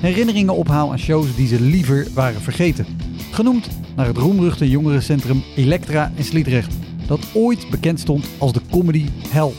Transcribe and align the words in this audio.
herinneringen 0.00 0.54
ophaal 0.54 0.90
aan 0.90 0.98
shows 0.98 1.36
die 1.36 1.46
ze 1.46 1.60
liever 1.60 2.06
waren 2.14 2.40
vergeten. 2.40 2.86
Genoemd 3.30 3.68
naar 3.96 4.06
het 4.06 4.16
roemruchte 4.16 4.70
jongerencentrum 4.70 5.42
Elektra 5.56 6.12
in 6.14 6.24
Sliedrecht, 6.24 6.74
dat 7.06 7.20
ooit 7.34 7.70
bekend 7.70 8.00
stond 8.00 8.28
als 8.38 8.52
de 8.52 8.60
comedy 8.70 9.06
hell. 9.28 9.52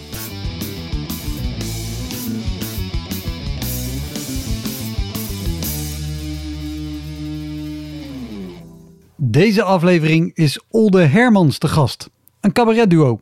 Deze 9.15 9.63
aflevering 9.63 10.31
is 10.33 10.59
Olde 10.69 11.01
Hermans 11.01 11.57
te 11.57 11.67
gast, 11.67 12.09
een 12.39 12.51
cabaretduo. 12.51 13.19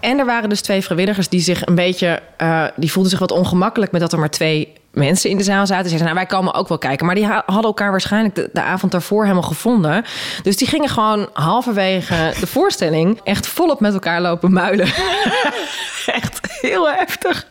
En 0.00 0.18
er 0.18 0.26
waren 0.26 0.48
dus 0.48 0.60
twee 0.60 0.82
vrijwilligers 0.82 1.28
die 1.28 1.40
zich 1.40 1.66
een 1.66 1.74
beetje, 1.74 2.22
uh, 2.42 2.64
die 2.76 2.92
voelden 2.92 3.10
zich 3.10 3.20
wat 3.20 3.30
ongemakkelijk 3.30 3.92
met 3.92 4.00
dat 4.00 4.12
er 4.12 4.18
maar 4.18 4.30
twee 4.30 4.72
mensen 4.92 5.30
in 5.30 5.36
de 5.36 5.42
zaal 5.42 5.66
zaten. 5.66 5.90
Ze 5.90 5.96
zeiden, 5.96 6.14
nou, 6.14 6.26
wij 6.26 6.38
komen 6.38 6.54
ook 6.54 6.68
wel 6.68 6.78
kijken. 6.78 7.06
Maar 7.06 7.14
die 7.14 7.26
hadden 7.26 7.62
elkaar 7.62 7.90
waarschijnlijk 7.90 8.34
de, 8.52 8.62
avond 8.62 8.92
daarvoor 8.92 9.22
helemaal 9.22 9.42
gevonden. 9.42 10.04
Dus 10.42 10.56
die 10.56 10.68
gingen 10.68 10.88
gewoon 10.88 11.28
halverwege 11.32 12.32
de 12.40 12.46
voorstelling 12.46 13.20
echt 13.24 13.46
volop 13.46 13.80
met 13.80 13.92
elkaar 13.92 14.20
lopen 14.20 14.52
muilen. 14.52 14.86
echt 16.20 16.40
heel 16.60 16.88
heftig. 16.88 17.48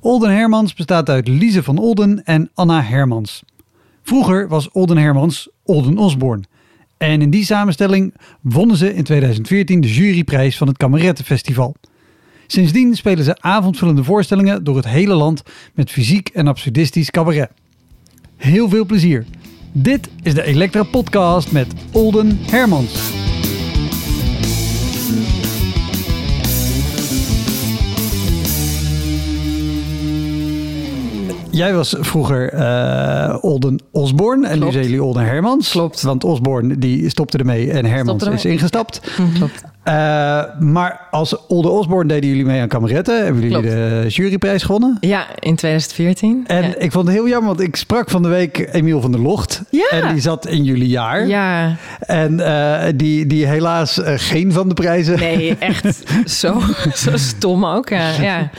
Olden 0.00 0.30
Hermans 0.30 0.74
bestaat 0.74 1.08
uit 1.08 1.28
Lise 1.28 1.62
van 1.62 1.78
Olden 1.78 2.24
en 2.24 2.50
Anna 2.54 2.82
Hermans. 2.82 3.42
Vroeger 4.02 4.48
was 4.48 4.70
Olden 4.70 4.96
Hermans 4.96 5.48
Olden 5.64 5.98
Osborne. 5.98 6.42
En 7.04 7.22
in 7.22 7.30
die 7.30 7.44
samenstelling 7.44 8.14
wonnen 8.40 8.76
ze 8.76 8.94
in 8.94 9.04
2014 9.04 9.80
de 9.80 9.94
juryprijs 9.94 10.56
van 10.56 10.68
het 10.68 10.76
Kamerettenfestival. 10.76 11.74
Sindsdien 12.46 12.94
spelen 12.94 13.24
ze 13.24 13.36
avondvullende 13.40 14.04
voorstellingen 14.04 14.64
door 14.64 14.76
het 14.76 14.88
hele 14.88 15.14
land 15.14 15.42
met 15.74 15.90
fysiek 15.90 16.28
en 16.28 16.46
absurdistisch 16.46 17.10
cabaret. 17.10 17.50
Heel 18.36 18.68
veel 18.68 18.84
plezier. 18.84 19.24
Dit 19.72 20.08
is 20.22 20.34
de 20.34 20.42
Elektra 20.42 20.82
Podcast 20.82 21.52
met 21.52 21.72
Olden 21.92 22.38
Hermans. 22.40 23.23
Jij 31.54 31.74
was 31.74 31.94
vroeger 31.98 32.54
uh, 32.54 33.36
Olden 33.40 33.80
Osborne 33.90 34.46
en 34.46 34.58
nu 34.58 34.72
zijn 34.72 34.84
jullie 34.84 35.02
Olden 35.02 35.24
Hermans. 35.24 35.70
Klopt. 35.70 36.02
Want 36.02 36.24
Osborne 36.24 36.78
die 36.78 37.08
stopte 37.08 37.38
ermee 37.38 37.70
en 37.70 37.84
Hermans 37.84 38.26
is 38.26 38.44
ingestapt. 38.44 39.00
Klopt. 39.38 39.62
Uh, 39.88 40.42
maar 40.58 41.00
als 41.10 41.46
Olde 41.46 41.68
Osborne 41.68 42.08
deden 42.08 42.28
jullie 42.28 42.44
mee 42.44 42.60
aan 42.60 42.68
kameretten. 42.68 43.24
Hebben 43.24 43.42
jullie 43.42 43.58
Klopt. 43.58 43.74
de 43.74 44.04
juryprijs 44.08 44.62
gewonnen? 44.62 44.96
Ja, 45.00 45.26
in 45.38 45.56
2014. 45.56 46.44
En 46.46 46.62
ja. 46.62 46.74
ik 46.78 46.92
vond 46.92 47.06
het 47.06 47.16
heel 47.16 47.28
jammer, 47.28 47.48
want 47.48 47.60
ik 47.60 47.76
sprak 47.76 48.10
van 48.10 48.22
de 48.22 48.28
week 48.28 48.68
Emiel 48.72 49.00
van 49.00 49.12
der 49.12 49.20
Locht. 49.20 49.62
Ja. 49.70 49.88
En 49.90 50.12
die 50.12 50.20
zat 50.20 50.46
in 50.46 50.64
jullie 50.64 50.88
jaar. 50.88 51.26
Ja. 51.26 51.76
En 52.00 52.32
uh, 52.32 52.82
die, 52.96 53.26
die 53.26 53.46
helaas 53.46 53.98
uh, 53.98 54.12
geen 54.16 54.52
van 54.52 54.68
de 54.68 54.74
prijzen. 54.74 55.18
Nee, 55.18 55.56
echt 55.58 56.02
zo, 56.40 56.60
zo 56.94 57.10
stom 57.14 57.64
ook. 57.64 57.88
Ja. 57.88 58.10
ja. 58.20 58.50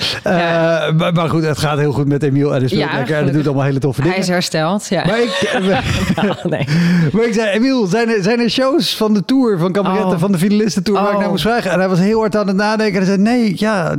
Maar, 0.98 1.14
maar, 1.14 1.30
goed, 1.30 1.44
het 1.44 1.58
gaat 1.58 1.78
heel 1.78 1.92
goed 1.92 2.08
met 2.08 2.24
Emiel. 2.24 2.56
En, 2.56 2.64
ja, 2.68 2.96
lekker, 2.96 3.18
en 3.18 3.24
het 3.24 3.34
doet 3.34 3.46
allemaal 3.46 3.66
hele 3.66 3.80
toffe 3.80 4.02
dingen. 4.02 4.16
Hij 4.16 4.26
is 4.26 4.32
hersteld, 4.32 4.88
ja. 4.90 5.06
Maar 5.06 5.22
ik, 5.22 5.60
nou, 6.16 6.36
nee. 6.44 6.68
maar 7.14 7.26
ik 7.26 7.34
zei, 7.34 7.50
Emiel, 7.50 7.86
zijn 7.86 8.10
er, 8.10 8.24
zijn 8.24 8.40
er 8.40 8.50
shows 8.50 8.96
van 8.96 9.14
de 9.14 9.26
tour, 9.26 9.58
van 9.58 9.72
kameretten, 9.72 10.14
oh. 10.14 10.20
van 10.20 10.32
de 10.32 10.38
finalisten 10.38 10.84
tour... 10.84 11.00
Oh. 11.00 11.15
Ik 11.16 11.22
naar 11.22 11.30
moest 11.30 11.44
vragen? 11.44 11.72
En 11.72 11.80
hij 11.80 11.90
was 11.90 12.00
heel 12.00 12.20
hard 12.20 12.36
aan 12.36 12.48
het 12.48 12.56
nadenken. 12.56 13.02
En 13.02 13.08
hij 13.08 13.16
zei, 13.16 13.22
nee, 13.22 13.54
ja, 13.56 13.96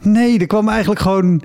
nee, 0.00 0.38
er 0.38 0.46
kwam 0.46 0.68
eigenlijk 0.68 1.00
gewoon 1.00 1.42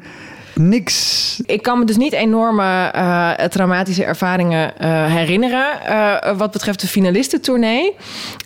niks. 0.58 1.40
Ik 1.46 1.62
kan 1.62 1.80
me 1.80 1.86
dus 1.86 1.98
niet 1.98 2.14
enorme 2.14 2.92
uh, 2.96 3.32
traumatische 3.32 4.04
ervaringen 4.04 4.74
uh, 4.82 5.06
herinneren. 5.06 5.68
Uh, 5.90 6.38
wat 6.38 6.52
betreft 6.52 6.82
de 6.82 6.88
finalistentournee. 6.88 7.96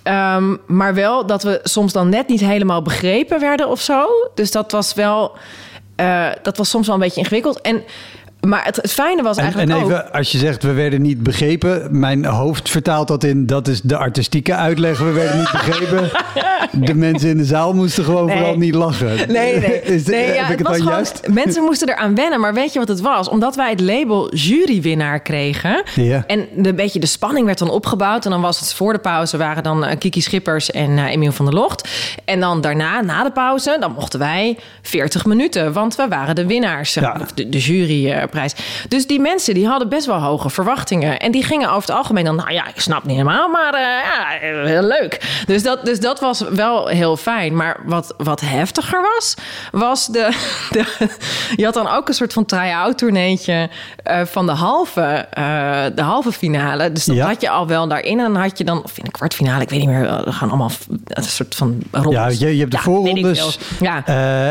Um, 0.03 0.59
maar 0.67 0.93
wel 0.93 1.25
dat 1.25 1.43
we 1.43 1.59
soms 1.63 1.93
dan 1.93 2.09
net 2.09 2.27
niet 2.27 2.39
helemaal 2.39 2.81
begrepen 2.81 3.39
werden 3.39 3.69
of 3.69 3.81
zo. 3.81 4.05
Dus 4.35 4.51
dat 4.51 4.71
was 4.71 4.93
wel. 4.93 5.37
dat 6.41 6.57
was 6.57 6.69
soms 6.69 6.85
wel 6.85 6.95
een 6.95 7.01
beetje 7.01 7.21
ingewikkeld. 7.21 7.61
En 7.61 7.83
maar 8.41 8.65
het, 8.65 8.75
het, 8.75 8.91
fijne 8.91 9.21
was 9.21 9.37
eigenlijk 9.37 9.69
en, 9.69 9.77
en 9.77 9.83
even, 9.83 10.05
ook... 10.05 10.11
als 10.11 10.31
je 10.31 10.37
zegt 10.37 10.63
we 10.63 10.73
werden 10.73 11.01
niet 11.01 11.23
begrepen, 11.23 11.99
mijn 11.99 12.25
hoofd 12.25 12.69
vertaalt 12.69 13.07
dat 13.07 13.23
in 13.23 13.45
dat 13.45 13.67
is 13.67 13.81
de 13.81 13.97
artistieke 13.97 14.55
uitleg. 14.55 14.99
We 14.99 15.11
werden 15.11 15.37
niet 15.37 15.51
begrepen. 15.51 16.09
De 16.71 16.93
mensen 16.93 17.29
in 17.29 17.37
de 17.37 17.45
zaal 17.45 17.73
moesten 17.73 18.03
gewoon 18.03 18.25
nee. 18.25 18.37
vooral 18.37 18.57
niet 18.57 18.75
lachen. 18.75 19.31
Nee, 19.31 19.59
nee. 19.59 19.81
Is, 19.95 20.05
nee 20.05 20.25
heb 20.25 20.35
ja, 20.35 20.49
ik 20.49 20.57
het, 20.57 20.67
gewoon, 20.67 20.93
juist? 20.93 21.27
Mensen 21.27 21.63
moesten 21.63 21.89
eraan 21.89 22.15
wennen, 22.15 22.39
maar 22.39 22.53
weet 22.53 22.73
je 22.73 22.79
wat 22.79 22.87
het 22.87 23.01
was? 23.01 23.29
Omdat 23.29 23.55
wij 23.55 23.69
het 23.69 23.79
label 23.79 24.35
jurywinnaar 24.35 25.19
kregen 25.19 25.83
ja. 25.95 26.23
en 26.27 26.47
een 26.55 26.75
beetje 26.75 26.99
de 26.99 27.05
spanning 27.05 27.45
werd 27.45 27.57
dan 27.57 27.69
opgebouwd 27.69 28.25
en 28.25 28.31
dan 28.31 28.41
was 28.41 28.59
het 28.59 28.73
voor 28.73 28.93
de 28.93 28.99
pauze 28.99 29.37
waren 29.37 29.63
dan 29.63 29.83
uh, 29.83 29.91
Kiki 29.99 30.21
Schippers 30.21 30.71
en 30.71 30.89
uh, 30.89 31.11
Emiel 31.11 31.31
van 31.31 31.45
der 31.45 31.53
Locht. 31.53 31.89
En 32.25 32.39
dan 32.39 32.61
daarna, 32.61 33.01
na 33.01 33.23
de 33.23 33.31
pauze, 33.31 33.77
dan 33.79 33.91
mochten 33.91 34.19
wij 34.19 34.57
40 34.81 35.25
minuten, 35.25 35.73
want 35.73 35.95
we 35.95 36.07
waren 36.07 36.35
de 36.35 36.45
winnaars, 36.45 36.93
ja. 36.93 37.17
of 37.21 37.31
de, 37.31 37.49
de 37.49 37.59
juryprijs. 38.31 38.85
Dus 38.87 39.07
die 39.07 39.19
mensen 39.19 39.53
die 39.53 39.67
hadden 39.67 39.89
best 39.89 40.05
wel 40.05 40.19
hoge 40.19 40.49
verwachtingen. 40.49 41.19
En 41.19 41.31
die 41.31 41.43
gingen 41.43 41.69
over 41.69 41.81
het 41.81 41.97
algemeen 41.97 42.25
dan, 42.25 42.35
nou 42.35 42.51
ja, 42.51 42.67
ik 42.67 42.81
snap 42.81 43.03
niet 43.03 43.17
helemaal, 43.17 43.49
maar 43.49 43.73
uh, 43.73 43.79
ja, 43.79 44.49
heel 44.67 44.83
leuk. 44.83 45.43
Dus 45.45 45.63
dat, 45.63 45.85
dus 45.85 45.99
dat 45.99 46.19
was 46.19 46.39
wel 46.39 46.87
heel 46.87 47.17
fijn. 47.17 47.55
Maar 47.55 47.79
wat, 47.85 48.13
wat 48.17 48.41
heftiger 48.41 49.01
was, 49.01 49.35
was 49.71 50.07
de, 50.07 50.29
de 50.71 51.09
Je 51.55 51.65
had 51.65 51.73
dan 51.73 51.87
ook 51.87 52.07
een 52.07 52.13
soort 52.13 52.33
van 52.33 52.45
try-out 52.45 52.97
tourneetje 52.97 53.69
uh, 54.07 54.21
van 54.25 54.45
de 54.45 54.51
halve, 54.51 55.27
uh, 55.37 55.83
de 55.95 56.01
halve 56.01 56.31
finale. 56.31 56.91
Dus 56.91 57.05
dat 57.05 57.15
ja. 57.15 57.27
had 57.27 57.41
je 57.41 57.49
al 57.49 57.67
wel 57.67 57.87
daarin. 57.87 58.19
En 58.19 58.33
dan 58.33 58.41
had 58.41 58.57
je 58.57 58.63
dan, 58.63 58.83
of 58.83 58.97
in 58.97 59.03
de 59.03 59.11
kwartfinale, 59.11 59.61
ik 59.61 59.69
weet 59.69 59.79
niet 59.79 59.89
meer, 59.89 60.21
we 60.25 60.31
gaan 60.31 60.49
allemaal 60.49 60.71
een 61.05 61.23
soort 61.23 61.55
van 61.55 61.79
rondes. 61.91 62.13
Ja, 62.13 62.47
je, 62.47 62.53
je 62.53 62.59
hebt 62.59 62.71
de 62.71 62.77
Ja, 62.77 62.83
voorrondes. 62.83 63.59
Ja. 63.79 64.05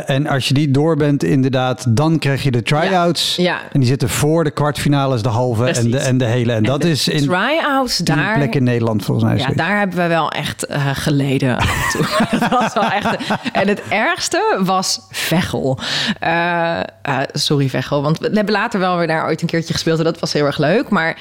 En 0.06 0.26
als 0.26 0.48
je 0.48 0.54
die 0.54 0.70
door 0.70 0.96
bent, 0.96 1.22
inderdaad, 1.22 1.84
dan 1.88 2.18
krijg 2.18 2.42
je 2.42 2.50
de 2.50 2.62
try-outs. 2.62 3.36
Ja. 3.36 3.58
En 3.72 3.80
die 3.80 3.88
zitten 3.88 4.08
voor 4.08 4.44
de 4.44 4.50
kwartfinales, 4.50 5.22
de 5.22 5.28
halve 5.28 5.70
en 5.70 5.90
de, 5.90 5.98
en 5.98 6.18
de 6.18 6.24
hele. 6.24 6.52
En, 6.52 6.56
En 6.56 6.62
dat 6.62 6.84
is 6.84 7.08
in 7.08 7.26
try-outs, 7.26 7.98
daar, 7.98 8.34
plekken 8.34 8.58
in 8.58 8.64
Nederland 8.64 9.04
volgens 9.04 9.26
mij. 9.26 9.36
ja, 9.36 9.42
zoiets. 9.42 9.62
daar 9.62 9.78
hebben 9.78 9.96
we 9.96 10.06
wel 10.06 10.30
echt 10.30 10.66
eh, 10.66 10.90
geleden. 10.92 11.56
af 11.56 11.94
en 11.94 12.00
toe. 12.00 12.26
dat 12.38 12.50
was 12.50 12.74
wel 12.74 12.90
echt. 12.90 13.16
En 13.52 13.68
het 13.68 13.82
ergste 13.88 14.60
was 14.64 15.00
Veghel. 15.10 15.78
Eh, 16.20 16.78
eh, 16.80 16.84
sorry, 17.32 17.68
Veghel. 17.68 18.02
Want 18.02 18.18
we 18.18 18.30
hebben 18.32 18.54
later 18.54 18.80
wel 18.80 18.96
weer 18.96 19.06
daar 19.06 19.26
ooit 19.26 19.42
een 19.42 19.48
keertje 19.48 19.72
gespeeld. 19.72 19.98
En 19.98 20.04
dat 20.04 20.18
was 20.18 20.32
heel 20.32 20.46
erg 20.46 20.58
leuk. 20.58 20.88
Maar 20.88 21.18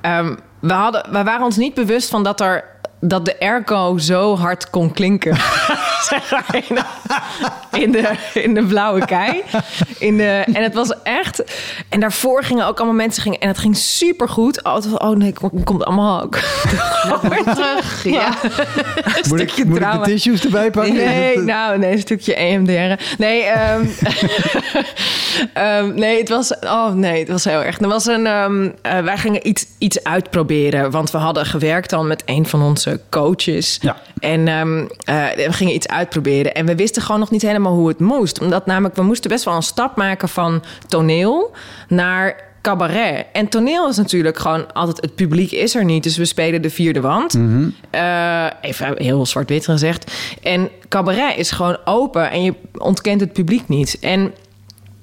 ehm, 0.00 0.34
we, 0.60 0.72
hadden, 0.72 1.06
we 1.10 1.22
waren 1.22 1.44
ons 1.44 1.56
niet 1.56 1.74
bewust 1.74 2.08
van 2.08 2.22
dat 2.22 2.40
er 2.40 2.64
dat 3.00 3.24
de 3.24 3.40
airco 3.40 3.98
zo 3.98 4.36
hard 4.36 4.70
kon 4.70 4.92
klinken. 4.92 5.36
Zeg 6.08 6.30
maar, 6.30 6.62
in, 7.72 7.92
de, 7.92 8.10
in, 8.34 8.54
de, 8.54 8.64
blauwe 8.64 9.04
kei. 9.04 9.42
In 9.98 10.16
de, 10.16 10.42
en 10.52 10.62
het 10.62 10.74
was 10.74 10.92
echt... 11.02 11.42
En 11.88 12.00
daarvoor 12.00 12.42
gingen 12.44 12.66
ook 12.66 12.76
allemaal 12.78 12.96
mensen... 12.96 13.22
Gingen, 13.22 13.38
en 13.40 13.48
het 13.48 13.58
ging 13.58 13.76
supergoed. 13.76 14.64
Oh, 14.64 14.74
het 14.74 14.90
was- 14.90 14.98
oh 15.00 15.16
nee, 15.16 15.32
komt 15.32 15.64
komt 15.64 15.84
allemaal 15.84 16.22
ook 16.22 16.38
weer 17.22 17.44
terug. 17.54 18.04
Ja. 18.04 18.28
Een 18.42 18.50
Moet 19.28 19.40
ik, 19.40 19.48
stukje 19.48 19.64
moet 19.64 19.80
ik 19.80 19.92
de 19.92 19.98
tissues 20.02 20.44
erbij 20.44 20.70
pakken? 20.70 20.94
Nee, 20.94 21.36
het- 21.36 21.44
nou, 21.44 21.78
nee, 21.78 21.92
een 21.92 21.98
stukje 21.98 22.34
EMDR. 22.34 23.02
Nee, 23.18 23.42
ehm, 23.42 23.86
ehm, 25.54 25.94
nee, 25.94 26.18
het 26.18 26.28
was, 26.28 26.58
oh 26.60 26.92
nee, 26.92 27.18
het 27.18 27.28
was 27.28 27.44
heel 27.44 27.62
erg. 27.62 27.80
Er 27.80 27.88
was 27.88 28.06
een, 28.06 28.26
ehm, 28.26 28.68
eh, 28.82 28.98
wij 28.98 29.16
gingen 29.18 29.48
iets, 29.48 29.66
iets 29.78 30.04
uitproberen, 30.04 30.90
want 30.90 31.10
we 31.10 31.18
hadden 31.18 31.46
gewerkt 31.46 31.90
dan 31.90 32.06
met 32.06 32.22
een 32.26 32.46
van 32.46 32.62
onze 32.62 32.85
coaches. 33.10 33.78
Ja. 33.80 33.96
En 34.18 34.48
ehm, 34.48 34.84
eh, 35.04 35.46
we 35.46 35.52
gingen 35.52 35.74
iets 35.74 35.88
uitproberen 35.88 36.54
en 36.54 36.66
we 36.66 36.74
wisten 36.74 37.02
gewoon 37.02 37.20
nog 37.20 37.30
niet 37.30 37.42
helemaal 37.42 37.74
hoe 37.74 37.88
het 37.88 37.98
moest. 37.98 38.40
Omdat 38.40 38.66
namelijk, 38.66 38.96
we 38.96 39.02
moesten 39.02 39.30
best 39.30 39.44
wel 39.44 39.54
een 39.54 39.62
stap 39.62 39.96
maken 39.96 40.28
van 40.28 40.62
toneel 40.88 41.52
naar 41.88 42.44
cabaret. 42.62 43.26
En 43.32 43.48
toneel 43.48 43.88
is 43.88 43.96
natuurlijk 43.96 44.38
gewoon 44.38 44.72
altijd... 44.72 45.00
het 45.00 45.14
publiek 45.14 45.50
is 45.50 45.74
er 45.74 45.84
niet, 45.84 46.02
dus 46.02 46.16
we 46.16 46.24
spelen 46.24 46.62
de 46.62 46.70
vierde 46.70 47.00
wand. 47.00 47.38
Eh, 47.90 48.46
even 48.60 48.94
heel 48.96 49.26
zwart-wit 49.26 49.64
gezegd. 49.64 50.12
En 50.42 50.68
cabaret 50.88 51.36
is 51.36 51.50
gewoon 51.50 51.78
open 51.84 52.30
en 52.30 52.42
je 52.42 52.54
ontkent 52.76 53.20
het 53.20 53.32
publiek 53.32 53.68
niet. 53.68 53.98
En 54.00 54.32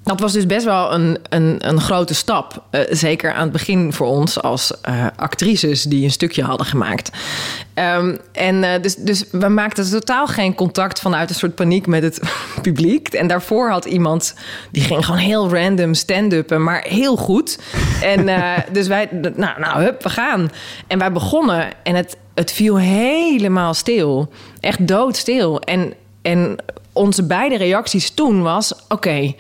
dat 0.04 0.20
was 0.20 0.34
dus 0.34 0.46
best 0.46 0.66
wel 0.66 0.94
een, 0.94 1.18
een, 1.30 1.58
een 1.68 1.82
grote 1.82 2.14
stap. 2.14 2.64
Eh, 2.70 2.82
zeker 2.90 3.34
aan 3.34 3.42
het 3.44 3.52
begin 3.52 3.94
voor 3.94 4.08
ons 4.08 4.42
als 4.42 4.82
eh, 4.82 5.06
actrices 5.16 5.84
die 5.84 6.04
een 6.04 6.12
stukje 6.12 6.44
hadden 6.44 6.68
gemaakt. 6.68 7.12
Ehm, 7.74 8.16
en 8.32 8.64
eh, 8.64 8.82
dus, 8.82 8.96
dus 8.96 9.24
we 9.32 9.48
maakten 9.48 9.90
totaal 9.90 10.28
geen 10.28 10.56
contact 10.56 11.00
vanuit 11.00 11.30
een 11.30 11.36
soort 11.36 11.56
paniek 11.56 11.88
met 11.88 12.04
het 12.04 12.20
publiek. 12.62 13.08
En 13.08 13.28
daarvoor 13.28 13.70
had 13.70 13.86
iemand, 13.86 14.36
die 14.72 14.84
ging 14.84 15.06
gewoon 15.06 15.20
heel 15.20 15.54
random 15.54 15.94
stand-uppen, 15.94 16.64
maar 16.64 16.86
heel 16.88 17.16
goed. 17.16 17.60
En 18.02 18.30
dus 18.72 18.88
wij, 18.88 19.10
nou, 19.12 19.60
nou, 19.60 19.84
hup, 19.84 20.04
we 20.04 20.10
gaan. 20.10 20.52
En 20.88 21.00
wij 21.00 21.12
begonnen 21.12 21.70
en 21.84 21.96
het, 21.96 22.18
het 22.34 22.52
viel 22.52 22.78
helemaal 22.78 23.74
stil. 23.74 24.32
Echt 24.60 24.88
doodstil. 24.88 25.60
En, 25.60 25.94
en 26.22 26.58
onze 26.94 27.24
beide 27.24 27.58
reacties 27.58 28.10
toen 28.10 28.42
was, 28.42 28.74
oké, 28.88 29.34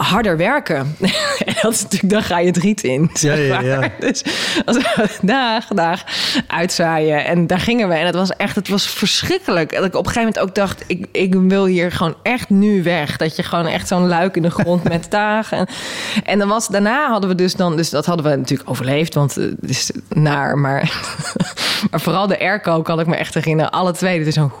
harder 0.00 0.36
werken. 0.36 0.96
en 1.44 1.54
dat 1.62 1.72
is 1.72 1.82
natuurlijk, 1.82 2.12
dan 2.12 2.22
ga 2.22 2.38
je 2.38 2.46
het 2.46 2.56
riet 2.56 2.82
in. 2.82 3.10
zeg 3.12 3.38
Ja, 3.38 3.60
ja, 3.60 3.60
ja. 3.60 3.90
Dus 4.06 4.24
als 4.64 4.76
we 4.76 5.08
dag, 5.22 5.66
dag 5.66 6.02
uitzaaien. 6.46 7.24
En 7.24 7.46
daar 7.46 7.60
gingen 7.60 7.88
we. 7.88 7.94
En 7.94 8.06
het 8.06 8.14
was 8.14 8.30
echt, 8.30 8.54
het 8.54 8.68
was 8.68 8.86
verschrikkelijk. 8.86 9.72
Dat 9.72 9.84
ik 9.84 9.94
op 9.94 10.06
een 10.06 10.12
gegeven 10.12 10.32
moment 10.34 10.38
ook 10.38 10.54
dacht, 10.54 10.84
ik, 10.86 11.06
ik 11.12 11.34
wil 11.34 11.64
hier 11.64 11.92
gewoon 11.92 12.14
echt 12.22 12.50
nu 12.50 12.82
weg. 12.82 13.16
Dat 13.16 13.36
je 13.36 13.42
gewoon 13.42 13.66
echt 13.66 13.88
zo'n 13.88 14.06
luik 14.06 14.36
in 14.36 14.42
de 14.42 14.50
grond 14.50 14.82
met 14.82 15.10
dagen. 15.20 15.58
En, 15.58 15.66
en 16.24 16.38
dan 16.38 16.48
was, 16.48 16.68
daarna 16.68 17.08
hadden 17.08 17.30
we 17.30 17.36
dus 17.36 17.54
dan, 17.54 17.76
dus 17.76 17.90
dat 17.90 18.06
hadden 18.06 18.30
we 18.30 18.36
natuurlijk 18.36 18.70
overleefd. 18.70 19.14
Want 19.14 19.36
eh, 19.36 19.44
het 19.44 19.70
is 19.70 19.90
naar, 20.08 20.58
maar, 20.58 20.92
maar 21.90 22.00
vooral 22.00 22.26
de 22.26 22.40
airco 22.40 22.82
kan 22.82 23.00
ik 23.00 23.06
me 23.06 23.16
echt 23.16 23.34
herinneren. 23.34 23.72
Alle 23.72 23.92
twee, 23.92 24.20
is 24.20 24.34
zo'n 24.34 24.52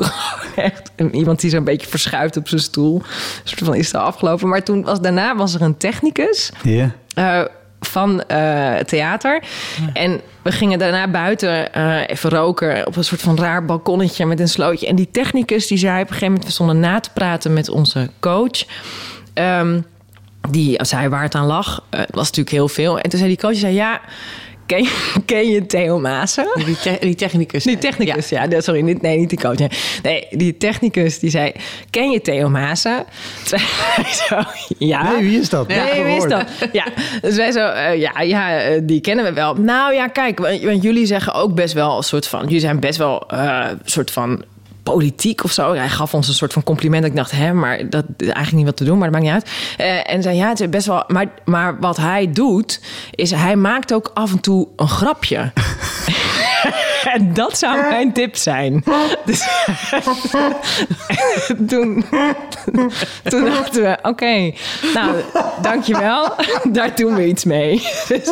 echt 0.56 0.92
iemand 1.12 1.40
die 1.40 1.50
zo'n 1.50 1.64
beetje 1.64 1.86
verschuift 1.86 2.36
op 2.36 2.48
zijn 2.48 2.60
stoel. 2.60 3.02
Soort 3.44 3.60
van 3.64 3.74
is 3.74 3.86
het 3.86 4.00
afgelopen. 4.00 4.48
Maar 4.48 4.62
toen 4.62 4.82
was 4.82 5.00
daarna 5.00 5.36
was 5.36 5.54
er 5.54 5.62
een 5.62 5.76
technicus 5.76 6.50
Ja. 6.62 6.90
eh, 7.14 7.40
van 7.80 8.22
eh, 8.22 8.76
theater. 8.76 9.42
En 9.92 10.20
we 10.42 10.52
gingen 10.52 10.78
daarna 10.78 11.08
buiten 11.08 11.72
eh, 11.72 12.00
even 12.06 12.30
roken 12.30 12.86
op 12.86 12.96
een 12.96 13.04
soort 13.04 13.20
van 13.20 13.38
raar 13.38 13.64
balkonnetje 13.64 14.26
met 14.26 14.40
een 14.40 14.48
slootje. 14.48 14.86
En 14.86 14.96
die 14.96 15.08
technicus 15.10 15.66
die 15.66 15.78
zei 15.78 15.94
op 15.94 16.00
een 16.00 16.06
gegeven 16.06 16.26
moment, 16.26 16.44
we 16.44 16.52
stonden 16.52 16.80
na 16.80 17.00
te 17.00 17.10
praten 17.14 17.52
met 17.52 17.68
onze 17.68 18.08
coach. 18.20 18.64
Ehm, 19.34 19.80
die 20.50 20.84
zei 20.84 21.08
waar 21.08 21.22
het 21.22 21.34
aan 21.34 21.46
lag. 21.46 21.84
Het 21.90 22.14
was 22.14 22.26
natuurlijk 22.26 22.50
heel 22.56 22.68
veel. 22.68 22.98
En 22.98 23.10
toen 23.10 23.18
zei 23.18 23.30
die 23.30 23.40
coach, 23.40 23.56
zei 23.56 23.74
ja, 23.74 24.00
ken 24.72 24.82
je, 24.82 25.22
ken 25.24 25.48
je 25.48 25.66
Theo 25.66 25.98
Maassen? 25.98 26.46
Die, 26.64 26.76
te- 26.76 26.96
die 27.00 27.14
technicus. 27.14 27.64
Die 27.64 27.78
technicus, 27.78 28.28
ja. 28.28 28.46
nee, 28.46 28.62
sorry, 28.62 28.80
niet, 28.80 29.02
nee, 29.02 29.18
niet 29.18 29.28
die 29.28 29.40
coach. 29.40 29.58
Nee. 29.58 29.68
nee, 30.02 30.26
die 30.30 30.56
technicus 30.56 31.18
die 31.18 31.30
zei... 31.30 31.52
Ken 31.90 32.10
je 32.10 32.20
Theo 32.20 32.48
Maassen? 32.48 33.04
Toen 33.48 33.58
zei 33.58 33.62
hij 34.02 34.12
zo, 34.28 34.50
ja. 34.78 35.12
Nee, 35.12 35.22
wie 35.22 35.40
is 35.40 35.48
dat? 35.48 35.68
Nee, 35.68 35.78
Nog 35.78 36.06
wie 36.06 36.16
is 36.16 36.24
dat? 36.24 36.46
Ja, 36.72 36.84
dus 37.22 37.36
wij 37.36 37.52
zo, 37.52 37.66
eh, 37.66 38.00
ja, 38.00 38.20
ja, 38.20 38.60
eh, 38.60 38.80
die 38.82 39.00
kennen 39.00 39.24
we 39.24 39.32
wel. 39.32 39.54
Nou 39.54 39.94
ja, 39.94 40.06
kijk, 40.06 40.38
want, 40.38 40.62
want 40.62 40.82
jullie 40.82 41.06
zeggen 41.06 41.34
ook 41.34 41.54
best 41.54 41.74
wel 41.74 41.96
een 41.96 42.02
soort 42.02 42.26
van... 42.26 42.42
Jullie 42.42 42.60
zijn 42.60 42.80
best 42.80 42.98
wel 42.98 43.28
eh, 43.28 43.66
een 43.70 43.80
soort 43.84 44.10
van 44.10 44.44
politiek 44.82 45.44
of 45.44 45.52
zo. 45.52 45.74
Hij 45.74 45.88
gaf 45.88 46.14
ons 46.14 46.28
een 46.28 46.34
soort 46.34 46.52
van 46.52 46.62
compliment. 46.62 47.04
Ik 47.04 47.16
dacht, 47.16 47.30
hè, 47.30 47.52
maar 47.52 47.90
dat 47.90 48.04
is 48.16 48.26
eigenlijk 48.26 48.56
niet 48.56 48.66
wat 48.66 48.76
te 48.76 48.84
doen, 48.84 48.98
maar 48.98 49.10
dat 49.10 49.22
maakt 49.22 49.32
niet 49.32 49.44
uit. 49.44 49.76
Eh, 49.76 50.14
en 50.14 50.22
zei, 50.22 50.36
ja, 50.36 50.48
het 50.48 50.60
is 50.60 50.68
best 50.68 50.86
wel... 50.86 51.04
Maar, 51.06 51.28
maar 51.44 51.80
wat 51.80 51.96
hij 51.96 52.32
doet, 52.32 52.80
is 53.10 53.30
hij 53.30 53.56
maakt 53.56 53.92
ook 53.92 54.10
af 54.14 54.30
en 54.32 54.40
toe 54.40 54.68
een 54.76 54.88
grapje. 54.88 55.52
En 57.14 57.34
dat 57.34 57.58
zou 57.58 57.88
mijn 57.88 58.12
tip 58.12 58.36
zijn. 58.36 58.84
Dus, 59.24 59.46
toen, 61.68 62.04
toen 63.22 63.44
dachten 63.44 63.82
we, 63.82 63.98
oké, 64.02 64.52
nou, 64.94 65.14
dankjewel. 65.62 66.34
Daar 66.72 66.94
doen 66.94 67.14
we 67.14 67.26
iets 67.26 67.44
mee. 67.44 67.82
Dus, 68.08 68.30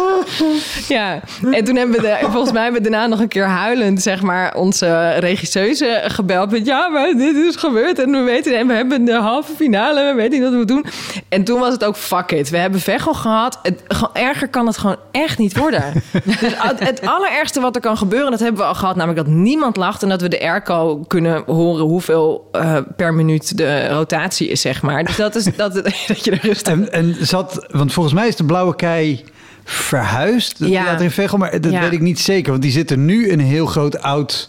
ja, 0.89 1.21
en 1.51 1.65
toen 1.65 1.77
hebben 1.77 1.97
we, 1.97 2.03
de, 2.03 2.19
volgens 2.31 2.53
mij 2.53 2.63
hebben 2.63 2.83
we 2.83 2.91
daarna 2.91 3.07
nog 3.07 3.21
een 3.21 3.29
keer 3.29 3.47
huilend, 3.47 4.03
zeg 4.03 4.23
maar, 4.23 4.55
onze 4.55 5.09
regisseuse 5.09 6.03
gebeld. 6.07 6.51
Met, 6.51 6.67
ja, 6.67 6.89
maar 6.89 7.13
dit 7.17 7.37
is 7.37 7.57
gebeurd 7.57 7.99
en 7.99 8.11
we 8.11 8.19
weten, 8.19 8.59
en 8.59 8.67
we 8.67 8.75
hebben 8.75 9.05
de 9.05 9.15
halve 9.15 9.55
finale, 9.55 10.05
we 10.05 10.15
weten 10.15 10.41
niet 10.41 10.51
wat 10.51 10.59
we 10.59 10.65
doen. 10.65 10.85
En 11.29 11.45
toen 11.45 11.61
was 11.61 11.73
het 11.73 11.85
ook, 11.85 11.97
fuck 11.97 12.31
it. 12.31 12.51
We 12.51 12.57
hebben 12.57 12.81
Veghel 12.81 13.15
gehad. 13.15 13.59
Het, 13.63 13.83
erger 14.13 14.49
kan 14.49 14.67
het 14.67 14.79
gewoon 14.79 14.97
echt 15.11 15.39
niet 15.39 15.57
worden. 15.57 16.03
Dus 16.25 16.41
het, 16.41 16.81
het 16.81 17.07
allerergste 17.07 17.61
wat 17.61 17.75
er 17.75 17.81
kan 17.81 17.97
gebeuren, 17.97 18.31
dat 18.31 18.41
hebben 18.41 18.60
we 18.60 18.60
al 18.65 18.75
gehad. 18.75 18.97
Namelijk 18.97 19.27
dat 19.27 19.35
niemand 19.35 19.77
lacht 19.77 20.03
en 20.03 20.09
dat 20.09 20.21
we 20.21 20.29
de 20.29 20.41
airco 20.41 21.05
kunnen 21.07 21.43
horen 21.47 21.85
hoeveel 21.85 22.49
eh, 22.53 22.77
per 22.97 23.15
minuut 23.15 23.57
de 23.57 23.89
rotatie 23.89 24.49
is, 24.49 24.61
zeg 24.61 24.83
maar. 24.83 25.05
Dus 25.05 25.17
dat 25.17 25.35
is 25.35 25.45
dat, 25.57 25.75
dat 25.75 26.25
je 26.25 26.31
er 26.31 26.41
rustig... 26.43 26.73
En, 26.73 26.93
en 26.93 27.17
zat, 27.21 27.67
want 27.71 27.93
volgens 27.93 28.15
mij 28.15 28.29
is 28.29 28.37
de 28.37 28.45
blauwe 28.45 28.77
kei 28.77 29.25
verhuisd. 29.65 30.57
Ja. 30.59 30.99
in 30.99 31.11
Veghel, 31.11 31.39
maar 31.39 31.61
dat 31.61 31.73
Ja. 31.73 31.81
weet 31.81 31.93
ik 31.93 32.01
niet 32.01 32.21
zeker. 32.21 32.51
Want 32.51 32.63
die 32.63 32.73
zitten 32.73 33.05
nu 33.05 33.29
in 33.29 33.39
een 33.39 33.45
heel 33.47 33.67
groot 33.67 34.03
oud 34.03 34.49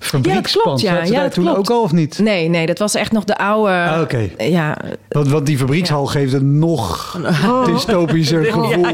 fabriekspand. 0.00 0.64
klopt, 0.64 0.80
ja. 0.80 0.90
Zaten 0.90 1.06
ze 1.06 1.12
Ja, 1.12 1.22
dat 1.22 1.32
toen 1.32 1.44
klopt. 1.44 1.58
ook 1.58 1.70
al 1.70 1.82
of 1.82 1.92
niet? 1.92 2.18
Nee, 2.18 2.48
nee, 2.48 2.66
dat 2.66 2.78
was 2.78 2.94
echt 2.94 3.12
nog 3.12 3.24
de 3.24 3.36
oude... 3.38 3.72
Ah, 3.72 4.00
oké. 4.00 4.28
Ja, 4.38 4.76
Want, 5.08 5.28
want 5.28 5.46
die 5.46 5.58
fabriekshal 5.58 6.06
geeft 6.06 6.32
een 6.32 6.58
nog 6.58 7.18
dystopischer 7.66 8.44
gevoel. 8.52 8.84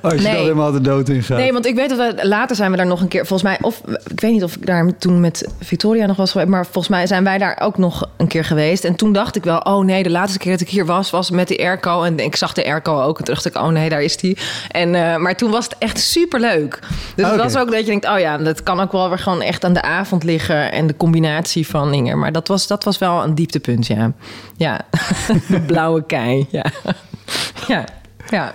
Als 0.00 0.12
je 0.12 0.18
Nee. 0.20 0.22
daar 0.32 0.34
helemaal 0.34 0.72
de 0.72 0.80
dood 0.80 1.08
in 1.08 1.22
gaat. 1.22 1.38
Nee, 1.38 1.52
want 1.52 1.66
ik 1.66 1.74
weet 1.74 1.88
dat 1.88 1.98
we 1.98 2.26
later 2.28 2.56
zijn 2.56 2.70
we 2.70 2.76
daar 2.76 2.86
nog 2.86 3.00
een 3.00 3.08
keer, 3.08 3.26
volgens 3.26 3.42
mij, 3.42 3.58
of 3.60 3.80
ik 4.10 4.20
weet 4.20 4.32
niet 4.32 4.44
of 4.44 4.56
ik 4.56 4.66
daar 4.66 4.90
toen 4.98 5.20
met 5.20 5.48
Victoria 5.60 6.06
nog 6.06 6.16
was 6.16 6.30
geweest, 6.30 6.50
maar 6.50 6.64
volgens 6.64 6.88
mij 6.88 7.06
zijn 7.06 7.24
wij 7.24 7.38
daar 7.38 7.58
ook 7.62 7.78
nog 7.78 8.08
een 8.16 8.26
keer 8.28 8.44
geweest. 8.44 8.84
En 8.84 8.94
toen 8.94 9.12
dacht 9.12 9.36
ik 9.36 9.44
wel, 9.44 9.58
oh 9.58 9.84
nee, 9.84 10.02
de 10.02 10.10
laatste 10.10 10.38
keer 10.38 10.52
dat 10.52 10.60
ik 10.60 10.68
hier 10.68 10.86
was, 10.86 11.10
was 11.10 11.30
met 11.30 11.48
die 11.48 11.58
airco. 11.58 12.02
En 12.02 12.18
ik 12.18 12.36
zag 12.36 12.52
de 12.52 12.64
airco 12.64 13.00
ook. 13.02 13.18
En 13.18 13.24
toen 13.24 13.34
dacht 13.34 13.46
ik, 13.46 13.56
oh 13.56 13.68
nee, 13.68 13.88
daar 13.88 14.02
is 14.02 14.16
die. 14.16 14.36
En, 14.70 14.94
eh, 14.94 15.16
maar 15.16 15.36
toen 15.36 15.50
was 15.50 15.64
het 15.64 15.76
echt 15.78 16.00
super 16.00 16.40
leuk. 16.40 16.78
Dus 17.16 17.24
Ah, 17.24 17.30
het 17.32 17.40
was 17.40 17.56
ook 17.56 17.70
dat 17.70 17.80
je 17.80 17.84
denkt, 17.86 18.08
oh 18.08 18.18
ja, 18.18 18.38
dat 18.38 18.62
kan 18.62 18.80
ook 18.80 18.92
wel 18.92 19.08
weer 19.08 19.18
gewoon 19.18 19.42
echt 19.42 19.64
aan 19.64 19.72
de 19.72 19.82
avond 19.82 20.22
liggen. 20.22 20.32
En 20.70 20.86
de 20.86 20.96
combinatie 20.96 21.66
van 21.66 21.90
dingen. 21.90 22.18
Maar 22.18 22.32
dat 22.32 22.48
was, 22.48 22.66
dat 22.66 22.84
was 22.84 22.98
wel 22.98 23.22
een 23.22 23.34
dieptepunt, 23.34 23.86
ja. 23.86 24.12
Ja, 24.56 24.80
de 25.48 25.60
blauwe 25.60 26.06
kei, 26.06 26.46
ja. 26.50 26.64
Ja, 27.66 27.84
ja. 28.28 28.54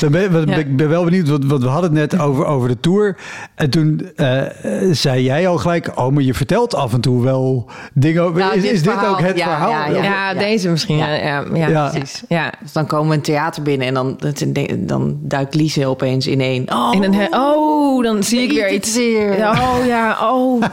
Dan 0.00 0.10
ben. 0.10 0.48
Ik 0.48 0.76
ben 0.76 0.88
wel 0.88 1.04
benieuwd, 1.04 1.28
want, 1.28 1.44
want 1.46 1.62
we 1.62 1.68
hadden 1.68 1.96
het 1.96 2.10
net 2.12 2.20
over, 2.20 2.44
over 2.46 2.68
de 2.68 2.80
tour. 2.80 3.16
En 3.54 3.70
toen 3.70 4.10
eh, 4.16 4.42
zei 4.90 5.22
jij 5.22 5.48
al 5.48 5.56
gelijk, 5.58 5.90
oh, 5.94 6.12
maar 6.12 6.22
je 6.22 6.34
vertelt 6.34 6.74
af 6.74 6.92
en 6.92 7.00
toe 7.00 7.22
wel 7.24 7.70
dingen 7.94 8.22
over. 8.22 8.38
Nou, 8.38 8.54
is 8.56 8.62
dit 8.62 8.72
is 8.72 8.82
dit 8.82 8.92
verhaal, 8.92 9.10
ook 9.12 9.20
het 9.20 9.36
ja, 9.38 9.44
verhaal? 9.44 9.70
ja, 9.70 9.86
Ja, 9.86 10.02
ja. 10.02 10.34
deze 10.34 10.68
misschien. 10.68 10.96
Ja, 10.96 11.14
ja, 11.14 11.44
ja, 11.54 11.68
Ja. 11.68 11.88
precies. 11.88 12.22
Ja. 12.28 12.52
Dus 12.62 12.72
dan 12.72 12.86
komen 12.86 13.08
we 13.08 13.14
een 13.14 13.22
theater 13.22 13.62
binnen 13.62 13.86
en 13.86 13.94
dan, 13.94 14.18
dan 14.78 15.18
duikt 15.22 15.54
Lise 15.54 15.86
opeens 15.86 16.26
in 16.26 16.40
één. 16.40 16.72
Oh, 16.72 16.90
En 16.94 17.00
dan, 17.00 17.12
he- 17.12 17.28
oh, 17.38 18.02
dan 18.04 18.22
zie 18.22 18.40
ik 18.40 18.50
weer 18.52 18.72
iets. 18.72 18.96
Oh 18.96 19.76
ja, 19.86 20.18
oh. 20.32 20.62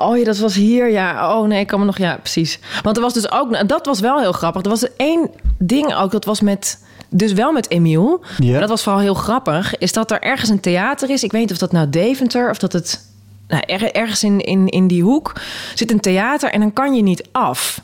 Oh 0.00 0.18
ja, 0.18 0.24
dat 0.24 0.38
was 0.38 0.54
hier, 0.54 0.90
ja. 0.90 1.38
Oh 1.38 1.46
nee, 1.46 1.60
ik 1.60 1.66
kan 1.66 1.78
me 1.78 1.84
nog, 1.84 1.98
ja, 1.98 2.16
precies. 2.16 2.60
Want 2.82 2.96
er 2.96 3.02
was 3.02 3.12
dus 3.14 3.30
ook, 3.32 3.68
dat 3.68 3.86
was 3.86 4.00
wel 4.00 4.18
heel 4.20 4.32
grappig. 4.32 4.62
Er 4.62 4.68
was 4.68 4.82
er 4.82 4.90
één 4.96 5.30
ding 5.58 5.94
ook, 5.94 6.10
dat 6.10 6.24
was 6.24 6.40
met, 6.40 6.84
dus 7.08 7.32
wel 7.32 7.52
met 7.52 7.70
Emiel. 7.70 8.20
Ja. 8.38 8.60
Dat 8.60 8.68
was 8.68 8.82
vooral 8.82 9.00
heel 9.00 9.14
grappig, 9.14 9.78
is 9.78 9.92
dat 9.92 10.10
er 10.10 10.20
ergens 10.20 10.50
een 10.50 10.60
theater 10.60 11.10
is. 11.10 11.22
Ik 11.22 11.32
weet 11.32 11.40
niet 11.40 11.50
of 11.52 11.58
dat 11.58 11.72
nou 11.72 11.90
Deventer, 11.90 12.50
of 12.50 12.58
dat 12.58 12.72
het... 12.72 13.06
Nou, 13.48 13.62
er- 13.66 13.92
ergens 13.92 14.22
in, 14.24 14.40
in, 14.40 14.66
in 14.66 14.86
die 14.86 15.02
hoek 15.02 15.32
zit 15.74 15.90
een 15.92 16.00
theater 16.00 16.50
en 16.50 16.60
dan 16.60 16.72
kan 16.72 16.94
je 16.94 17.02
niet 17.02 17.28
af. 17.32 17.82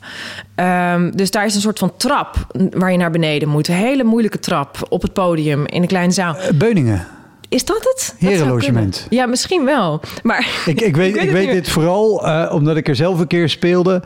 Ehm, 0.55 1.11
dus 1.11 1.31
daar 1.31 1.45
is 1.45 1.55
een 1.55 1.61
soort 1.61 1.79
van 1.79 1.91
trap 1.97 2.47
waar 2.71 2.91
je 2.91 2.97
naar 2.97 3.11
beneden 3.11 3.49
moet. 3.49 3.67
Een 3.67 3.75
hele 3.75 4.03
moeilijke 4.03 4.39
trap 4.39 4.85
op 4.89 5.01
het 5.01 5.13
podium 5.13 5.65
in 5.65 5.81
een 5.81 5.87
kleine 5.87 6.13
zaal. 6.13 6.35
Eh, 6.37 6.49
Beuningen. 6.53 7.07
Is 7.49 7.65
dat 7.65 7.77
het? 7.83 8.15
Herenlogement. 8.19 9.07
Ja, 9.09 9.25
misschien 9.25 9.65
wel. 9.65 10.01
Maar 10.23 10.47
Ik, 10.65 10.81
ik 10.81 10.95
weet, 11.01 11.15
ik 11.15 11.29
weet 11.31 11.51
dit 11.51 11.69
vooral 11.69 12.25
eh, 12.27 12.51
omdat 12.53 12.77
ik 12.77 12.87
er 12.87 12.95
zelf 12.95 13.19
een 13.19 13.27
keer 13.27 13.49
speelde. 13.49 14.01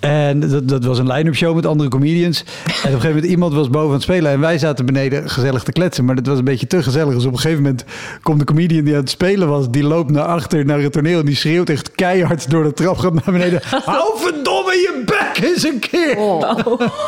En 0.00 0.40
dat, 0.40 0.68
dat 0.68 0.84
was 0.84 0.98
een 0.98 1.12
line-up 1.12 1.34
show 1.34 1.54
met 1.54 1.66
andere 1.66 1.88
comedians. 1.90 2.40
En 2.40 2.44
op 2.48 2.68
een 2.68 2.82
gegeven 2.82 3.08
moment 3.08 3.24
iemand 3.24 3.54
was 3.54 3.70
boven 3.70 3.86
aan 3.88 3.92
het 3.94 4.02
spelen. 4.02 4.32
En 4.32 4.40
wij 4.40 4.58
zaten 4.58 4.86
beneden 4.86 5.30
gezellig 5.30 5.62
te 5.62 5.72
kletsen. 5.72 6.04
Maar 6.04 6.14
dat 6.14 6.26
was 6.26 6.38
een 6.38 6.44
beetje 6.44 6.66
te 6.66 6.82
gezellig. 6.82 7.14
Dus 7.14 7.24
op 7.24 7.32
een 7.32 7.38
gegeven 7.38 7.62
moment 7.62 7.84
komt 8.22 8.38
de 8.38 8.44
comedian 8.44 8.84
die 8.84 8.94
aan 8.94 9.00
het 9.00 9.10
spelen 9.10 9.48
was. 9.48 9.70
Die 9.70 9.82
loopt 9.84 10.10
naar 10.10 10.24
achter 10.24 10.64
naar 10.64 10.80
het 10.80 10.92
toneel. 10.92 11.18
En 11.18 11.26
die 11.26 11.36
schreeuwt 11.36 11.68
echt 11.70 11.90
keihard 11.94 12.50
door 12.50 12.62
de 12.64 12.72
trap 12.72 12.98
gaat 12.98 13.12
naar 13.14 13.22
beneden. 13.38 13.60
Hou 13.84 14.18
verdomme 14.18 14.72
je 14.72 15.02
bek 15.04 15.44
eens 15.44 15.64
een 15.64 15.78
keer. 15.78 16.16
Oh, 16.16 16.58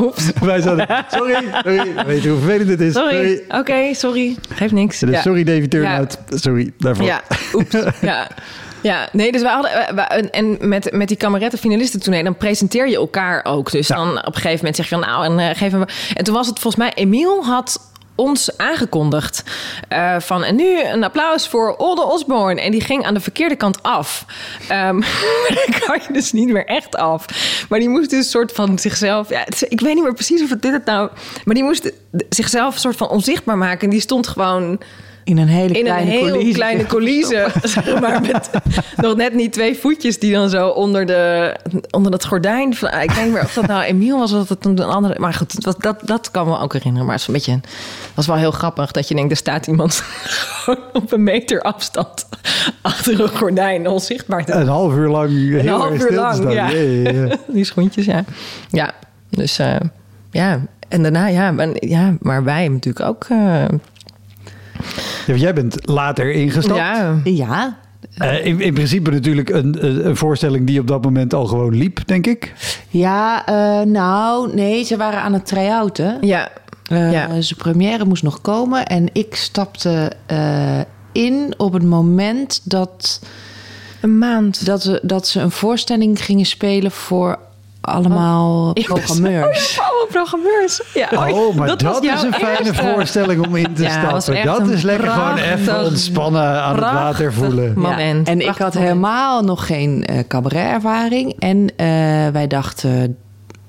oeps. 0.01 0.31
Wij 0.41 0.61
zaten, 0.61 1.05
sorry, 1.11 1.45
sorry. 1.63 2.05
Weet 2.07 2.23
je 2.23 2.29
hoe 2.29 2.39
vervelend 2.39 2.69
dit 2.69 2.81
is? 2.81 2.93
Sorry. 2.93 3.43
Oké, 3.49 3.95
sorry. 3.95 4.37
Geeft 4.55 4.73
niks. 4.73 4.99
Dus 4.99 5.11
Ja. 5.11 5.21
Sorry 5.21 5.45
David 5.45 5.71
Turnhout. 5.71 6.19
Sorry 6.29 6.73
daarvoor. 6.79 7.07
Ja, 7.07 7.23
oeps. 7.55 7.77
ja. 8.01 8.29
Ja, 8.83 9.09
nee, 9.13 9.33
dus 9.33 9.43
hadden. 9.43 9.71
we- 9.71 9.95
we- 9.95 10.31
en- 10.31 10.57
met, 10.69 10.93
met 10.93 11.09
die 11.09 11.17
kameretten 11.17 11.59
finalisten 11.59 12.01
toen, 12.01 12.25
dan 12.25 12.37
presenteer 12.37 12.89
je 12.89 12.97
elkaar 12.97 13.45
ook. 13.45 13.71
Dus 13.71 13.89
Ja. 13.89 13.97
dan 13.97 14.09
op 14.19 14.27
een 14.27 14.33
gegeven 14.35 14.57
moment 14.57 14.77
zeg 14.77 14.89
je 14.89 14.95
van 14.95 15.05
nou, 15.09 15.25
en 15.41 15.57
geef 15.57 15.73
hem. 15.73 15.85
En 16.15 16.25
toen 16.25 16.35
was 16.35 16.47
het 16.47 16.59
volgens 16.59 16.83
mij, 16.83 16.93
Emiel 16.95 17.45
had 17.45 17.89
ons 18.15 18.57
aangekondigd 18.59 19.43
eh, 19.89 20.17
van 20.19 20.45
en 20.45 20.57
nu 20.57 20.83
een 20.83 21.05
applaus 21.05 21.49
voor 21.49 21.77
Olde 21.77 22.03
Osborne 22.05 22.61
en 22.61 22.71
die 22.71 22.81
ging 22.81 23.05
aan 23.05 23.15
de 23.15 23.21
verkeerde 23.21 23.57
kant 23.57 23.83
af 23.83 24.25
maar 24.69 24.93
dan 25.65 25.81
kan 25.87 26.01
je 26.07 26.13
dus 26.13 26.33
niet 26.33 26.49
meer 26.49 26.67
echt 26.67 26.97
af 26.97 27.25
maar 27.69 27.79
die 27.79 27.89
moest 27.89 28.11
dus 28.11 28.19
een 28.19 28.25
soort 28.31 28.53
van 28.53 28.79
zichzelf 28.79 29.29
ja, 29.29 29.43
het 29.45 29.67
ik 29.69 29.81
weet 29.81 29.95
niet 29.95 30.03
meer 30.03 30.15
precies 30.15 30.43
of 30.43 30.51
het 30.51 30.63
dit 30.63 30.73
het 30.73 30.85
nou 30.85 31.11
maar 31.45 31.55
die 31.55 31.65
moest 31.65 31.93
zichzelf 32.29 32.75
een 32.75 32.81
soort 32.81 32.97
van 32.97 33.09
onzichtbaar 33.09 33.59
maken 33.59 33.81
en 33.85 33.91
die 33.91 34.01
stond 34.01 34.27
gewoon 34.29 34.81
In 35.31 35.39
een 35.39 35.49
hele 35.49 35.79
in 35.79 35.85
kleine 35.85 36.11
een 36.11 36.17
heel 36.19 36.29
coulisse. 36.31 36.53
kleine 36.53 36.87
coulisse. 36.87 37.47
zeg 37.63 38.01
maar 38.01 38.21
met 38.21 38.51
nog 38.97 39.17
net 39.17 39.35
niet 39.35 39.53
twee 39.53 39.77
voetjes 39.79 40.19
die 40.19 40.33
dan 40.33 40.49
zo 40.51 40.69
onder, 40.69 41.07
de, 41.07 41.57
onder 41.91 42.11
dat 42.11 42.25
gordijn. 42.27 42.75
van- 42.75 42.89
Ik 43.01 43.11
weet 43.11 43.25
niet 43.25 43.33
meer 43.33 43.43
of 43.43 43.53
dat 43.55 43.67
nou 43.67 43.83
Emiel 43.83 44.19
was 44.19 44.33
of 44.33 44.39
dat 44.39 44.49
het 44.49 44.65
een 44.79 44.81
andere. 44.87 45.19
Maar 45.21 45.35
goed, 45.35 45.63
dat, 45.65 45.77
dat, 45.83 46.01
dat 46.05 46.31
kan 46.31 46.47
me 46.47 46.59
ook 46.59 46.73
herinneren. 46.73 47.07
Maar 47.07 47.15
het 47.15 47.23
is 47.23 47.29
een 47.29 47.35
beetje. 47.35 47.53
Dat 47.61 48.15
was 48.15 48.27
wel 48.27 48.37
heel 48.37 48.51
grappig 48.51 48.91
dat 48.91 49.09
je 49.09 49.15
denkt: 49.15 49.31
er 49.31 49.37
staat 49.37 49.67
iemand 49.67 50.03
op 50.93 51.13
een 51.13 51.23
meter 51.23 51.63
afstand 51.63 52.29
achter 52.83 53.21
een 53.21 53.29
gordijn 53.29 53.89
onzichtbaar. 53.89 54.45
te 54.45 54.53
Een 54.53 54.69
half 54.69 54.95
uur 54.95 55.09
lang 55.09 55.29
heel 55.61 55.79
half 55.79 56.01
uur 56.11 56.13
lang, 56.17 56.35
staan. 56.35 56.51
ja. 56.51 56.69
Die 57.49 57.65
schoentjes, 57.65 58.05
ja. 58.05 58.25
Ja, 58.71 58.93
dus 59.31 59.59
eh, 59.59 59.77
ja. 60.31 60.61
En 60.89 61.03
daarna, 61.03 61.27
ja, 61.27 61.51
maar, 61.51 61.69
ja, 61.75 62.15
maar 62.21 62.45
wij 62.45 62.55
hebben 62.63 62.73
natuurlijk 62.75 63.07
ook. 63.07 63.27
eh, 63.29 63.65
Ja, 65.27 65.35
jij 65.35 65.55
bent 65.55 65.89
later 65.89 66.31
ingestapt. 66.33 66.77
ja, 66.77 67.21
Ja, 67.25 67.79
Eh, 68.19 68.47
in, 68.47 68.61
in 68.61 68.75
principe 68.75 69.11
natuurlijk 69.11 69.49
een, 69.49 70.07
een, 70.07 70.17
voorstelling 70.17 70.67
die 70.67 70.81
op 70.81 70.87
dat 70.87 71.05
moment 71.05 71.35
al 71.35 71.47
gewoon 71.47 71.75
liep, 71.77 72.01
denk 72.07 72.27
ik. 72.27 72.53
ja 72.89 73.47
eh, 73.47 73.87
nou 73.87 74.55
nee, 74.55 74.85
ze 74.85 74.97
waren 74.97 75.21
aan 75.23 75.33
het 75.33 75.47
try-outen. 75.47 76.19
ja, 76.21 76.49
Eh, 76.89 77.13
Ja. 77.13 77.41
Zijn 77.41 77.59
première 77.59 78.05
moest 78.05 78.23
nog 78.23 78.41
komen 78.41 78.87
en 78.87 79.09
ik 79.13 79.35
stapte 79.35 80.13
eh, 80.27 80.81
in 81.13 81.55
op 81.57 81.73
het 81.73 81.83
moment 81.83 82.61
dat, 82.65 83.21
een 84.01 84.19
maand. 84.19 84.67
dat, 84.67 84.83
ze, 84.83 85.01
dat 85.03 85.29
ze 85.29 85.41
een 85.41 85.51
voorstelling 85.51 86.25
gingen 86.25 86.47
spelen 86.47 86.91
voor 86.91 87.39
allemaal 87.81 88.71
Ja, 88.75 88.83
programmeurs. 88.83 89.79
Oh, 89.81 89.87
alle 89.89 90.07
programmeurs. 90.11 90.83
Ja. 90.95 91.09
Oh, 91.33 91.55
maar 91.57 91.67
dat, 91.69 91.83
was 91.83 91.99
is 92.01 92.05
jouw 92.07 92.25
een 92.25 92.33
fijne 92.35 92.59
eerste. 92.67 92.83
voorstelling 92.93 93.47
om 93.47 93.57
in 93.57 93.75
te 93.75 93.83
Ja, 93.83 94.03
dat 94.03 94.11
was 94.11 94.23
stappen. 94.23 94.43
echt 94.45 94.59
Dat 94.59 94.67
een 94.69 94.73
is 94.75 94.83
lekker 94.83 95.09
gewoon 95.11 95.37
even 95.37 95.65
prachtig- 95.65 95.87
ontspannen 95.89 96.43
aan 96.63 96.73
het 96.75 96.81
water 96.85 97.01
prachtig 97.01 97.35
voelen. 97.35 97.73
moment. 97.79 98.29
En 98.29 98.41
ik 98.41 98.47
had 98.47 98.59
moment. 98.59 98.75
helemaal 98.75 99.43
nog 99.43 99.67
geen 99.67 100.05
eh 100.05 100.19
cabaret-ervaring. 100.29 101.35
En 101.39 101.71
eh, 101.77 101.87
wij 102.33 102.47
dachten, 102.47 103.17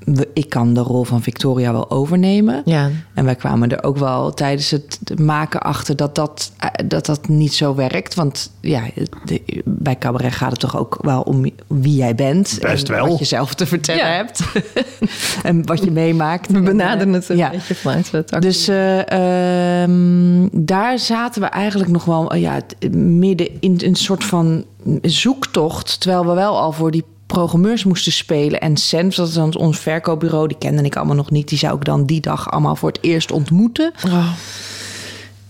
we- 0.06 0.30
ik 0.34 0.50
kan 0.50 0.74
de 0.74 0.80
rol 0.82 1.04
van 1.04 1.22
Victoria 1.22 1.72
wel 1.72 1.90
overnemen. 1.92 2.62
Ja. 2.66 2.90
En 3.14 3.26
wij 3.26 3.36
kwamen 3.36 3.70
er 3.72 3.84
ook 3.84 3.98
wel 3.98 4.32
tijdens 4.34 4.72
het 4.72 5.00
maken 5.20 5.60
achter 5.62 5.96
dat 5.96 6.16
dat, 6.16 6.52
eh, 6.58 6.68
dat, 6.88 7.06
dat 7.06 7.28
niet 7.28 7.54
zo 7.54 7.76
werkt. 7.76 8.14
Want 8.16 8.52
ja, 8.62 8.82
de- 9.26 9.62
bij 9.66 9.98
cabaret 9.98 10.34
gaat 10.34 10.52
het 10.52 10.60
toch 10.60 10.78
ook 10.78 10.98
wel 11.02 11.22
om 11.22 11.46
wie 11.68 11.96
jij 11.96 12.16
bent. 12.16 12.58
Best 12.62 12.90
en 12.90 12.96
wel. 12.96 13.08
Wat 13.08 13.20
je 13.20 13.26
zelf 13.26 13.54
te 13.54 13.66
vertellen 13.66 14.06
Ja. 14.06 14.12
hebt. 14.16 14.44
en 15.44 15.66
wat 15.66 15.84
je 15.84 15.92
meemaakt. 15.92 16.52
We 16.52 16.62
benaderen 16.62 17.14
het 17.14 17.30
een 17.30 17.38
Ja. 17.38 17.50
beetje 17.50 17.76
vanuit 17.76 18.12
het 18.12 18.32
actie. 18.32 18.50
Dus 18.50 18.68
eh, 18.68 19.82
ehm, 19.84 20.48
daar 20.52 21.00
zaten 21.00 21.42
we 21.42 21.48
eigenlijk 21.48 21.92
nog 21.92 22.06
wel 22.06 22.32
eh, 22.32 22.42
ja, 22.42 22.60
midden 22.96 23.48
in 23.60 23.80
een 23.84 23.96
soort 23.96 24.24
van 24.24 24.66
zoektocht. 25.02 26.00
Terwijl 26.00 26.26
we 26.26 26.34
wel 26.34 26.60
al 26.60 26.72
voor 26.72 26.92
die 26.92 27.04
programmeurs 27.32 27.84
moesten 27.84 28.12
spelen. 28.12 28.60
En 28.60 28.78
Senf, 28.78 29.16
dat 29.16 29.28
is 29.28 29.38
ons 29.38 29.80
verkoopbureau, 29.80 30.48
die 30.48 30.58
kende 30.58 30.84
ik 30.84 30.96
allemaal 30.96 31.16
nog 31.16 31.32
niet. 31.32 31.50
Die 31.50 31.58
zou 31.58 31.76
ik 31.76 31.86
dan 31.86 32.06
die 32.06 32.22
dag 32.22 32.52
allemaal 32.52 32.76
voor 32.76 32.90
het 32.90 33.00
eerst 33.02 33.32
ontmoeten. 33.32 33.94
Oh. 34.06 34.28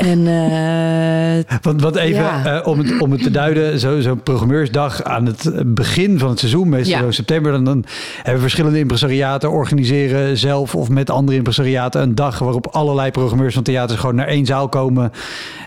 En 0.01 0.27
eh, 0.27 1.57
Want, 1.61 1.81
want 1.81 1.95
even 1.95 2.23
Ja. 2.23 2.59
eh, 2.61 2.67
om, 2.67 2.79
het, 2.79 2.99
om 3.01 3.11
het 3.11 3.23
te 3.23 3.31
duiden, 3.31 3.79
zo- 3.79 3.99
zo'n 4.01 4.23
programmeursdag 4.23 5.03
aan 5.03 5.25
het 5.25 5.51
begin 5.65 6.19
van 6.19 6.29
het 6.29 6.39
seizoen, 6.39 6.69
meestal 6.69 6.93
Ja. 6.93 6.99
zo 6.99 7.05
in 7.05 7.13
september, 7.13 7.51
dan, 7.51 7.63
dan 7.63 7.85
hebben 8.23 8.41
verschillende 8.41 8.79
impresariaten 8.79 9.51
organiseren 9.51 10.37
zelf 10.37 10.75
of 10.75 10.89
met 10.89 11.09
andere 11.09 11.37
impresariaten 11.37 12.01
een 12.01 12.15
dag 12.15 12.39
waarop 12.39 12.67
allerlei 12.67 13.11
programmeurs 13.11 13.53
van 13.53 13.63
theaters 13.63 13.99
gewoon 13.99 14.15
naar 14.15 14.27
één 14.27 14.45
zaal 14.45 14.69
komen. 14.69 15.11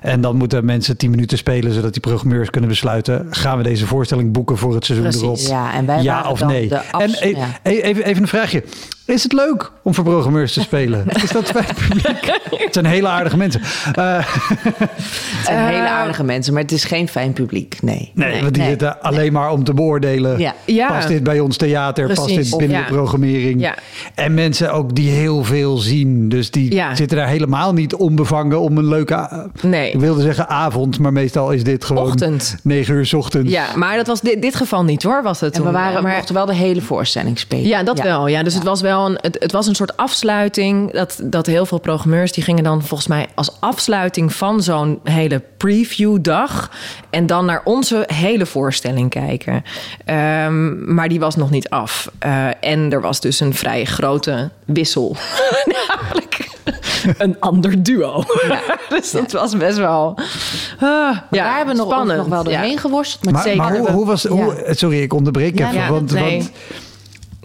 En 0.03 0.21
dan 0.21 0.37
moeten 0.37 0.65
mensen 0.65 0.97
tien 0.97 1.11
minuten 1.11 1.39
spelen, 1.39 1.73
zodat 1.73 1.93
die 1.93 2.01
programmeurs 2.01 2.51
kunnen 2.51 2.71
besluiten, 2.71 3.27
gaan 3.31 3.57
we 3.57 3.63
deze 3.63 3.87
voorstelling 3.87 4.33
boeken 4.33 4.57
voor 4.59 4.75
het 4.75 4.85
seizoen 4.85 5.09
Precies. 5.09 5.23
erop? 5.23 5.39
ja, 5.39 5.75
en 5.75 5.87
wij 5.87 6.03
ja 6.03 6.31
of 6.31 6.45
nee? 6.47 6.69
en 6.99 7.11
e- 7.21 7.29
ja. 7.29 7.47
e- 7.63 7.81
even, 7.81 8.05
even 8.05 8.23
een 8.23 8.29
vraagje. 8.29 8.65
Is 9.07 9.23
het 9.23 9.33
leuk 9.33 9.71
om 9.83 9.95
voor 9.95 10.05
programmeurs 10.05 10.53
te 10.53 10.61
spelen? 10.61 11.05
Is 11.23 11.31
dat 11.31 11.45
fijn 11.51 11.65
publiek? 11.89 12.41
Het 12.51 12.75
zijn 12.75 12.87
hele 12.87 13.09
aardige 13.09 13.37
mensen. 13.37 13.61
Eh, 13.95 14.17
het 14.19 15.45
zijn 15.45 15.67
hele 15.67 15.89
aardige 15.89 16.25
mensen, 16.25 16.53
maar 16.53 16.63
het 16.63 16.73
is 16.73 16.85
geen 16.85 17.09
fijn 17.09 17.33
publiek. 17.33 17.79
Nee. 17.83 18.11
Nee, 18.15 18.41
want 18.41 18.53
die 18.55 18.63
Nee. 18.63 18.71
zitten 18.71 19.03
alleen 19.03 19.33
maar 19.33 19.51
om 19.51 19.65
te 19.65 19.75
beoordelen. 19.75 20.39
Ja. 20.39 20.55
Ja. 20.65 20.89
Past 20.89 21.09
dit 21.09 21.23
bij 21.23 21.41
ons 21.41 21.57
theater? 21.57 22.07
Past 22.07 22.25
Precies. 22.25 22.49
dit 22.51 22.59
binnen 22.59 22.79
Ja. 22.79 22.87
de 22.87 22.93
programmering? 22.93 23.61
Ja. 23.61 23.75
En 24.15 24.35
mensen 24.35 24.73
ook 24.73 24.95
die 24.95 25.11
heel 25.11 25.45
veel 25.45 25.77
zien. 25.77 26.29
Dus 26.29 26.51
die 26.51 26.75
Ja. 26.75 26.95
zitten 26.95 27.17
daar 27.17 27.29
helemaal 27.29 27.73
niet 27.73 27.95
onbevangen 27.95 28.61
om 28.61 28.79
een 28.79 28.89
leuke... 28.89 29.49
Nee. 29.63 29.91
Ik 29.93 30.01
wilde 30.01 30.23
zeggen 30.23 30.49
avond, 30.49 30.99
maar 30.99 31.13
meestal 31.13 31.51
is 31.51 31.65
dit 31.65 31.85
gewoon... 31.85 32.07
Ochtend. 32.07 32.57
9 32.63 32.95
uur 32.95 33.07
's 33.07 33.13
ochtends. 33.13 33.51
Ja, 33.51 33.65
maar 33.77 33.97
dat 33.97 34.07
was 34.07 34.21
dit, 34.21 34.43
dit 34.43 34.55
geval 34.55 34.85
niet 34.85 35.03
hoor, 35.03 35.23
was 35.23 35.41
het 35.41 35.57
En 35.57 35.65
we 35.65 35.71
waren, 35.71 36.03
maar, 36.03 36.15
mochten 36.17 36.35
wel 36.35 36.47
de 36.47 36.55
hele 36.55 36.81
voorstelling 36.81 37.39
spelen. 37.39 37.67
Ja, 37.67 37.83
dat 37.83 38.01
wel. 38.01 38.27
Ja, 38.27 38.43
dus 38.43 38.55
Het, 38.55 38.63
was 38.63 38.81
wel 38.81 38.93
een, 38.95 39.19
het, 39.21 39.37
het 39.39 39.53
was 39.53 39.67
een 39.67 39.75
soort 39.75 39.97
afsluiting. 39.97 40.93
Dat, 40.93 41.19
dat 41.23 41.47
heel 41.47 41.67
veel 41.67 41.79
programmeurs 41.79 42.33
die 42.33 42.45
gingen 42.45 42.65
dan 42.65 42.83
volgens 42.83 43.09
mij 43.09 43.27
als 43.35 43.57
afsluiting 43.61 44.33
van 44.33 44.63
zo'n 44.63 45.01
hele 45.05 45.43
preview-dag. 45.57 46.71
En 47.11 47.27
dan 47.27 47.45
naar 47.45 47.61
onze 47.65 48.09
hele 48.13 48.47
voorstelling 48.47 49.11
kijken. 49.11 49.65
Ehm, 50.05 50.95
maar 50.95 51.09
die 51.09 51.21
was 51.21 51.37
nog 51.37 51.51
niet 51.51 51.69
af. 51.69 52.11
Eh, 52.19 52.47
en 52.61 52.93
er 52.93 53.01
was 53.01 53.21
dus 53.21 53.41
een 53.41 53.55
vrij 53.55 53.85
grote 53.85 54.51
wissel. 54.65 55.17
Namelijk 55.89 56.49
een 57.19 57.37
ander 57.41 57.83
duo. 57.83 58.25
dus 58.89 59.11
dat 59.11 59.33
was 59.33 59.57
best 59.57 59.79
wel. 59.79 60.15
ah, 60.81 60.81
ja, 60.81 61.21
Daar 61.31 61.57
hebben 61.57 61.77
we 61.77 61.83
nog, 61.83 62.05
nog 62.17 62.27
wel 62.27 62.45
doorheen 62.45 62.71
Ja. 62.71 62.79
geworsteld. 62.79 63.25
Maar, 63.25 63.33
Maar, 63.33 63.43
Zeker. 63.43 63.59
maar 63.63 63.77
hoe, 63.77 63.91
hoe 63.91 64.07
was... 64.07 64.25
Hoe, 64.25 64.65
sorry, 64.71 65.03
ik 65.03 65.13
onderbreek 65.13 65.59
Ja, 65.59 65.67
even. 65.69 65.81
ja, 65.81 65.91
want, 65.91 66.13
nee. 66.13 66.39
want 66.39 66.51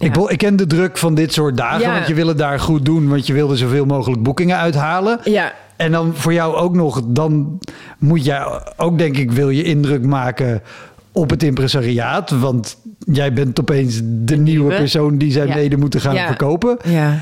ik, 0.00 0.16
ik 0.16 0.38
ken 0.38 0.56
de 0.56 0.66
druk 0.66 0.98
van 0.98 1.14
dit 1.14 1.32
soort 1.32 1.56
dagen. 1.56 1.92
Want 1.92 2.06
je 2.06 2.14
wil 2.14 2.26
het 2.26 2.38
daar 2.38 2.60
goed 2.60 2.84
doen. 2.84 3.08
Want 3.08 3.26
je 3.26 3.32
wil 3.32 3.50
er 3.50 3.56
zoveel 3.56 3.86
mogelijk 3.86 4.22
boekingen 4.22 4.56
uithalen. 4.56 5.18
Ja, 5.24 5.52
En 5.76 5.92
dan 5.92 6.14
voor 6.14 6.32
jou 6.32 6.54
ook 6.54 6.74
nog, 6.74 7.02
dan 7.06 7.58
moet 7.98 8.24
jij 8.24 8.60
ook 8.76 8.98
denk 8.98 9.16
ik, 9.16 9.32
wil 9.32 9.50
je 9.50 9.62
indruk 9.62 10.04
maken 10.04 10.62
op 11.12 11.30
het 11.30 11.42
impresariaat. 11.42 12.30
Want 12.30 12.76
jij 12.98 13.32
bent 13.32 13.60
opeens 13.60 13.96
de, 14.04 14.36
nieuwe 14.36 14.42
nieuwe. 14.42 14.74
persoon 14.74 15.18
die 15.18 15.32
zij 15.32 15.46
Ja. 15.46 15.54
mede 15.54 15.76
moeten 15.76 16.00
gaan 16.00 16.14
Ja. 16.14 16.26
verkopen. 16.26 16.76
ja. 16.84 17.18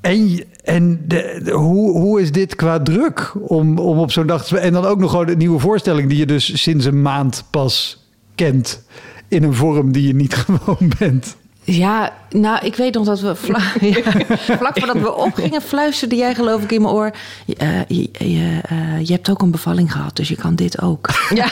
En, 0.00 0.44
en 0.64 1.00
de, 1.06 1.40
de- 1.44 1.50
hoe, 1.52 1.90
hoe 1.98 2.20
is 2.20 2.32
dit 2.32 2.54
qua 2.56 2.80
druk 2.82 3.32
om, 3.40 3.78
om 3.78 3.98
op 3.98 4.12
zo'n 4.12 4.26
dag 4.26 4.52
En 4.52 4.72
dan 4.72 4.84
ook 4.84 4.98
nog 4.98 5.10
gewoon 5.10 5.28
een 5.28 5.38
nieuwe 5.38 5.58
voorstelling 5.58 6.08
die 6.08 6.18
je 6.18 6.26
dus 6.26 6.62
sinds 6.62 6.84
een 6.84 7.02
maand 7.02 7.44
pas 7.50 8.04
kent. 8.34 8.82
In 9.28 9.42
een 9.42 9.54
vorm 9.54 9.92
die 9.92 10.06
je 10.06 10.14
niet 10.14 10.34
gewoon 10.54 10.90
bent. 10.98 11.36
Ja, 11.76 12.12
Nou, 12.30 12.58
ik 12.66 12.76
weet 12.76 12.94
nog 12.94 13.04
dat 13.04 13.20
we 13.20 13.34
vla 13.34 13.58
ja, 13.80 14.00
vlak 14.60 14.78
voordat 14.78 14.98
we 14.98 15.14
opgingen, 15.14 15.62
fluisterde 15.62 16.16
jij 16.16 16.34
geloof 16.34 16.62
ik 16.62 16.72
in 16.72 16.82
mijn 16.82 16.94
oor. 16.94 17.10
Je, 17.44 17.54
eh, 17.56 17.68
je, 17.88 18.08
je, 18.12 18.60
eh, 18.68 19.06
je 19.06 19.12
hebt 19.12 19.30
ook 19.30 19.42
een 19.42 19.50
bevalling 19.50 19.92
gehad, 19.92 20.16
dus 20.16 20.28
je 20.28 20.36
kan 20.36 20.54
dit 20.54 20.82
ook. 20.82 21.08
Ja. 21.34 21.46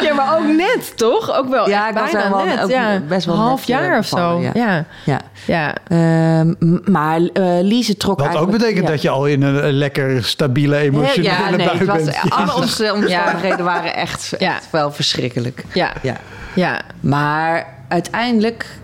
ja, 0.00 0.14
maar 0.14 0.38
ook 0.38 0.46
net, 0.56 0.92
toch? 0.96 1.36
Ook 1.36 1.48
wel 1.48 1.68
Ja, 1.68 1.88
ik 1.88 1.94
was 1.94 2.10
bijna 2.10 2.30
wel- 2.30 2.44
net. 2.44 2.62
ook 2.62 2.70
ja. 2.70 3.00
best 3.08 3.26
wel 3.26 3.34
Een 3.34 3.40
half 3.40 3.66
net, 3.68 3.76
eh, 3.78 3.84
jaar 3.84 3.98
of 3.98 4.06
zo. 4.06 4.40
ja. 4.40 4.50
Ja. 4.54 4.84
Ja. 5.04 5.20
ja. 5.46 5.74
Ehm, 5.88 6.54
maar 6.92 7.20
eh 7.32 7.44
Lise 7.62 7.96
trok 7.96 8.18
Wat 8.18 8.36
ook 8.36 8.50
betekent 8.50 8.84
ja. 8.84 8.90
dat 8.90 9.02
je 9.02 9.08
al 9.10 9.26
in 9.26 9.42
een, 9.42 9.72
lekker 9.72 10.24
stabiele 10.24 10.76
emotionele 10.76 11.22
Ja, 11.22 11.50
nee, 11.50 11.66
bui 11.66 11.78
het 11.78 11.86
was, 11.86 12.02
bent. 12.04 12.16
alle 12.30 12.54
onze 12.54 12.92
omstandigheden 12.92 13.64
waren 13.64 13.94
echt, 13.94 14.32
Ja. 14.38 14.54
echt 14.54 14.70
wel 14.70 14.92
verschrikkelijk. 14.92 15.64
Ja. 15.72 15.92
Ja. 16.02 16.16
Ja. 16.56 16.82
Maar 17.00 17.66
uiteindelijk 17.88 18.78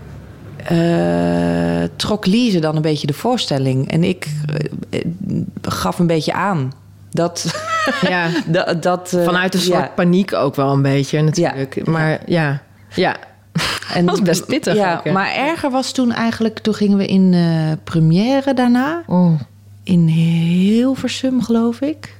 eh, 0.63 1.83
trok 1.95 2.25
Lise 2.25 2.59
dan 2.59 2.75
een 2.75 2.81
beetje 2.81 3.07
de 3.07 3.13
voorstelling. 3.13 3.91
En 3.91 4.03
ik 4.03 4.27
eh, 4.89 4.99
eh, 4.99 5.05
gaf 5.61 5.99
een 5.99 6.07
beetje 6.07 6.33
aan. 6.33 6.71
Dat, 7.11 7.53
Ja. 8.01 8.29
dat, 8.45 8.83
dat 8.83 9.13
eh, 9.13 9.23
Vanuit 9.23 9.53
een 9.53 9.59
soort 9.59 9.79
ja. 9.79 9.91
paniek 9.95 10.33
ook 10.33 10.55
wel 10.55 10.71
een 10.71 10.81
beetje 10.81 11.21
natuurlijk. 11.21 11.87
Maar 11.87 12.19
ja. 12.25 12.61
Ja. 12.95 13.15
En, 13.93 14.05
Dat 14.05 14.15
is 14.15 14.21
best 14.21 14.45
pittig 14.45 14.75
Ja, 14.75 14.97
ook, 15.05 15.13
maar 15.13 15.33
erger 15.33 15.71
was 15.71 15.91
toen 15.91 16.11
eigenlijk... 16.11 16.59
Toen 16.59 16.73
gingen 16.73 16.97
we 16.97 17.05
in 17.05 17.33
eh 17.33 17.71
première 17.83 18.53
daarna. 18.53 19.03
Oh. 19.07 19.39
In 19.83 20.07
Hilversum, 20.07 21.41
geloof 21.41 21.81
ik. 21.81 22.17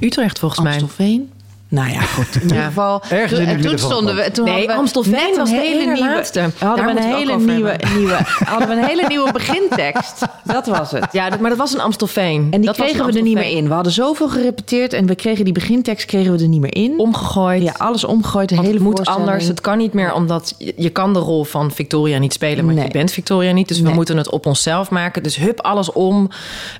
Utrecht 0.00 0.38
volgens 0.38 0.60
mij. 0.60 0.72
Amstelveen. 0.72 1.31
Nou 1.72 1.90
ja, 1.92 2.00
goed. 2.00 2.34
In 2.34 2.40
ieder 2.42 2.56
Ja. 2.56 2.64
geval. 2.64 3.02
Ergens 3.08 3.40
toen, 3.62 3.70
in 3.72 3.78
stonden 3.78 4.14
we. 4.16 4.30
Toen 4.30 4.44
Nee, 4.44 4.52
hadden 4.54 4.70
we 4.74 4.80
Amstelveen 4.80 5.12
net 5.12 5.36
was 5.36 5.50
een 5.50 5.56
de 5.56 5.62
hele 5.62 5.84
nieuwe. 5.92 5.98
laatste. 5.98 6.40
Hadden 6.58 6.84
Daar 6.86 6.94
we 6.94 7.00
een 7.00 7.14
hele 7.14 7.36
nieuwe, 7.38 7.76
nieuwe. 7.94 8.18
Hadden 8.44 8.68
we 8.68 8.74
een 8.74 8.84
hele 8.84 9.04
nieuwe 9.08 9.32
begintekst. 9.32 10.18
Dat 10.44 10.66
was 10.66 10.90
het. 10.90 11.06
Ja, 11.12 11.30
dat- 11.30 11.40
maar 11.40 11.50
dat 11.50 11.58
was 11.58 11.74
een 11.74 11.80
Amstelveen. 11.80 12.46
En 12.50 12.60
die 12.60 12.66
dat 12.66 12.76
kregen 12.76 13.06
we 13.06 13.12
er 13.12 13.22
niet 13.22 13.34
meer 13.34 13.56
in. 13.56 13.68
We 13.68 13.74
hadden 13.74 13.92
zoveel 13.92 14.28
gerepeteerd 14.28 14.92
en 14.92 15.06
we 15.06 15.14
kregen 15.14 15.44
die 15.44 15.52
begintekst 15.54 16.06
kregen 16.06 16.32
we 16.36 16.42
er 16.42 16.48
niet 16.48 16.60
meer 16.60 16.74
in. 16.74 16.94
Omgegooid. 16.98 17.62
ja, 17.62 17.72
alles 17.76 18.04
omgegooid. 18.04 18.48
De 18.48 18.54
Want 18.54 18.66
hele 18.66 18.78
het 18.78 18.86
moet 18.88 18.96
voorstelling. 18.96 19.28
anders. 19.28 19.46
Het 19.48 19.60
kan 19.60 19.78
niet 19.78 19.92
meer, 19.92 20.14
omdat 20.14 20.54
je, 20.58 20.72
je 20.76 20.90
kan 20.90 21.12
de 21.12 21.18
rol 21.18 21.44
van 21.44 21.70
Victoria 21.70 22.18
niet 22.18 22.32
spelen, 22.32 22.64
maar 22.64 22.74
Nee. 22.74 22.84
je 22.84 22.90
bent 22.90 23.12
Victoria 23.12 23.52
niet. 23.52 23.68
Dus 23.68 23.80
we 23.80 23.90
moeten 23.90 24.16
het 24.16 24.30
op 24.30 24.46
onszelf 24.46 24.90
maken. 24.90 25.22
Dus 25.22 25.36
hup, 25.36 25.60
alles 25.60 25.92
om. 25.92 26.28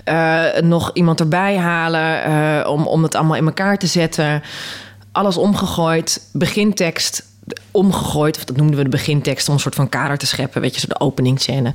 Eh, 0.04 0.40
nog 0.62 0.90
iemand 0.92 1.20
erbij 1.20 1.56
halen 1.56 2.22
eh, 2.24 2.70
om, 2.70 2.86
om 2.86 3.02
het 3.02 3.14
allemaal 3.14 3.36
in 3.36 3.46
elkaar 3.46 3.78
te 3.78 3.86
zetten. 3.86 4.42
Alles 5.12 5.36
omgegooid. 5.36 6.28
Begintekst 6.32 7.24
omgegooid. 7.70 8.36
Of 8.36 8.44
dat 8.44 8.56
noemden 8.56 8.76
we 8.76 8.82
de 8.82 8.88
begintekst 8.88 9.48
om 9.48 9.54
een 9.54 9.60
soort 9.60 9.74
van 9.74 9.88
kader 9.88 10.18
te 10.18 10.26
scheppen. 10.26 10.60
Weet 10.60 10.74
je, 10.74 10.80
zo 10.80 10.86
de 10.88 11.00
openingsscène. 11.00 11.72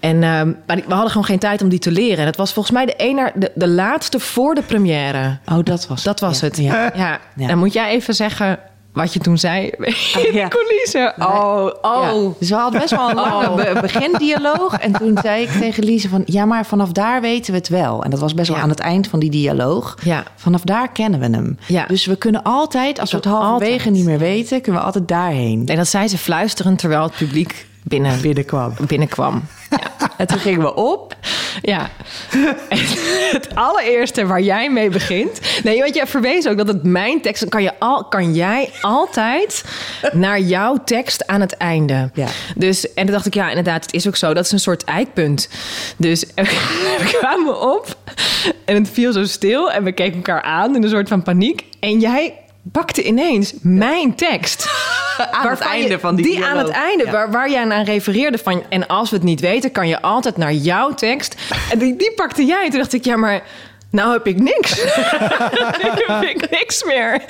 En 0.00 0.22
ehm, 0.22 0.52
maar 0.66 0.76
we 0.76 0.92
hadden 0.92 1.10
gewoon 1.10 1.24
geen 1.26 1.38
tijd 1.38 1.62
om 1.62 1.68
die 1.68 1.78
te 1.78 1.90
leren. 1.90 2.18
En 2.18 2.26
het 2.26 2.36
was 2.36 2.52
volgens 2.52 2.74
mij 2.74 2.86
de, 2.86 2.94
ene, 2.96 3.32
de, 3.34 3.52
de 3.54 3.68
laatste 3.68 4.20
voor 4.20 4.54
de 4.54 4.62
première. 4.62 5.38
Oh, 5.46 5.58
dat 5.64 5.86
was 5.86 6.02
Dat 6.02 6.20
was 6.20 6.40
Ja, 6.40 6.46
het. 6.46 6.56
Ja. 6.56 6.92
Ja. 6.94 7.20
Ja. 7.36 7.46
Dan 7.46 7.58
moet 7.58 7.72
jij 7.72 7.90
even 7.90 8.14
zeggen 8.14 8.58
wat 8.92 9.12
je 9.12 9.18
toen 9.20 9.38
zei 9.38 9.66
in 9.68 9.78
de 10.12 10.30
ja. 10.32 10.48
coulissen. 10.48 11.14
Oh, 11.18 11.70
oh. 11.82 12.02
Ja. 12.02 12.32
Dus 12.38 12.48
we 12.48 12.54
hadden 12.54 12.80
best 12.80 12.90
wel 12.96 13.08
een 13.08 13.14
lange 13.14 13.48
Oh. 13.48 13.54
be- 13.56 13.78
begindialoog. 13.80 14.78
En 14.78 14.92
toen 14.92 15.18
zei 15.22 15.42
ik 15.42 15.48
tegen 15.50 15.84
Lise 15.84 16.08
van... 16.08 16.22
Ja, 16.26 16.44
maar 16.44 16.66
vanaf 16.66 16.92
daar 16.92 17.20
weten 17.20 17.52
we 17.52 17.58
het 17.58 17.68
wel. 17.68 18.04
En 18.04 18.10
dat 18.10 18.20
was 18.20 18.34
best 18.34 18.48
wel 18.48 18.56
Ja. 18.56 18.62
aan 18.62 18.68
het 18.68 18.78
eind 18.80 19.08
van 19.08 19.18
die 19.20 19.30
dialoog. 19.30 19.96
Ja. 20.02 20.22
Vanaf 20.36 20.60
daar 20.62 20.92
kennen 20.92 21.20
we 21.20 21.26
hem. 21.36 21.58
Dus 21.88 22.06
we 22.06 22.16
kunnen 22.16 22.42
altijd, 22.42 22.98
als 23.00 23.10
we 23.10 23.16
het 23.16 23.26
halverwege 23.26 23.72
altijd. 23.72 23.94
niet 23.94 24.04
meer 24.04 24.18
weten... 24.18 24.60
kunnen 24.60 24.80
we 24.80 24.86
altijd 24.86 25.08
daarheen. 25.08 25.66
En 25.66 25.76
dat 25.76 25.88
zei 25.88 26.08
ze 26.08 26.18
fluisterend 26.18 26.78
terwijl 26.78 27.02
het 27.02 27.14
publiek 27.16 27.66
binnen, 27.82 28.20
Binnenkwam. 28.20 28.72
binnenkwam. 28.86 29.42
En 30.16 30.26
toen 30.26 30.38
gingen 30.38 30.60
we 30.60 30.74
op. 30.74 31.16
Ja. 31.62 31.90
En 32.68 32.78
het 33.30 33.54
allereerste 33.54 34.26
waar 34.26 34.40
jij 34.40 34.70
mee 34.70 34.88
begint. 34.88 35.40
Nee, 35.62 35.80
want 35.80 35.94
jij 35.94 36.06
verwees 36.06 36.48
ook 36.48 36.56
dat 36.56 36.68
het 36.68 36.82
mijn 36.82 37.20
tekst. 37.20 37.40
Dan 37.40 37.50
kan, 37.50 37.62
je 37.62 37.78
al, 37.78 38.04
kan 38.04 38.34
jij 38.34 38.70
altijd 38.80 39.64
naar 40.12 40.40
jouw 40.40 40.76
tekst 40.84 41.26
aan 41.26 41.40
het 41.40 41.56
einde. 41.56 42.10
Ja. 42.14 42.26
Dus, 42.56 42.94
en 42.94 43.04
toen 43.04 43.14
dacht 43.14 43.26
ik, 43.26 43.34
ja, 43.34 43.48
inderdaad, 43.48 43.82
het 43.82 43.94
is 43.94 44.06
ook 44.06 44.16
zo. 44.16 44.34
Dat 44.34 44.44
is 44.44 44.52
een 44.52 44.60
soort 44.60 44.84
eikpunt. 44.84 45.48
Dus 45.96 46.24
we 46.98 47.16
kwamen 47.18 47.60
op 47.74 47.96
en 48.64 48.74
het 48.74 48.88
viel 48.92 49.12
zo 49.12 49.24
stil. 49.24 49.72
En 49.72 49.84
we 49.84 49.92
keken 49.92 50.16
elkaar 50.16 50.42
aan 50.42 50.76
in 50.76 50.82
een 50.82 50.88
soort 50.88 51.08
van 51.08 51.22
paniek. 51.22 51.64
En 51.80 52.00
jij 52.00 52.39
pakte 52.72 53.02
ineens 53.02 53.54
mijn 53.62 54.14
tekst. 54.14 54.68
Aan 55.30 55.48
het 55.50 55.58
einde 55.60 55.88
je- 55.88 55.98
van 55.98 56.14
die 56.14 56.24
Die 56.24 56.44
aan 56.44 56.56
het 56.58 56.68
einde, 56.68 57.04
Ja. 57.04 57.10
waar, 57.10 57.30
waar 57.30 57.50
jij 57.50 57.70
aan 57.70 57.84
refereerde 57.84 58.38
van... 58.38 58.62
en 58.68 58.86
als 58.86 59.10
we 59.10 59.16
het 59.16 59.24
niet 59.24 59.40
weten, 59.40 59.72
kan 59.72 59.88
je 59.88 60.02
altijd 60.02 60.36
naar 60.36 60.52
jouw 60.52 60.94
tekst. 60.94 61.34
En 61.70 61.78
die, 61.78 61.96
die 61.96 62.12
pakte 62.14 62.44
jij. 62.44 62.64
En 62.64 62.70
toen 62.70 62.78
dacht 62.78 62.92
ik, 62.92 63.04
ja, 63.04 63.16
maar... 63.16 63.42
Nou 63.90 64.12
heb 64.12 64.26
ik 64.26 64.38
niks. 64.40 64.80
ik 65.88 66.04
heb 66.06 66.22
ik 66.22 66.50
niks 66.50 66.84
meer. 66.84 67.22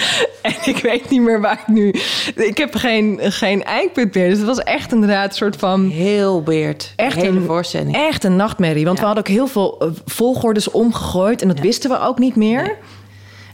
En 0.42 0.54
ik 0.64 0.76
weet 0.76 1.10
niet 1.10 1.20
meer 1.20 1.40
waar 1.40 1.60
ik 1.66 1.66
nu... 1.75 1.94
Ik 2.34 2.58
heb 2.58 2.75
geen, 2.75 3.18
geen 3.22 3.64
eikpunt 3.64 4.14
meer. 4.14 4.28
Dus 4.28 4.38
het 4.38 4.46
was 4.46 4.58
echt 4.58 4.92
inderdaad 4.92 5.30
een 5.30 5.37
soort 5.37 5.56
van... 5.56 5.88
Heel 5.90 6.42
beerd. 6.42 6.92
Echt 6.96 7.14
Hele 7.16 7.28
een, 7.38 7.44
voorstelling. 7.46 7.96
Echt 7.96 8.25
een 8.25 8.37
nachtmerrie. 8.37 8.84
Want 8.84 8.96
Ja. 8.99 9.00
we 9.02 9.06
hadden 9.06 9.25
ook 9.28 9.34
heel 9.37 9.46
veel 9.46 9.76
eh, 9.78 9.88
volgordes 10.06 10.70
omgegooid. 10.70 11.42
En 11.42 11.49
dat 11.49 11.58
wisten 11.60 11.90
we 11.90 12.00
ook 12.00 12.18
niet 12.18 12.37
meer. 12.37 12.76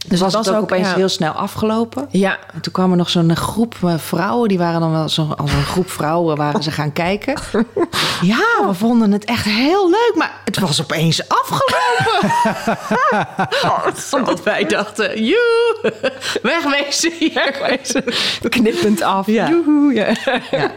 Dus 0.08 0.20
was 0.20 0.34
het 0.34 0.50
ook 0.50 0.62
opeens 0.62 0.88
ja. 0.88 0.94
heel 0.94 1.08
snel 1.08 1.32
afgelopen. 1.32 2.08
Ja, 2.10 2.38
En 2.54 2.60
toen 2.60 2.73
kwam 2.73 2.90
er 2.90 2.97
nog 2.97 3.10
zo'n 3.10 3.36
groep 3.36 3.75
eh, 3.82 3.95
vrouwen. 3.99 4.49
Die 4.49 4.58
waren 4.58 4.80
dan 4.80 4.90
wel 4.90 5.08
zo, 5.08 5.34
als 5.36 5.52
een 5.52 5.62
groep 5.64 5.90
vrouwen 5.90 6.36
waren 6.36 6.62
ze 6.62 6.71
gaan 6.71 6.92
kijken. 6.92 7.34
Ja, 8.21 8.66
we 8.66 8.75
vonden 8.75 9.12
het 9.12 9.25
echt 9.25 9.45
heel 9.45 9.90
leuk. 9.90 10.12
Maar 10.14 10.40
het 10.45 10.58
was 10.58 10.80
opeens 10.82 11.23
afgelopen. 11.28 12.30
Omdat 14.21 14.42
wij 14.42 14.64
dachten, 14.64 15.25
joe, 15.25 15.92
wegwezen 16.42 17.12
hier. 17.19 17.80
knippend 18.49 19.02
af. 19.02 19.26
Ja. 19.26 19.49
Joehoe, 19.49 19.92
ja. 19.92 20.14
Ja. 20.50 20.71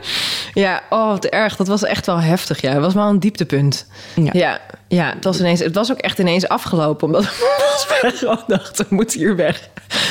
Ja, 0.54 0.82
oh, 0.90 1.08
wat 1.08 1.26
erg. 1.26 1.56
Dat 1.56 1.68
was 1.68 1.84
echt 1.84 2.06
wel 2.06 2.20
heftig. 2.20 2.62
Ja, 2.62 2.72
het 2.72 2.82
was 2.82 2.94
wel 2.94 3.08
een 3.08 3.20
dieptepunt. 3.20 3.88
Ja. 4.16 4.30
Ja, 4.34 4.60
ja, 4.88 5.14
het, 5.16 5.24
was 5.24 5.40
ineens, 5.40 5.60
het 5.60 5.76
was 5.76 5.92
ook 5.92 5.98
echt 5.98 6.20
ineens 6.20 6.48
afgelopen. 6.48 7.08
Omdat 7.08 7.24
we 8.02 8.12
gewoon 8.16 8.44
dachten, 8.48 8.86
we 8.90 8.96
moeten 8.96 9.20
hier 9.20 9.36
weg. 9.36 9.70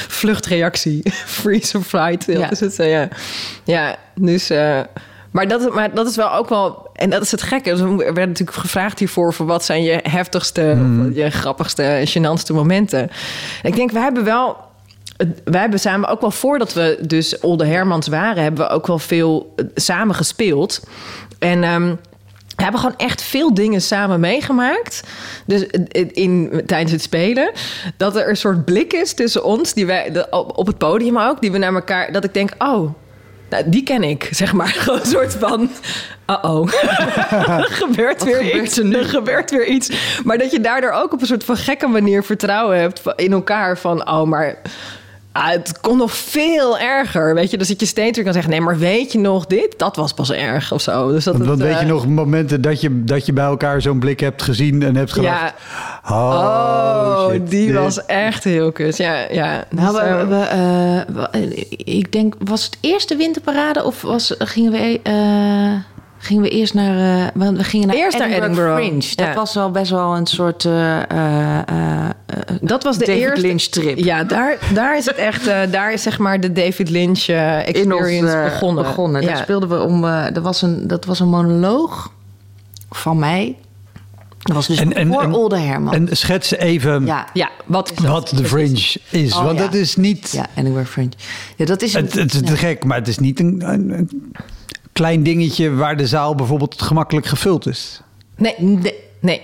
Vluchtreactie. 0.09 1.03
Freeze 1.40 1.77
of 1.79 1.87
flight. 1.87 2.27
Dat 2.27 2.37
Ja. 2.37 2.51
is 2.51 2.61
het. 2.61 2.79
eh, 2.79 2.90
ja. 2.90 3.09
ja, 3.64 3.96
dus... 4.14 4.51
eh, 4.51 4.81
maar 5.31 5.48
dat, 5.48 5.74
maar 5.74 5.94
dat 5.94 6.07
is 6.09 6.16
wel 6.16 6.33
ook 6.33 6.48
wel... 6.48 6.88
En 6.94 7.11
dat 7.11 7.22
is 7.22 7.31
het 7.31 7.42
gekke. 7.42 7.70
Dus 7.70 7.81
we 7.81 7.96
werden 7.96 8.29
natuurlijk 8.29 8.59
gevraagd 8.59 8.98
hiervoor... 8.98 9.35
voor 9.35 9.46
wat 9.46 9.64
zijn 9.64 9.83
je 9.83 9.98
heftigste, 10.03 10.79
of 11.09 11.14
je 11.14 11.31
grappigste, 11.31 12.05
gênantste 12.09 12.55
momenten. 12.55 13.01
En 13.62 13.70
ik 13.70 13.77
denk, 13.77 13.90
we 13.90 13.98
hebben 13.98 14.24
wel... 14.24 14.57
Wij 15.44 15.61
hebben 15.61 15.81
samen 15.81 16.09
ook 16.09 16.20
wel 16.20 16.31
voordat 16.31 16.72
we 16.72 16.98
dus 17.07 17.40
Olde 17.40 17.66
Hermans 17.66 18.09
waren... 18.09 18.42
hebben 18.42 18.66
we 18.66 18.72
ook 18.72 18.87
wel 18.87 18.98
veel 18.98 19.52
eh, 19.57 19.64
samen 19.74 20.14
gespeeld. 20.14 20.81
En... 21.38 21.62
ehm, 21.64 21.94
we 22.57 22.64
hebben 22.64 22.83
gewoon 22.83 22.96
echt 22.98 23.22
veel 23.22 23.54
dingen 23.54 23.81
samen 23.83 24.20
meegemaakt. 24.20 25.02
Dus 25.46 25.62
in, 25.88 26.12
in- 26.12 26.62
tijdens 26.66 26.92
het 26.92 27.02
spelen. 27.02 27.50
Dat 27.96 28.16
er 28.16 28.28
een 28.28 28.37
soort 28.37 28.64
blik 28.64 28.92
is 28.92 29.12
tussen 29.14 29.44
ons. 29.44 29.74
Die 29.74 29.87
wij, 29.87 30.11
de- 30.12 30.31
op 30.31 30.66
het 30.66 30.78
podium 30.78 31.18
ook. 31.18 31.40
Die 31.40 31.52
we 31.52 31.59
naar 31.59 31.74
elkaar. 31.74 32.12
Dat 32.12 32.24
ik 32.24 32.35
denk, 32.35 32.50
oh. 32.59 32.90
Nou, 33.50 33.62
die 33.66 33.83
ken 33.83 34.02
ik, 34.02 34.28
zeg 34.42 34.52
maar. 34.52 34.66
Gewoon 34.68 35.00
een 35.00 35.07
soort 35.07 35.35
van. 35.35 35.70
Uh-oh. 36.31 36.72
er 37.59 37.68
gebeurt 37.70 38.24
weer 38.24 38.37
gebeurt 38.37 38.54
iets. 38.66 38.78
Er, 38.78 39.04
gebeurt 39.04 39.50
weer 39.50 39.66
iets. 39.66 39.90
Maar 40.24 40.38
dat 40.38 40.50
je 40.50 40.61
daardoor 40.61 40.90
ook 40.90 41.12
op 41.12 41.20
een 41.20 41.26
soort 41.26 41.44
van 41.44 41.57
gekke 41.57 41.87
manier 41.87 42.22
vertrouwen 42.24 42.78
hebt 42.81 43.02
in 43.16 43.33
elkaar. 43.33 43.78
Van, 43.78 44.09
oh, 44.11 44.22
maar. 44.22 44.59
Ah, 45.38 45.48
het 45.51 45.81
kon 45.81 45.96
nog 45.98 46.12
veel 46.12 46.79
erger, 46.79 47.35
weet 47.35 47.51
je. 47.51 47.59
Dus 47.59 47.68
dat 47.68 47.81
je 47.81 47.87
steeds 47.87 48.14
weer 48.16 48.24
kan 48.24 48.33
zeggen... 48.35 48.51
nee, 48.53 48.61
maar 48.61 48.79
weet 48.79 49.12
je 49.12 49.18
nog 49.18 49.46
dit? 49.46 49.74
Dat 49.77 49.96
was 49.96 50.12
pas 50.12 50.33
erg 50.33 50.72
of 50.72 50.81
zo. 50.81 51.12
Dus 51.12 51.24
dat 51.24 51.37
Want, 51.37 51.48
het, 51.48 51.59
want 51.59 51.70
weet 51.70 51.79
je 51.81 51.85
eh, 51.87 51.90
nog 51.92 52.07
momenten 52.07 52.61
dat 52.61 52.81
je, 52.81 53.05
dat 53.05 53.27
je 53.27 53.33
bij 53.33 53.44
elkaar 53.44 53.83
zo'n 53.83 53.98
blik 53.98 54.20
hebt 54.20 54.42
gezien 54.42 54.83
en 54.83 54.96
hebt 54.96 55.12
gedacht... 55.12 55.40
Ja, 55.40 55.55
Oh, 56.11 57.24
Oh, 57.24 57.31
shit, 57.31 57.51
die 57.51 57.66
dit- 57.66 57.77
was 57.77 58.07
echt 58.07 58.44
heel 58.44 58.72
kut. 58.72 58.96
Ja, 58.96 59.27
ja. 59.31 59.64
Nou, 59.70 59.92
Dus, 59.92 60.01
we, 60.03 60.07
eh, 60.07 60.29
we, 60.29 61.22
eh, 61.31 61.40
we- 61.40 61.66
ik 61.68 62.12
denk, 62.12 62.35
was 62.38 62.64
het 62.64 62.79
eerste 62.81 63.16
winterparade 63.16 63.85
of 63.85 64.03
was, 64.03 64.35
gingen 64.38 64.72
we... 64.72 65.01
eh, 65.03 65.96
Gingen 66.20 66.42
we 66.42 66.48
eerst 66.48 66.74
naar... 66.74 67.20
eh, 67.20 67.26
want 67.35 67.57
we 67.57 67.64
gingen 67.64 67.87
naar 67.87 67.96
Eerst 67.96 68.18
naar 68.18 68.28
Edinburgh, 68.28 68.52
Edinburgh, 68.52 68.76
Fringe. 69.07 69.14
Dat 69.16 69.26
ja. 69.26 69.35
was 69.35 69.54
wel 69.54 69.70
best 69.70 69.90
wel 69.90 70.16
een 70.16 70.26
soort... 70.26 70.64
eh, 70.64 71.11
eh, 71.11 71.59
eh, 71.59 72.11
dat 72.61 72.83
was 72.83 72.98
de 72.98 73.04
David 73.04 73.20
eerste 73.22 73.40
Lynch 73.46 73.62
trip. 73.62 73.98
Ja, 73.98 74.24
daar, 74.24 74.59
daar 74.74 74.96
is 74.96 75.07
het 75.07 75.16
echt. 75.16 75.46
eh, 75.46 75.59
daar 75.70 75.92
is 75.92 76.02
zeg 76.02 76.18
maar 76.18 76.40
de 76.40 76.52
David 76.52 76.90
Lynch 76.90 77.24
in 77.26 77.37
ons, 77.37 77.64
experience 77.64 78.40
begonnen. 78.44 78.85
begonnen. 78.85 79.22
Daar 79.22 79.37
speelden 79.37 79.68
we 79.68 79.81
om... 79.83 80.04
eh, 80.04 80.37
er 80.37 80.42
was 80.42 80.62
een, 80.62 80.87
dat 80.87 81.04
was 81.04 81.20
een 81.20 81.28
monoloog 81.28 82.12
van 82.90 83.18
mij. 83.18 83.57
Dat 84.38 84.57
was 84.57 84.66
dus 84.66 84.78
En- 84.78 84.92
en- 84.94 85.09
voor 85.12 85.22
en- 85.22 85.35
Olde 85.35 85.59
Herman. 85.59 85.94
En 85.94 86.09
schets 86.16 86.50
even 86.50 87.07
ja. 87.07 87.26
ja, 87.33 87.50
wat 87.66 87.92
wat 88.02 88.33
de 88.37 88.44
fringe 88.44 88.96
is. 89.11 89.35
Oh, 89.35 89.44
want 89.44 89.59
ja. 89.59 89.64
dat 89.64 89.74
is 89.74 89.96
niet... 89.96 90.31
Ja, 90.33 90.46
Edinburgh 90.54 90.90
Fringe. 90.90 91.11
Ja, 91.57 91.64
dat 91.64 91.83
is... 91.83 91.92
Het, 91.92 92.12
het 92.14 92.35
is 92.35 92.40
ja. 92.40 92.46
te 92.46 92.57
gek, 92.57 92.85
maar 92.85 92.98
het 92.98 93.09
is 93.09 93.18
niet 93.18 93.40
een, 93.40 93.62
een, 93.72 93.90
een 93.90 94.33
klein 94.98 95.22
dingetje 95.22 95.74
waar 95.74 95.96
de 95.96 96.06
zaal 96.06 96.34
bijvoorbeeld 96.34 96.82
gemakkelijk 96.82 97.26
gevuld 97.26 97.66
is. 97.66 98.00
Nee, 98.37 98.54
nee, 98.58 98.94
nee. 99.20 99.40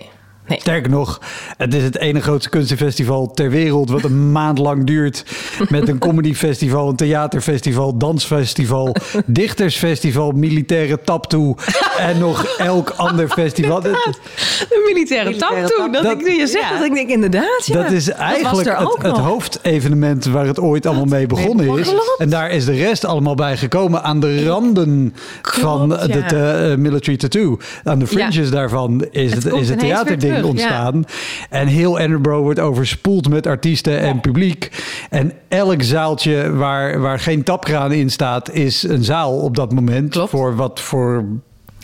Nee. 0.47 0.61
Sterker 0.61 0.91
nog, 0.91 1.21
het 1.57 1.75
is 1.75 1.83
het 1.83 1.99
ene 1.99 2.21
grootste 2.21 2.49
kunstenfestival 2.49 3.31
ter 3.31 3.51
wereld... 3.51 3.91
wat 3.91 4.03
een 4.03 4.33
maand 4.39 4.59
lang 4.59 4.87
duurt. 4.87 5.25
Met 5.69 5.89
een 5.89 5.99
comedyfestival, 5.99 6.89
een 6.89 6.97
theaterfestival, 6.97 7.97
dansfestival... 7.97 8.97
dichtersfestival, 9.27 10.31
militaire 10.31 11.01
taptoe... 11.05 11.57
en 11.99 12.19
nog 12.19 12.45
elk 12.45 12.91
ander 12.91 13.29
festival. 13.29 13.81
Dat, 13.81 13.93
De 13.93 14.93
militaire, 14.95 15.37
toe. 15.37 15.89
Dat, 15.93 16.03
Dat- 16.03 16.21
ik, 16.21 16.27
je 16.27 16.47
zegt 16.47 16.69
ja. 16.69 16.79
dat 16.79 16.87
ik 16.87 16.95
denk 16.95 17.09
inderdaad. 17.09 17.63
Ja. 17.65 17.83
dat 17.83 17.91
is 17.91 18.09
eigenlijk 18.09 18.79
het, 19.03 19.17
hoofdevenement... 19.17 20.25
waar 20.25 20.47
het 20.47 20.61
ooit 20.61 20.87
allemaal 20.87 21.05
mee 21.05 21.27
begonnen 21.27 21.79
is. 21.79 21.89
Klopt. 21.89 22.15
En 22.19 22.29
daar 22.31 22.51
is 22.51 22.65
de 22.65 22.73
rest 22.73 23.05
allemaal 23.05 23.35
bij 23.35 23.57
gekomen... 23.57 24.03
aan 24.03 24.21
de 24.21 24.45
randen 24.45 25.15
van 25.43 25.89
Klopt, 25.89 26.13
de 26.13 26.37
ja. 26.37 26.71
eh, 26.71 26.77
military 26.77 27.17
tattoo. 27.17 27.59
Aan 27.85 27.99
de 27.99 28.07
fringes 28.07 28.51
daarvan 28.51 29.05
is 29.11 29.35
Het 29.35 29.45
is 29.45 29.69
het 29.69 29.83
ineens 29.83 30.34
ja. 30.37 30.45
ontstaan. 30.45 31.05
En 31.51 31.67
heel 31.67 31.99
Edinburgh 31.99 32.41
wordt 32.41 32.61
overspoeld 32.61 33.29
met 33.29 33.47
artiesten 33.47 34.01
en 34.01 34.21
publiek. 34.21 34.71
En 35.11 35.33
elk 35.49 35.83
zaaltje 35.83 36.53
waar, 36.53 37.01
waar 37.01 37.21
geen 37.21 37.43
tapkraan 37.43 37.93
in 37.93 38.11
staat... 38.11 38.51
is 38.51 38.83
een 38.83 39.05
zaal 39.05 39.37
op 39.39 39.57
dat 39.57 39.73
moment. 39.73 40.11
Klopt. 40.11 40.31
Voor 40.31 40.57
wat 40.57 40.81
voor 40.81 41.25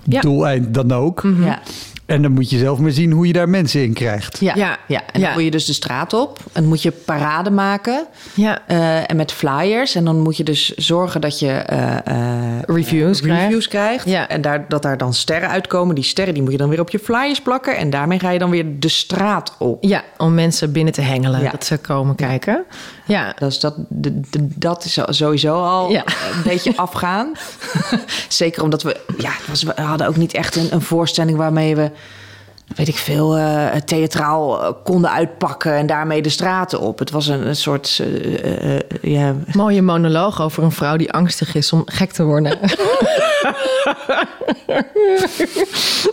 Ja. 0.04 0.20
doeleind 0.20 0.74
dan 0.74 0.92
ook. 0.92 1.22
Ja. 1.40 1.60
En 2.10 2.22
dan 2.22 2.32
moet 2.32 2.50
je 2.50 2.58
zelf 2.58 2.78
maar 2.78 2.90
zien 2.90 3.12
hoe 3.12 3.26
je 3.26 3.32
daar 3.32 3.48
mensen 3.48 3.82
in 3.82 3.92
krijgt. 3.92 4.38
Ja, 4.40 4.52
Ja. 4.56 4.76
ja. 4.86 4.98
en 5.00 5.20
dan 5.20 5.22
Ja. 5.22 5.32
moet 5.32 5.42
je 5.44 5.50
dus 5.50 5.64
de 5.64 5.72
straat 5.72 6.12
op. 6.12 6.38
En 6.38 6.50
dan 6.60 6.64
moet 6.64 6.82
je 6.82 6.90
parade 6.90 7.50
maken. 7.50 8.06
Ja. 8.34 8.62
eh, 8.66 9.10
en 9.10 9.16
met 9.16 9.32
flyers. 9.32 9.94
En 9.94 10.04
dan 10.04 10.20
moet 10.20 10.36
je 10.36 10.44
dus 10.44 10.74
zorgen 10.74 11.20
dat 11.20 11.38
je 11.38 11.48
eh, 11.50 11.96
eh, 12.06 12.62
Reviews 12.66 13.22
reviews 13.22 13.68
krijgt. 13.68 14.08
Ja. 14.08 14.28
En 14.28 14.40
daar, 14.40 14.64
dat 14.68 14.82
daar 14.82 14.96
dan 14.98 15.14
sterren 15.14 15.48
uitkomen. 15.48 15.94
Die 15.94 16.04
sterren 16.04 16.34
die 16.34 16.42
moet 16.42 16.52
je 16.52 16.58
dan 16.58 16.68
weer 16.68 16.80
op 16.80 16.90
je 16.90 16.98
flyers 16.98 17.40
plakken. 17.42 17.76
En 17.76 17.90
daarmee 17.90 18.18
ga 18.18 18.30
je 18.30 18.38
dan 18.38 18.50
weer 18.50 18.64
de 18.80 18.88
straat 18.88 19.54
op. 19.58 19.84
Ja, 19.84 20.02
om 20.16 20.34
mensen 20.34 20.72
binnen 20.72 20.92
te 20.92 21.00
hengelen. 21.00 21.42
Ja. 21.42 21.50
Dat 21.50 21.64
ze 21.64 21.76
komen 21.78 22.14
kijken. 22.14 22.64
Ja. 23.10 23.34
Dus 23.38 23.60
dat, 23.60 23.74
dat 24.38 24.84
is 24.84 24.98
sowieso 25.08 25.62
al 25.62 25.90
Ja. 25.90 26.04
een 26.06 26.42
beetje 26.44 26.76
afgaan. 26.86 27.32
Zeker 28.28 28.62
omdat 28.62 28.82
we... 28.82 29.00
Ja, 29.18 29.32
we 29.74 29.82
hadden 29.82 30.06
ook 30.06 30.16
niet 30.16 30.34
echt 30.34 30.56
een, 30.56 30.68
een 30.70 30.82
voorstelling 30.82 31.36
waarmee 31.36 31.76
we... 31.76 31.90
Weet 32.76 32.88
ik 32.88 32.96
veel, 32.96 33.36
eh, 33.36 33.66
theatraal 33.84 34.62
eh, 34.62 34.72
konden 34.84 35.10
uitpakken 35.10 35.72
en 35.74 35.86
daarmee 35.86 36.22
de 36.22 36.28
straten 36.28 36.80
op. 36.80 36.98
Het 36.98 37.10
was 37.10 37.26
een, 37.26 37.46
een 37.46 37.56
soort. 37.56 38.02
eh, 38.42 38.78
ja, 39.02 39.34
Mooie 39.52 39.82
monoloog 39.82 40.40
over 40.42 40.62
een 40.62 40.72
vrouw 40.72 40.96
die 40.96 41.12
angstig 41.12 41.54
is 41.54 41.72
om 41.72 41.82
gek 41.86 42.12
te 42.12 42.22
worden. 42.24 42.58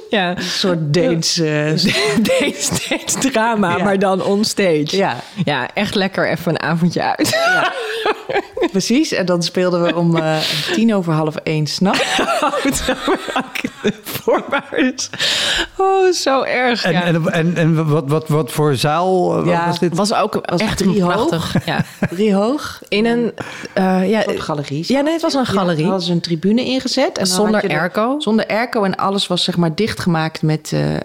ja. 0.09 0.29
een 0.37 0.41
soort 0.43 0.93
Deens. 0.93 1.33
Deens, 2.39 2.87
Deens 2.87 3.13
drama, 3.31 3.77
Ja. 3.77 3.83
maar 3.83 3.99
dan 3.99 4.23
onstage. 4.23 4.87
ja, 4.97 5.15
Ja, 5.45 5.67
echt 5.73 5.95
lekker 5.95 6.29
even 6.29 6.51
een 6.51 6.61
avondje 6.61 7.01
uit. 7.17 7.37
precies. 8.71 9.11
En 9.11 9.25
dan 9.25 9.43
speelden 9.43 9.83
we 9.83 9.95
om 9.95 10.19
tien 10.73 10.95
over 10.95 11.13
half 11.13 11.35
één 11.35 11.67
s'nachts. 11.67 12.19
Voorwaarts. 14.03 15.09
Oh, 15.77 16.11
zo 16.11 16.41
erg. 16.47 16.83
En, 16.83 16.91
ja. 16.91 17.03
en, 17.03 17.31
en, 17.31 17.55
en 17.55 17.88
wat, 17.89 18.03
wat, 18.07 18.27
wat 18.27 18.51
voor 18.51 18.75
zaal 18.75 19.39
eh, 19.39 19.45
Ja. 19.47 19.65
was 19.65 19.79
dit? 19.79 19.95
was 19.95 20.13
ook 20.13 20.39
Was 20.45 20.62
echt 20.62 20.77
drie 20.77 21.03
hoog. 21.03 21.53
Ja. 21.65 21.83
Drie 22.15 22.33
hoog. 22.33 22.81
In 22.88 23.05
een... 23.05 23.31
eh 23.73 24.10
ja, 24.10 24.23
Op 24.27 24.39
galeries. 24.39 24.88
ja, 24.88 25.01
nee, 25.01 25.13
het 25.13 25.21
was 25.21 25.33
een 25.33 25.39
Ja, 25.39 25.45
galerie. 25.45 25.83
hadden 25.86 26.01
ze 26.01 26.12
een 26.12 26.19
tribune 26.21 26.65
ingezet. 26.65 27.17
En 27.17 27.27
Zonder 27.27 27.62
de- 27.62 27.69
airco? 27.79 28.15
Zonder 28.19 28.47
airco. 28.47 28.83
En 28.83 28.95
alles 28.95 29.27
was 29.27 29.43
zeg 29.43 29.57
maar 29.57 29.75
dichtgemaakt 29.75 30.41
met, 30.41 30.71
eh, 30.73 30.95
eh, 30.95 31.01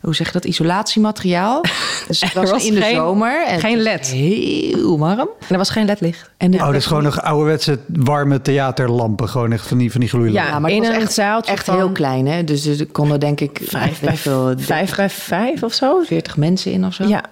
hoe 0.00 0.14
zeg 0.14 0.26
je 0.26 0.32
dat, 0.32 0.44
isolatiemateriaal. 0.44 1.60
Dus 2.08 2.20
het 2.20 2.32
was, 2.32 2.50
was 2.50 2.66
in 2.66 2.74
de 2.74 2.80
geen- 2.80 2.94
zomer. 2.94 3.46
En 3.46 3.60
geen 3.60 3.78
LED. 3.82 3.98
was 3.98 4.08
Heel 4.10 4.98
warm. 4.98 5.18
En 5.18 5.46
er 5.48 5.56
was 5.56 5.70
geen 5.70 5.84
ledlicht. 5.84 6.30
En 6.36 6.54
Oh, 6.54 6.66
dat 6.66 6.74
is 6.74 6.86
gewoon 6.86 7.02
nog 7.02 7.22
ouderwetse 7.22 7.78
warme 7.86 8.40
theaterlampen. 8.42 9.28
Gewoon 9.28 9.52
echt 9.52 9.66
van 9.66 9.78
die, 9.78 9.90
van 9.90 10.00
die 10.00 10.08
gloeilampen. 10.08 10.44
Ja, 10.44 10.52
Ja, 10.54 10.58
maar 10.58 10.70
het 10.70 10.78
in 10.80 10.86
was 10.86 10.94
een 10.96 11.02
echt, 11.02 11.12
zaaltje 11.12 11.52
echt 11.52 11.64
van 11.64 11.74
heel 11.76 11.90
klein, 11.90 12.26
hè? 12.26 12.44
Dus 12.44 12.66
er 12.66 12.86
konden 12.86 13.20
denk 13.20 13.40
ik 13.40 13.60
Vijf 13.62 14.00
weet 14.00 14.10
bij 14.10 14.16
vijf 14.58 14.96
bij 14.96 15.10
vijf 15.10 15.62
of 15.62 15.72
zo. 15.72 16.02
40 16.04 16.36
mensen 16.36 16.72
in 16.72 16.84
of 16.84 16.94
zo. 16.94 17.04
Ja. 17.06 17.22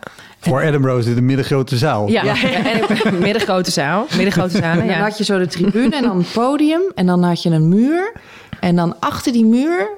Voor 0.40 0.60
Edinburgh 0.60 0.98
is 0.98 1.04
dit 1.04 1.16
een 1.16 1.26
middengrote 1.26 1.76
zaal. 1.76 2.08
Ja, 2.08 2.24
en 2.24 2.80
middengrote 3.20 3.70
zaal. 3.70 4.06
Middengrote 4.16 4.58
zalen, 4.62 4.80
En 4.80 4.86
dan 4.86 4.96
ja. 4.96 5.02
had 5.02 5.18
je 5.18 5.24
zo 5.24 5.38
de 5.38 5.46
tribune 5.46 5.96
en 5.96 6.02
dan 6.02 6.16
een 6.16 6.26
podium. 6.32 6.82
En 6.94 7.06
dan 7.06 7.22
had 7.22 7.42
je 7.42 7.50
een 7.50 7.68
muur. 7.68 8.12
En 8.60 8.76
dan 8.76 9.00
achter 9.00 9.32
die 9.32 9.44
muur 9.44 9.88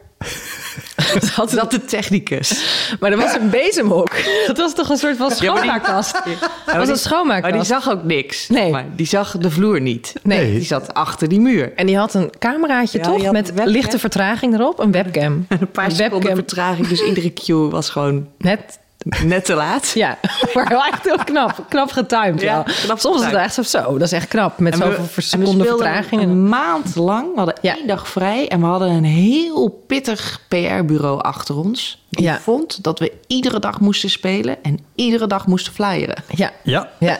Dat 1.37 1.51
zat 1.51 1.71
de 1.71 1.85
technicus. 1.85 2.65
Maar 3.01 3.11
er 3.13 3.17
was 3.17 3.35
een 3.35 3.51
bezemhok. 3.51 4.11
Dat 4.47 4.57
was 4.57 4.75
toch 4.75 4.89
een 4.89 4.97
soort 4.97 5.17
van 5.17 5.31
schoonmaakkast? 5.31 6.13
Dat 6.13 6.25
was 6.25 6.39
een 6.67 6.77
Maar 6.77 6.87
die 6.87 6.97
schoonmaakkast. 6.97 7.67
zag 7.67 7.91
ook 7.91 8.05
niks. 8.05 8.49
Nee. 8.49 8.71
Maar 8.71 8.85
die 8.97 9.07
zag 9.07 9.37
de 9.39 9.51
vloer 9.51 9.81
niet. 9.81 10.13
Nee. 10.23 10.53
Die 10.53 10.65
zat 10.65 10.95
achter 10.95 11.29
die 11.29 11.41
muur. 11.41 11.73
En 11.77 11.87
die 11.87 11.97
had 11.97 12.15
een 12.15 12.31
cameraatje 12.39 12.99
Ja, 12.99 13.05
toch? 13.05 13.31
Met 13.33 13.53
lichte 13.65 13.99
vertraging 13.99 14.55
erop. 14.55 14.79
Een 14.79 14.93
webcam. 14.93 15.47
Een 15.49 15.71
paar 15.71 15.91
seconden 15.91 16.35
vertraging. 16.35 16.89
Dus 16.89 17.03
iedere 17.03 17.33
cue 17.33 17.71
was 17.71 17.91
gewoon 17.91 18.29
Net, 18.39 18.79
net 19.25 19.45
te 19.45 19.55
laat. 19.55 19.91
ja. 19.95 20.19
Maar 20.55 20.69
wel 20.69 20.85
echt 20.85 21.05
heel 21.05 21.19
knap. 21.25 21.65
Knap 21.69 21.91
getimed, 21.91 22.41
Ja, 22.41 22.63
knap 22.85 22.99
Soms 22.99 23.21
is 23.21 23.27
het 23.27 23.35
echt 23.35 23.55
zo, 23.55 23.63
zo. 23.63 23.93
Dat 23.93 24.01
is 24.03 24.13
echt 24.13 24.29
knap. 24.29 24.59
Met 24.59 24.73
En 24.73 24.79
zoveel 24.79 24.97
en 24.99 25.09
we 25.15 25.21
seconden 25.21 25.67
vertraging. 25.67 26.23
Een 26.23 26.49
maand 26.49 26.95
lang. 26.97 27.27
We 27.31 27.37
hadden 27.37 27.55
Ja. 27.63 27.77
één 27.77 27.87
dag 27.87 28.09
vrij. 28.09 28.49
En 28.49 28.61
we 28.61 28.67
hadden 28.67 28.89
een 28.91 29.05
heel 29.05 29.69
pittig 29.87 30.41
PR-bureau 30.49 31.21
achter 31.21 31.57
ons. 31.57 32.05
Die 32.11 32.25
Ja. 32.25 32.39
vond 32.41 32.83
dat 32.85 32.99
we 32.99 33.13
iedere 33.27 33.59
dag 33.59 33.81
moesten 33.81 34.11
spelen. 34.11 34.57
En 34.63 34.79
iedere 34.95 35.27
dag 35.27 35.47
moesten 35.47 35.73
flyeren. 35.73 36.17
Ja, 36.29 36.51
Ja. 36.63 36.89
ja. 36.99 37.19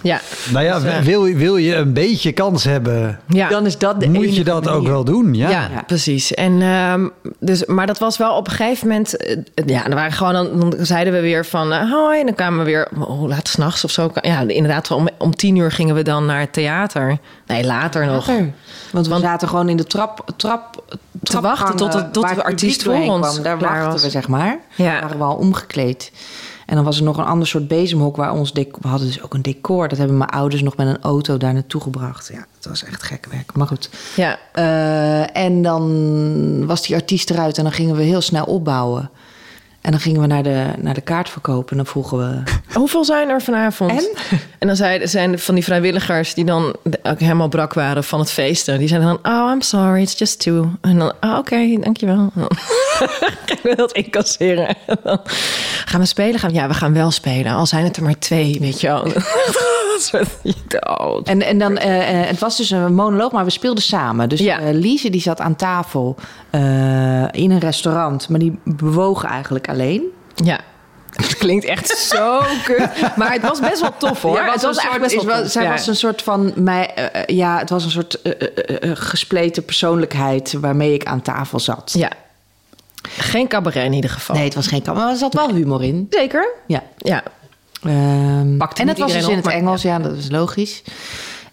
Ja, 0.00 0.20
Nou 0.52 0.64
ja, 0.64 0.80
Dus, 0.80 0.92
eh, 0.92 0.98
wil, 0.98 1.26
je- 1.26 1.36
wil 1.36 1.56
je 1.56 1.74
een 1.74 1.92
beetje 1.92 2.32
kans 2.32 2.64
hebben, 2.64 3.20
ja. 3.28 3.48
Dan 3.48 3.66
is 3.66 3.78
dat 3.78 4.00
de 4.00 4.08
moet 4.08 4.36
je 4.36 4.44
dat 4.44 4.68
ook 4.68 4.86
wel 4.86 5.04
doen. 5.04 5.34
Ja. 5.34 5.50
Ja, 5.50 5.68
precies. 5.86 6.34
En, 6.34 6.62
ehm, 6.62 7.08
dus, 7.40 7.64
maar 7.64 7.86
dat 7.86 7.98
was 7.98 8.16
wel 8.16 8.36
op 8.36 8.46
een 8.46 8.52
gegeven 8.52 8.88
moment... 8.88 9.16
eh, 9.16 9.36
ja, 9.66 9.82
dan, 9.82 9.94
waren 9.94 10.12
gewoon, 10.12 10.32
dan, 10.32 10.60
dan 10.70 10.74
zeiden 10.86 11.12
we 11.12 11.20
weer 11.20 11.46
van... 11.46 11.72
eh, 11.72 11.90
hoi, 11.90 12.20
en 12.20 12.26
dan 12.26 12.34
kwamen 12.34 12.58
we 12.58 12.64
weer... 12.64 12.88
Hoe 12.98 13.28
laat 13.28 13.48
s'nachts 13.48 13.84
of 13.84 13.90
zo? 13.90 14.10
Ja, 14.20 14.40
inderdaad, 14.40 14.90
om, 14.90 15.08
om 15.18 15.34
tien 15.34 15.56
uur 15.56 15.72
gingen 15.72 15.94
we 15.94 16.02
dan 16.02 16.26
naar 16.26 16.40
het 16.40 16.52
theater. 16.52 17.18
Nee, 17.46 17.64
later 17.64 18.06
nog. 18.06 18.26
Later. 18.28 18.50
Want 18.92 19.06
we 19.06 19.12
Want- 19.12 19.24
zaten 19.24 19.48
gewoon 19.48 19.68
in 19.68 19.76
de 19.76 19.84
trap, 19.84 20.24
trap, 20.36 20.84
Te 21.22 21.40
wachten 21.40 21.76
tot 21.76 21.92
het- 21.94 22.12
tot 22.12 22.34
de 22.34 22.44
artiest 22.44 22.82
voor 22.82 22.94
ons 22.94 23.28
kwam. 23.30 23.42
Daar 23.42 23.56
klaar 23.56 23.70
wachten 23.72 23.92
was. 23.92 24.02
we, 24.02 24.10
zeg 24.10 24.28
maar. 24.28 24.58
Ja. 24.74 25.00
Waren 25.00 25.18
we 25.18 25.24
al 25.24 25.34
omgekleed. 25.36 26.12
En 26.66 26.74
dan 26.74 26.84
was 26.84 26.96
er 26.98 27.02
nog 27.04 27.16
een 27.18 27.24
ander 27.24 27.46
soort 27.48 27.68
bezemhok 27.68 28.16
waar 28.16 28.32
ons 28.32 28.52
dec- 28.52 28.76
we 28.80 28.88
hadden 28.88 29.06
dus 29.06 29.22
ook 29.22 29.34
een 29.34 29.42
decor. 29.42 29.88
Dat 29.88 29.98
hebben 29.98 30.18
mijn 30.18 30.30
ouders 30.30 30.62
nog 30.62 30.76
met 30.76 30.86
een 30.86 31.00
auto 31.02 31.36
daar 31.36 31.52
naartoe 31.52 31.80
gebracht. 31.80 32.28
Ja, 32.32 32.46
het 32.56 32.66
was 32.68 32.84
echt 32.84 33.02
gek 33.02 33.26
werk. 33.30 33.54
Maar 33.54 33.66
goed. 33.66 33.90
Ja, 34.16 34.38
Eh, 34.52 35.36
en 35.36 35.62
dan 35.62 36.66
was 36.66 36.82
die 36.86 36.96
artiest 36.96 37.30
eruit 37.30 37.58
en 37.58 37.62
dan 37.64 37.72
gingen 37.72 37.96
we 37.96 38.02
heel 38.02 38.20
snel 38.20 38.44
opbouwen. 38.44 39.10
En 39.82 39.90
dan 39.90 40.00
gingen 40.00 40.20
we 40.20 40.26
naar 40.26 40.42
de, 40.42 40.66
naar 40.78 40.94
de 40.94 41.00
kaartverkoop 41.00 41.70
en 41.70 41.76
dan 41.76 41.86
vroegen 41.86 42.18
we... 42.18 42.42
Hoeveel 42.78 43.04
zijn 43.04 43.28
er 43.28 43.42
vanavond? 43.42 43.90
En? 43.90 44.38
En 44.58 44.68
dan 44.68 44.76
zeiden, 44.76 45.08
zijn 45.08 45.38
van 45.38 45.54
die 45.54 45.64
vrijwilligers 45.64 46.34
die 46.34 46.44
dan 46.44 46.76
ook 47.02 47.20
helemaal 47.20 47.48
brak 47.48 47.74
waren 47.74 48.04
van 48.04 48.18
het 48.20 48.30
feesten. 48.30 48.78
Die 48.78 48.88
zeiden 48.88 49.08
dan, 49.22 49.32
oh, 49.32 49.50
I'm 49.52 49.60
sorry, 49.60 50.02
it's 50.02 50.18
just 50.18 50.40
two. 50.40 50.70
En 50.80 50.98
dan, 50.98 51.12
oh, 51.20 51.38
oké, 51.38 51.76
dankjewel. 51.80 52.16
En 52.16 52.30
dan 52.34 52.48
gingen 53.46 53.62
we 53.62 53.74
dat 53.76 53.92
incasseren. 53.92 54.68
En 54.86 54.96
dan 55.02 55.20
gaan 55.84 56.00
we 56.00 56.06
spelen? 56.06 56.40
Gaan 56.40 56.50
we, 56.50 56.56
ja, 56.56 56.68
we 56.68 56.74
gaan 56.74 56.92
wel 56.92 57.10
spelen. 57.10 57.52
Al 57.52 57.66
zijn 57.66 57.84
het 57.84 57.96
er 57.96 58.02
maar 58.02 58.18
twee, 58.18 58.56
weet 58.60 58.80
je 58.80 58.86
wel. 58.86 59.02
Dood. 60.68 61.28
En, 61.28 61.42
en 61.42 61.58
dan, 61.58 61.76
eh, 61.76 62.20
eh, 62.20 62.26
het 62.28 62.38
was 62.38 62.56
dus 62.56 62.70
een 62.70 62.94
monoloog, 62.94 63.32
maar 63.32 63.44
we 63.44 63.50
speelden 63.50 63.82
samen. 63.82 64.28
Dus 64.28 64.40
Ja. 64.40 64.58
eh, 64.60 64.74
Lise 64.74 65.10
die 65.10 65.20
zat 65.20 65.40
aan 65.40 65.56
tafel 65.56 66.16
in 67.30 67.50
een 67.50 67.58
restaurant, 67.58 68.28
maar 68.28 68.38
die 68.38 68.58
bewoog 68.64 69.24
eigenlijk 69.24 69.68
alleen. 69.68 70.02
Ja. 70.34 70.58
Het 71.12 71.36
klinkt 71.36 71.64
echt 71.64 71.88
zo 71.98 72.38
kut. 72.64 73.16
Maar 73.16 73.32
het 73.32 73.42
was 73.42 73.60
best 73.60 73.80
wel 73.80 73.94
tof 73.98 74.22
hoor. 74.22 74.36
Ja, 74.36 74.52
het 74.52 74.62
was 74.62 74.80
soort- 74.80 75.00
best 75.00 75.24
wel 75.24 75.40
tof. 75.42 75.50
Zij 75.50 75.62
Ja. 75.62 75.70
was 75.70 75.86
een 75.86 75.96
soort 75.96 76.22
van 76.22 76.52
mij, 76.56 77.10
ja, 77.26 77.58
het 77.58 77.70
was 77.70 77.84
een 77.84 77.90
soort 77.90 78.18
gespleten 78.94 79.64
persoonlijkheid 79.64 80.52
waarmee 80.60 80.94
ik 80.94 81.04
aan 81.04 81.22
tafel 81.22 81.60
zat. 81.60 81.92
Ja. 81.98 82.10
Geen 83.08 83.48
cabaret 83.48 83.84
in 83.84 83.92
ieder 83.92 84.10
geval. 84.10 84.36
Nee, 84.36 84.44
het 84.44 84.54
was 84.54 84.66
geen 84.66 84.82
kant, 84.82 84.98
maar 84.98 85.08
er 85.10 85.16
zat 85.16 85.34
wel 85.34 85.54
humor 85.54 85.82
in. 85.84 86.06
Zeker? 86.10 86.48
Ja. 86.66 86.82
Ja. 86.96 87.22
Ehm, 87.84 88.56
Pakte 88.56 88.82
en 88.82 88.88
het 88.88 88.98
was 88.98 89.12
dus 89.12 89.22
in 89.22 89.28
op, 89.28 89.34
het 89.36 89.44
maar- 89.44 89.54
Engels, 89.54 89.82
ja, 89.82 89.98
dat 89.98 90.16
is 90.16 90.30
logisch. 90.30 90.82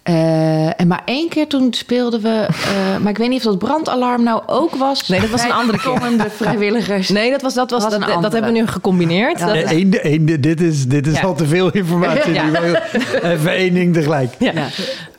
Eh, 0.03 0.79
en 0.81 0.87
maar 0.87 1.01
één 1.05 1.29
keer 1.29 1.47
toen 1.47 1.73
speelden 1.73 2.21
we, 2.21 2.29
eh, 2.49 2.97
maar 3.01 3.09
ik 3.11 3.17
weet 3.17 3.29
niet 3.29 3.37
of 3.37 3.43
dat 3.43 3.57
brandalarm 3.57 4.23
nou 4.23 4.41
ook 4.45 4.75
was. 4.75 5.07
Nee, 5.07 5.19
dat 5.19 5.29
was 5.29 5.43
een 5.43 5.51
andere 5.51 5.77
keer. 5.77 6.31
vrijwilligers. 6.37 7.09
Nee, 7.09 7.31
dat 7.31 7.41
was 7.41 7.53
dat 7.53 7.71
was 7.71 7.81
Dat 7.83 7.91
was 7.91 7.99
dat, 7.99 8.01
een 8.01 8.07
dat, 8.07 8.15
andere. 8.15 8.33
hebben 8.33 8.53
we 8.53 8.59
nu 8.59 8.67
gecombineerd. 8.67 9.39
Ja. 9.39 9.45
Dat- 9.45 9.55
één- 9.55 10.25
dit 10.41 10.61
is, 10.61 10.87
dit 10.87 11.07
is 11.07 11.13
Ja. 11.15 11.21
al 11.21 11.35
te 11.35 11.45
veel 11.45 11.69
informatie. 11.71 12.33
Even 13.23 13.51
één 13.51 13.73
ding 13.73 13.93
tegelijk. 13.93 14.33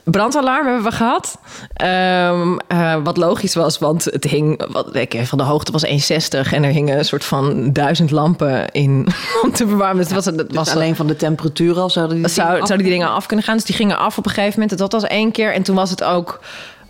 Brandalarm 0.05 0.67
hebben 0.67 0.85
we 0.85 0.93
gehad. 0.93 1.39
Ehm, 1.73 2.59
eh, 2.67 2.97
wat 3.05 3.17
logisch 3.17 3.55
was, 3.55 3.79
want 3.79 4.05
het 4.05 4.25
hing... 4.25 4.67
Wat, 4.73 4.95
ik, 4.95 5.21
van 5.25 5.39
de 5.39 5.45
hoogte 5.45 5.73
was 5.73 5.87
1,60 5.87 6.53
en 6.53 6.65
er 6.65 6.73
hingen 6.73 6.99
een 6.99 7.05
soort 7.05 7.25
van 7.25 7.73
duizend 7.73 8.11
lampen 8.11 8.71
in 8.71 9.07
om 9.43 9.53
te 9.53 9.69
verwarmen. 9.69 9.97
Dus 9.97 10.15
het 10.15 10.25
was, 10.25 10.25
het 10.25 10.55
was 10.55 10.65
Dus 10.65 10.75
alleen 10.75 10.97
van 10.97 11.07
de 11.07 11.17
temperatuur 11.17 11.79
al 11.79 11.91
zouden 11.91 12.17
die 12.17 12.29
zou, 12.29 12.57
zouden 12.57 12.79
die 12.79 12.91
dingen 12.91 13.11
af 13.11 13.27
kunnen 13.27 13.45
gaan. 13.45 13.57
Dus 13.57 13.65
die 13.65 13.75
gingen 13.75 13.99
af 13.99 14.19
op 14.19 14.25
een 14.25 14.33
gegeven 14.33 14.61
moment. 14.61 14.79
Dat 14.79 14.93
was 14.93 15.05
één 15.05 15.33
keer. 15.33 15.53
En 15.53 15.63
toen 15.63 15.77
was 15.77 15.91
het 15.91 16.05
ook... 16.05 16.41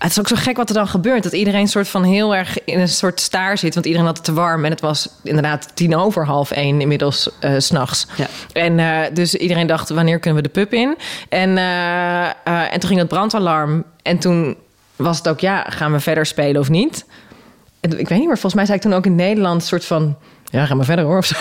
Het 0.01 0.11
is 0.11 0.19
ook 0.19 0.29
zo 0.29 0.37
gek 0.39 0.57
wat 0.57 0.69
er 0.69 0.75
dan 0.75 0.89
gebeurt. 0.89 1.23
Dat 1.23 1.33
iedereen 1.33 1.69
soort 1.69 1.89
van 1.89 2.05
heel 2.05 2.35
erg 2.35 2.65
in 2.65 2.81
een 2.81 2.89
soort 2.89 3.21
staar 3.21 3.59
zit. 3.59 3.75
Want 3.75 3.87
iedereen 3.87 4.07
had 4.07 4.17
het 4.17 4.27
te 4.27 4.33
warm. 4.33 4.65
En 4.65 4.71
het 4.71 4.81
was 4.81 5.09
inderdaad 5.23 5.71
tien 5.75 5.97
over 5.97 6.27
half 6.27 6.51
één 6.51 6.81
inmiddels 6.81 7.29
s 7.41 7.67
s'nachts. 7.67 8.07
Ja. 8.17 8.27
En 8.53 8.79
eh, 8.79 9.15
dus 9.15 9.35
iedereen 9.35 9.67
dacht, 9.67 9.89
wanneer 9.89 10.19
kunnen 10.19 10.43
we 10.43 10.49
de 10.49 10.55
pub 10.55 10.73
in? 10.73 10.97
En, 11.29 11.59
eh, 11.59 12.25
en 12.45 12.81
toen 12.81 12.89
ging 12.89 12.99
het 13.01 13.09
brandalarm. 13.09 13.85
En 14.03 14.19
toen 14.19 14.57
was 14.97 15.19
het 15.19 15.29
ook, 15.29 15.41
ja, 15.41 15.67
gaan 15.69 15.93
we 15.93 16.01
verder 16.01 16.27
spelen 16.27 16.61
of 16.61 16.69
niet? 16.69 17.05
En 17.81 17.91
ik 17.91 18.09
weet 18.09 18.19
niet 18.19 18.29
meer, 18.29 18.39
volgens 18.39 18.55
mij 18.55 18.65
zei 18.65 18.77
ik 18.77 18.83
toen 18.83 18.93
ook 18.93 19.07
in 19.07 19.15
Nederland... 19.15 19.61
een 19.61 19.67
soort 19.67 19.85
van, 19.85 20.17
ja, 20.51 20.67
ga 20.67 20.75
maar 20.75 20.85
verder 20.85 21.05
hoor. 21.05 21.19
Of 21.19 21.27
zo. 21.27 21.37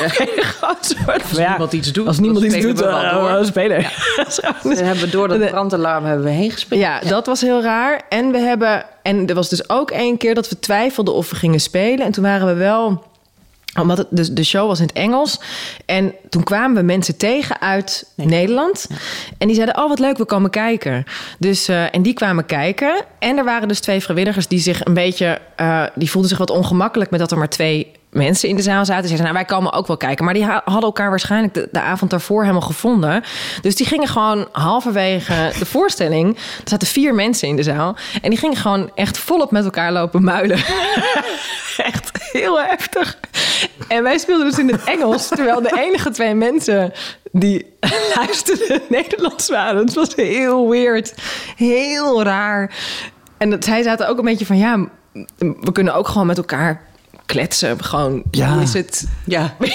Ja, 1.31 1.47
niemand 1.49 1.73
iets 1.73 1.91
doet, 1.91 2.07
Als 2.07 2.19
niemand 2.19 2.45
iets 2.45 2.55
doet, 2.55 2.77
we 2.79 2.83
door. 2.83 2.91
gaan 2.93 3.39
we 3.39 3.45
spelen. 3.45 3.85
Dus- 4.15 4.39
We 4.79 4.83
hebben 4.83 5.11
door 5.11 5.27
dat 5.27 5.49
brandalarm 5.49 6.05
hebben 6.05 6.25
we 6.25 6.31
heen 6.31 6.51
gespeeld. 6.51 6.81
ja, 6.81 6.99
dat 6.99 7.25
was 7.25 7.41
heel 7.41 7.61
raar. 7.61 8.01
En 8.09 8.31
we 8.31 8.37
hebben. 8.37 8.85
En 9.01 9.27
er 9.27 9.35
was 9.35 9.49
dus 9.49 9.69
ook 9.69 9.91
één 9.91 10.17
keer 10.17 10.35
dat 10.35 10.49
we 10.49 10.59
twijfelden 10.59 11.13
of 11.13 11.29
we 11.29 11.35
gingen 11.35 11.59
spelen. 11.59 12.05
En 12.05 12.11
toen 12.11 12.23
waren 12.23 12.47
we 12.47 12.53
wel. 12.53 13.07
Omdat 13.79 13.97
het, 13.97 14.07
de, 14.09 14.33
de 14.33 14.43
show 14.43 14.67
was 14.67 14.79
in 14.79 14.85
het 14.85 14.95
Engels. 14.95 15.39
En 15.85 16.13
toen 16.29 16.43
kwamen 16.43 16.75
we 16.77 16.81
mensen 16.83 17.17
tegen 17.17 17.61
uit 17.61 18.11
Nederland. 18.15 18.87
En 19.37 19.47
die 19.47 19.55
zeiden: 19.55 19.77
Oh, 19.83 19.89
wat 19.89 19.99
leuk, 19.99 20.17
we 20.17 20.25
komen 20.25 20.49
kijken. 20.49 21.03
Dus, 21.39 21.67
eh, 21.67 21.95
en 21.95 22.01
die 22.01 22.13
kwamen 22.13 22.45
kijken. 22.45 23.01
En 23.19 23.37
er 23.37 23.43
waren 23.43 23.67
dus 23.67 23.79
twee 23.79 24.01
vrijwilligers 24.01 24.47
die 24.47 24.59
zich 24.59 24.85
een 24.85 24.93
beetje. 24.93 25.39
eh, 25.55 25.83
die 25.95 26.09
voelden 26.11 26.29
zich 26.29 26.39
wat 26.39 26.49
ongemakkelijk 26.49 27.11
met 27.11 27.19
dat 27.19 27.31
er 27.31 27.37
maar 27.37 27.49
twee 27.49 27.91
mensen 28.11 28.49
in 28.49 28.55
de 28.55 28.61
zaal 28.61 28.85
zaten. 28.85 29.09
Ze 29.09 29.15
zeiden, 29.15 29.33
nou, 29.33 29.45
wij 29.45 29.55
komen 29.55 29.73
ook 29.73 29.87
wel 29.87 29.97
kijken. 29.97 30.25
Maar 30.25 30.33
die 30.33 30.45
ha- 30.45 30.61
hadden 30.65 30.83
elkaar 30.83 31.09
waarschijnlijk 31.09 31.53
de, 31.53 31.79
avond 31.79 32.11
daarvoor 32.11 32.41
helemaal 32.41 32.61
gevonden. 32.61 33.23
Dus 33.61 33.75
die 33.75 33.85
gingen 33.85 34.07
gewoon 34.07 34.47
halverwege 34.51 35.51
de 35.59 35.65
voorstelling... 35.65 36.35
er 36.35 36.69
zaten 36.69 36.87
vier 36.87 37.15
mensen 37.15 37.47
in 37.47 37.55
de 37.55 37.63
zaal... 37.63 37.95
en 38.21 38.29
die 38.29 38.39
gingen 38.39 38.57
gewoon 38.57 38.91
echt 38.95 39.17
volop 39.17 39.51
met 39.51 39.63
elkaar 39.63 39.91
lopen 39.91 40.23
muilen. 40.23 40.57
echt 41.77 42.11
heel 42.31 42.59
heftig. 42.61 43.17
En 43.87 44.03
wij 44.03 44.17
speelden 44.17 44.45
dus 44.45 44.59
in 44.59 44.71
het 44.71 44.83
Engels... 44.83 45.27
terwijl 45.27 45.61
de 45.61 45.81
enige 45.81 46.09
twee 46.09 46.33
mensen 46.33 46.93
die 47.31 47.73
luisterden 48.15 48.81
Nederlands 48.89 49.49
waren. 49.49 49.85
Het 49.85 49.93
was 49.93 50.15
heel 50.15 50.69
weird. 50.69 51.13
Heel 51.55 52.23
raar. 52.23 52.75
En 53.37 53.63
zij 53.63 53.83
zaten 53.83 54.07
ook 54.07 54.17
een 54.17 54.25
beetje 54.25 54.45
van... 54.45 54.57
ja, 54.57 54.87
we 55.37 55.71
kunnen 55.71 55.93
ook 55.93 56.07
gewoon 56.07 56.27
met 56.27 56.37
elkaar 56.37 56.87
kletsen. 57.29 57.83
Gewoon, 57.83 58.23
Ja. 58.31 58.53
hoe 58.53 58.61
is 58.61 58.73
het? 58.73 59.07
Ja. 59.25 59.55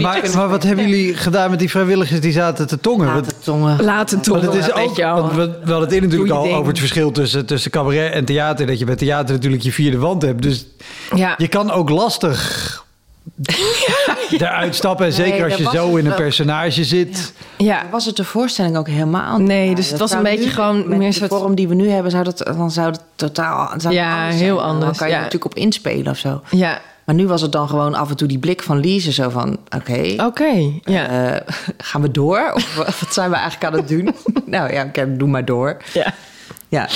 Maar, 0.00 0.20
maar 0.34 0.48
wat 0.48 0.62
hebben 0.62 0.88
jullie 0.88 1.14
gedaan 1.14 1.50
met 1.50 1.58
die 1.58 1.70
vrijwilligers 1.70 2.20
die 2.20 2.32
zaten 2.32 2.66
te 2.66 2.80
tongen? 2.80 3.06
Laten 3.06 3.32
tongen. 3.44 3.84
Laten. 3.84 4.20
Want 4.30 4.42
het 4.42 4.54
is 4.54 4.72
ook, 4.72 4.96
want 4.96 5.32
we, 5.34 5.46
we 5.46 5.70
hadden 5.70 5.80
het 5.80 5.92
in 5.92 6.02
natuurlijk 6.02 6.30
al 6.30 6.42
ding. 6.42 6.54
over 6.54 6.68
het 6.68 6.78
verschil 6.78 7.10
tussen, 7.10 7.46
tussen 7.46 7.70
cabaret 7.70 8.12
en 8.12 8.24
theater. 8.24 8.66
Dat 8.66 8.78
je 8.78 8.84
bij 8.84 8.96
theater 8.96 9.34
natuurlijk 9.34 9.62
je 9.62 9.72
vierde 9.72 9.98
wand 9.98 10.22
hebt. 10.22 10.42
Dus 10.42 10.66
Ja. 11.14 11.34
je 11.36 11.48
kan 11.48 11.70
ook 11.70 11.88
lastig 11.90 12.84
eruit 14.30 14.74
stappen. 14.74 15.06
En 15.06 15.12
zeker 15.12 15.32
Nee, 15.32 15.42
als 15.44 15.56
je 15.56 15.68
zo 15.78 15.96
in 15.96 16.06
een 16.06 16.14
personage 16.14 16.84
zit. 16.84 17.32
ja. 17.56 17.82
Was 17.90 18.04
het 18.04 18.16
de 18.16 18.24
voorstelling 18.24 18.76
ook 18.76 18.88
helemaal 18.88 19.38
niet? 19.38 19.46
Nee, 19.46 19.74
dus 19.74 19.84
Ja, 19.84 19.90
het 19.90 20.00
was 20.00 20.12
een 20.12 20.22
beetje 20.22 20.44
nu, 20.44 20.50
gewoon 20.50 20.88
met 20.88 20.98
meer 20.98 21.08
de 21.10 21.14
soort- 21.14 21.30
vorm 21.30 21.54
die 21.54 21.68
we 21.68 21.74
nu 21.74 21.88
hebben, 21.88 22.10
zou 22.10 22.24
dat, 22.24 22.38
dan 22.56 22.70
zou 22.70 22.90
het 22.90 23.00
totaal 23.14 23.72
zou 23.76 23.94
Ja, 23.94 24.16
anders 24.16 24.34
heel 24.40 24.56
zijn. 24.56 24.68
Dan 24.68 24.74
anders, 24.80 24.98
kan 24.98 25.06
je 25.06 25.12
ja. 25.12 25.18
er 25.18 25.24
natuurlijk 25.24 25.52
op 25.52 25.58
inspelen 25.58 26.12
of 26.12 26.18
zo. 26.18 26.40
Ja. 26.50 26.80
Maar 27.04 27.14
nu 27.16 27.26
was 27.26 27.40
het 27.40 27.52
dan 27.52 27.68
gewoon 27.68 27.94
af 27.94 28.10
en 28.10 28.16
toe 28.16 28.28
die 28.28 28.38
blik 28.38 28.62
van 28.62 28.78
Lise 28.80 29.12
zo 29.12 29.28
van... 29.28 29.58
Oké, 29.76 30.14
Oké. 30.24 30.70
Ja. 30.84 31.30
eh, 31.34 31.54
gaan 31.88 32.02
we 32.02 32.10
door? 32.10 32.50
Of 32.54 32.74
wat 33.00 33.12
zijn 33.14 33.30
we 33.30 33.36
eigenlijk 33.36 33.64
aan 33.72 33.78
het 33.80 33.88
doen? 33.88 34.14
nou 34.46 34.72
ja, 34.72 34.84
oké, 34.84 35.16
doe 35.16 35.28
maar 35.28 35.44
door. 35.44 35.76
ja. 35.92 36.14
Ja, 36.70 36.88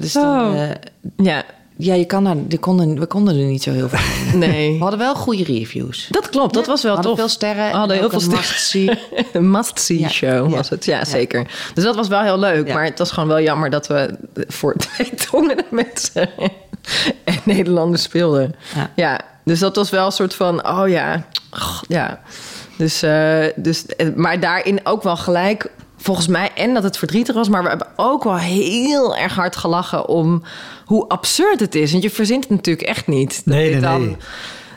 dus 0.00 0.12
dan... 0.12 0.40
Oh. 0.52 0.62
eh, 0.62 0.70
Ja. 1.16 1.42
Ja, 1.76 1.94
je 1.94 2.04
kan 2.04 2.24
daar, 2.24 2.36
je 2.48 2.58
konden, 2.58 2.98
we 2.98 3.06
konden 3.06 3.36
er 3.38 3.44
niet 3.44 3.62
zo 3.62 3.70
heel 3.72 3.88
veel 3.88 3.98
van. 3.98 4.38
Nee. 4.38 4.72
We 4.72 4.78
hadden 4.82 4.98
wel 4.98 5.14
goede 5.14 5.44
reviews. 5.44 6.06
Dat 6.10 6.28
klopt, 6.28 6.54
dat 6.54 6.66
was 6.66 6.82
wel 6.82 6.90
we 6.90 6.96
hadden 6.96 7.16
tof. 7.16 7.20
veel 7.26 7.34
sterren. 7.36 7.70
We 7.70 7.76
hadden 7.76 7.96
en 7.96 8.02
heel 8.02 8.20
veel 8.20 8.20
sterren. 8.50 8.98
Een 9.32 9.50
must-see 9.50 9.98
Ja. 10.00 10.08
show 10.08 10.50
Ja. 10.50 10.56
was 10.56 10.68
het, 10.68 10.84
ja, 10.84 10.98
Ja. 10.98 11.04
zeker. 11.04 11.46
Dus 11.74 11.84
dat 11.84 11.94
was 11.96 12.08
wel 12.08 12.22
heel 12.22 12.38
leuk. 12.38 12.66
Ja. 12.66 12.74
Maar 12.74 12.84
het 12.84 12.98
was 12.98 13.10
gewoon 13.10 13.28
wel 13.28 13.40
jammer 13.40 13.70
dat 13.70 13.86
we 13.86 14.14
voor 14.48 14.74
twee 14.76 15.14
tongende 15.30 15.64
mensen 15.82 16.28
en 17.24 17.38
Nederlanders 17.44 18.02
speelden. 18.02 18.54
Ja. 18.74 18.90
Ja. 18.96 19.20
dus 19.44 19.58
dat 19.58 19.76
was 19.76 19.90
wel 19.90 20.06
een 20.06 20.12
soort 20.12 20.34
van, 20.34 20.68
oh 20.68 20.88
ja, 20.88 21.26
ja. 21.88 22.20
Dus, 22.78 23.02
eh, 23.02 23.44
dus, 23.56 23.86
eh, 23.86 24.06
maar 24.14 24.40
daarin 24.40 24.80
ook 24.86 25.02
wel 25.02 25.16
gelijk, 25.16 25.70
volgens 26.04 26.26
mij, 26.26 26.50
en 26.54 26.74
dat 26.74 26.82
het 26.82 26.96
verdrietig 26.98 27.34
was, 27.34 27.48
maar 27.48 27.62
we 27.62 27.68
hebben 27.68 27.86
ook 27.96 28.24
wel 28.24 28.36
heel 28.38 29.16
erg 29.16 29.34
hard 29.34 29.56
gelachen 29.56 30.08
om 30.08 30.42
hoe 30.84 31.08
absurd 31.08 31.60
het 31.60 31.74
is. 31.74 31.90
Want 31.90 32.02
je 32.02 32.10
verzint 32.10 32.42
het 32.42 32.50
natuurlijk 32.52 32.88
echt 32.88 33.06
niet. 33.06 33.34
Dat 33.36 33.44
Nee, 33.54 33.70
nee, 33.70 33.80
dan- 33.80 34.04
nee. 34.04 34.16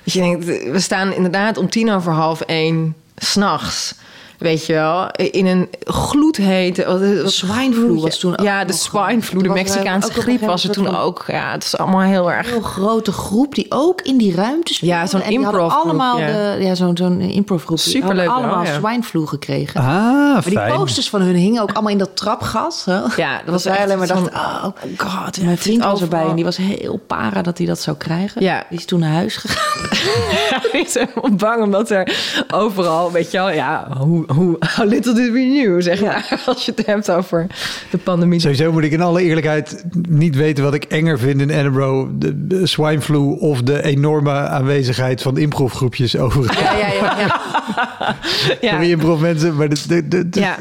dus 0.03 0.13
je 0.13 0.19
denkt, 0.19 0.45
we 0.45 0.79
staan 0.79 1.13
inderdaad 1.13 1.57
om 1.57 1.69
tien 1.69 1.91
over 1.91 2.11
half 2.11 2.41
één 2.41 2.95
s'nachts. 3.15 3.95
Weet 4.37 4.65
je 4.65 4.73
wel, 4.73 5.11
in 5.11 5.45
een 5.45 5.67
gloedhete... 5.85 6.85
wat- 6.85 7.21
wat- 7.21 7.31
swine 7.31 7.73
flu 7.73 7.99
was 7.99 8.19
toen 8.19 8.31
ook 8.37 8.45
Ja, 8.45 8.59
de 8.61 8.67
nog- 8.67 8.75
swine 8.81 9.21
flu, 9.21 9.41
de 9.41 9.49
Mexicaanse 9.49 10.11
griep 10.11 10.41
was 10.41 10.63
er 10.63 10.69
toen 10.71 10.95
ook. 10.97 11.23
Ja, 11.27 11.51
het 11.51 11.63
is 11.63 11.77
allemaal 11.77 12.01
heel 12.01 12.31
erg... 12.31 12.45
Een 12.47 12.51
heel 12.53 12.61
grote 12.61 13.11
groep 13.11 13.55
die 13.55 13.65
ook 13.69 14.01
in 14.01 14.17
die 14.17 14.35
ruimte 14.35 14.73
speelde. 14.73 14.95
Ja, 14.95 15.05
zo'n 15.07 15.21
improv-groep, 15.21 15.83
allemaal 15.83 16.19
ja. 16.19 16.25
de, 16.27 16.63
ja, 16.63 16.75
zo'n 16.75 16.97
zo'n 16.97 17.19
improv-groep. 17.21 17.77
Die 17.77 17.93
Superleuk 17.93 18.27
allemaal 18.29 18.63
ja. 18.63 18.73
swineflu 18.73 19.25
gekregen. 19.25 19.79
Ah, 19.79 19.85
maar 20.33 20.43
die 20.45 20.75
posters 20.77 21.09
van 21.09 21.21
hun 21.21 21.35
hingen 21.35 21.61
ook 21.61 21.71
allemaal 21.71 21.91
in 21.91 21.97
dat 21.97 22.15
trapgat. 22.15 22.73
Zo. 22.75 23.01
Ja, 23.15 23.35
dat 23.37 23.51
was 23.53 23.63
wij 23.63 23.83
alleen 23.83 23.97
maar 23.97 24.07
dachten, 24.07 24.33
oh, 24.33 24.63
God, 24.97 25.35
ja, 25.35 25.43
mijn 25.45 25.57
vriend 25.57 25.83
was 25.83 26.01
erbij 26.01 26.25
en 26.25 26.35
die 26.35 26.43
was 26.45 26.57
heel 26.57 26.97
para 27.07 27.41
dat 27.41 27.57
hij 27.57 27.67
dat 27.67 27.79
zou 27.79 27.97
krijgen. 27.97 28.41
Ja. 28.43 28.63
Die 28.69 28.77
is 28.79 28.85
toen 28.85 28.99
naar 28.99 29.11
huis 29.13 29.35
gegaan. 29.37 29.65
Hij 30.71 30.81
is 30.81 30.93
helemaal 30.93 31.31
bang 31.37 31.63
omdat 31.63 31.89
er 31.89 32.17
overal, 32.53 33.11
weet 33.11 33.31
je 33.31 33.37
wel, 33.37 33.49
ja, 33.51 33.87
hoe, 33.97 34.25
hoe, 34.27 34.55
how 34.75 34.87
little 34.93 35.13
did 35.13 35.31
we 35.31 35.39
knew, 35.39 35.81
zeg 35.81 36.01
maar. 36.01 36.41
Als 36.45 36.65
je 36.65 36.73
het 36.75 36.85
hebt 36.85 37.11
over 37.11 37.47
de 37.91 37.97
pandemie. 37.97 38.39
Sowieso 38.39 38.71
moet 38.71 38.83
ik 38.83 38.91
in 38.91 39.01
alle 39.01 39.21
eerlijkheid 39.21 39.83
niet 40.09 40.35
weten 40.35 40.63
wat 40.63 40.73
ik 40.73 40.83
enger 40.83 41.19
vind 41.19 41.41
in 41.41 41.49
Edinburgh. 41.49 42.09
De, 42.13 42.47
de 42.47 42.65
swine 42.67 43.01
flu 43.01 43.17
of 43.39 43.61
de 43.61 43.83
enorme 43.83 44.31
aanwezigheid 44.31 45.21
van 45.21 45.37
improvgroepjes 45.37 46.17
over. 46.17 46.59
Ja, 46.61 46.77
ja, 46.77 46.87
ja. 46.93 47.19
ja. 47.19 47.35
Ja. 48.61 48.69
Sorry 48.71 48.91
improv 48.91 49.21
mensen, 49.21 49.55
maar 49.55 49.69
de, 49.69 49.77
de, 49.87 50.07
de- 50.07 50.29
de- 50.29 50.39
Ja. 50.39 50.57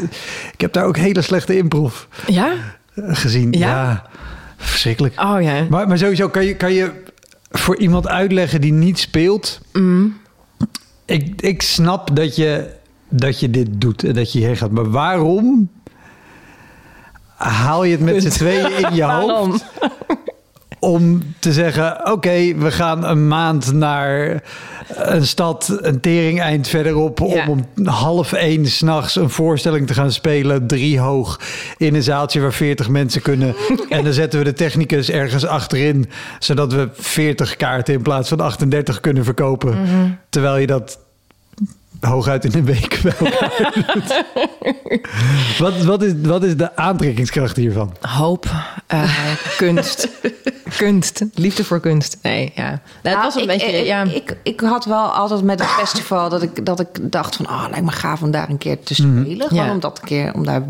ik 0.53 0.61
heb 0.61 0.73
daar 0.73 0.85
ook 0.85 0.97
hele 0.97 1.23
slechte 1.23 1.57
improv 1.57 1.95
Ja? 2.27 2.53
eh, 2.95 3.05
gezien. 3.09 3.53
Ja? 3.53 3.59
Ja, 3.69 4.07
verschrikkelijk. 4.57 5.21
Oh 5.21 5.37
ja. 5.43 5.67
Maar, 5.71 5.89
maar 5.89 5.99
sowieso 5.99 6.29
kan 6.29 6.45
je, 6.45 6.55
kan 6.55 6.73
je 6.73 6.91
voor 7.51 7.77
iemand 7.77 8.09
uitleggen 8.09 8.61
die 8.61 8.73
niet 8.73 8.99
speelt. 8.99 9.61
Mm. 9.73 10.17
Ik, 11.05 11.41
ik 11.43 11.63
snap 11.63 12.17
dat 12.17 12.37
je, 12.37 12.67
dat 13.09 13.41
je 13.41 13.51
dit 13.51 13.81
doet 13.81 14.05
en 14.05 14.15
dat 14.15 14.33
je 14.33 14.39
hierheen 14.39 14.57
gaat. 14.57 14.71
Maar 14.71 14.91
waarom 14.91 15.71
haal 17.37 17.85
je 17.85 17.93
het 17.93 18.01
met 18.01 18.23
z'n 18.23 18.29
tweeën 18.29 18.79
in 18.79 18.95
je 18.95 19.05
hoofd 19.05 19.65
om 20.79 21.23
te 21.39 21.53
zeggen: 21.53 22.13
Oké, 22.13 22.55
we 22.55 22.71
gaan 22.71 23.05
een 23.05 23.29
maand 23.29 23.73
naar 23.73 24.43
een 24.89 25.27
stad, 25.27 25.79
een 25.81 26.01
tering 26.01 26.41
eind 26.41 26.69
verderop. 26.69 27.19
Ja. 27.19 27.49
Om 27.49 27.65
om 27.77 27.87
half 27.87 28.33
één 28.33 28.67
s'nachts 28.67 29.17
een 29.17 29.31
voorstelling 29.31 29.87
te 29.87 29.95
gaan 29.95 30.13
spelen, 30.13 30.67
drie 30.67 30.99
hoog, 30.99 31.41
in 31.77 31.95
een 31.95 32.03
zaaltje 32.03 32.41
waar 32.41 32.53
40 32.53 32.89
mensen 32.89 33.23
kunnen. 33.23 33.55
en 33.89 34.05
dan 34.05 34.13
zetten 34.13 34.39
we 34.39 34.45
de 34.45 34.53
technicus 34.53 35.11
ergens 35.11 35.47
achterin, 35.47 36.09
zodat 36.39 36.73
we 36.73 36.89
40 36.93 37.57
kaarten 37.57 37.95
in 37.95 38.03
plaats 38.03 38.29
van 38.29 38.41
38 38.41 39.01
kunnen 39.01 39.25
verkopen. 39.25 39.83
Mhm. 39.83 40.11
Terwijl 40.29 40.57
je 40.57 40.67
dat 40.67 40.99
hooguit 42.07 42.45
in 42.45 42.55
een 42.55 42.65
week 42.65 43.01
bij 43.03 43.13
elkaar 43.19 43.85
doet. 43.95 44.25
wat, 45.59 45.85
wat, 45.85 46.03
is, 46.03 46.13
wat 46.23 46.45
is 46.45 46.57
de 46.57 46.77
aantrekkingskracht 46.77 47.57
hiervan? 47.57 47.93
Hoop, 48.01 48.47
eh, 48.87 49.11
kunst. 49.57 50.09
kunst. 50.77 51.25
Liefde 51.35 51.65
voor 51.65 51.81
kunst. 51.81 52.19
Nee, 52.23 52.53
ja. 52.55 52.63
Nou, 52.69 52.79
het 53.03 53.03
Nou, 53.03 53.23
was 53.23 53.35
een 53.35 53.41
ik, 53.41 53.47
beetje, 53.47 53.67
ik, 53.79 53.87
ja. 53.87 54.03
ik, 54.03 54.37
ik 54.43 54.61
had 54.61 54.85
wel 54.85 55.05
altijd 55.05 55.43
met 55.43 55.59
het 55.61 55.69
festival 55.69 56.29
dat 56.29 56.43
ik, 56.43 56.67
dat 56.67 56.81
ik 56.81 56.89
dacht 57.13 57.37
van... 57.37 57.49
Oh, 57.49 57.65
lijkt 57.71 57.85
me 57.85 57.93
gaaf 57.93 58.23
om 58.23 58.31
daar 58.31 58.49
een 58.49 58.59
keer 58.59 58.83
te 58.83 58.95
spelen. 58.95 59.49
Gewoon 59.49 59.65
Ja. 59.65 59.71
om 59.73 59.81
dat 59.81 59.99
een 59.99 60.07
keer 60.09 60.35
om 60.35 60.45
daar 60.45 60.63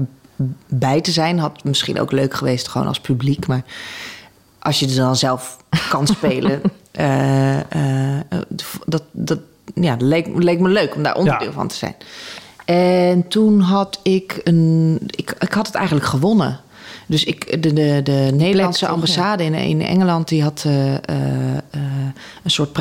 bij 0.67 1.01
te 1.01 1.11
zijn. 1.11 1.39
Had 1.39 1.65
misschien 1.65 2.01
ook 2.01 2.13
leuk 2.13 2.35
geweest 2.35 2.69
gewoon 2.69 2.87
als 2.87 3.01
publiek. 3.01 3.47
Maar 3.47 3.63
als 4.59 4.79
je 4.81 4.89
er 4.89 4.95
dan 4.95 5.17
zelf 5.17 5.57
kan 5.89 6.07
spelen... 6.07 6.61
eh, 6.93 7.59
eh, 8.19 8.25
dat, 8.87 9.03
dat 9.13 9.39
ja, 9.75 9.97
leek, 9.99 10.27
leek 10.35 10.61
me 10.61 10.69
leuk 10.69 10.95
om 10.95 11.03
daar 11.03 11.17
onderdeel 11.17 11.49
Ja. 11.49 11.53
van 11.53 11.69
te 11.69 11.75
zijn. 11.75 11.95
En 12.65 13.29
toen 13.29 13.61
had 13.61 14.01
ik 14.03 14.41
een... 14.45 14.99
Ik, 15.07 15.35
ik 15.39 15.53
had 15.53 15.67
het 15.67 15.75
eigenlijk 15.75 16.07
gewonnen. 16.07 16.61
Dus 17.07 17.25
ik, 17.25 17.63
de, 17.63 17.73
de, 17.73 18.01
de 18.05 18.31
Nederlandse 18.35 18.87
ambassade 18.87 19.45
in, 19.45 19.55
in 19.55 19.83
Engeland... 19.83 20.29
die 20.29 20.43
had 20.43 20.63
eh, 20.67 20.95
eh, 20.95 21.01
eh, 21.57 21.81
een 22.43 22.51
soort 22.51 22.73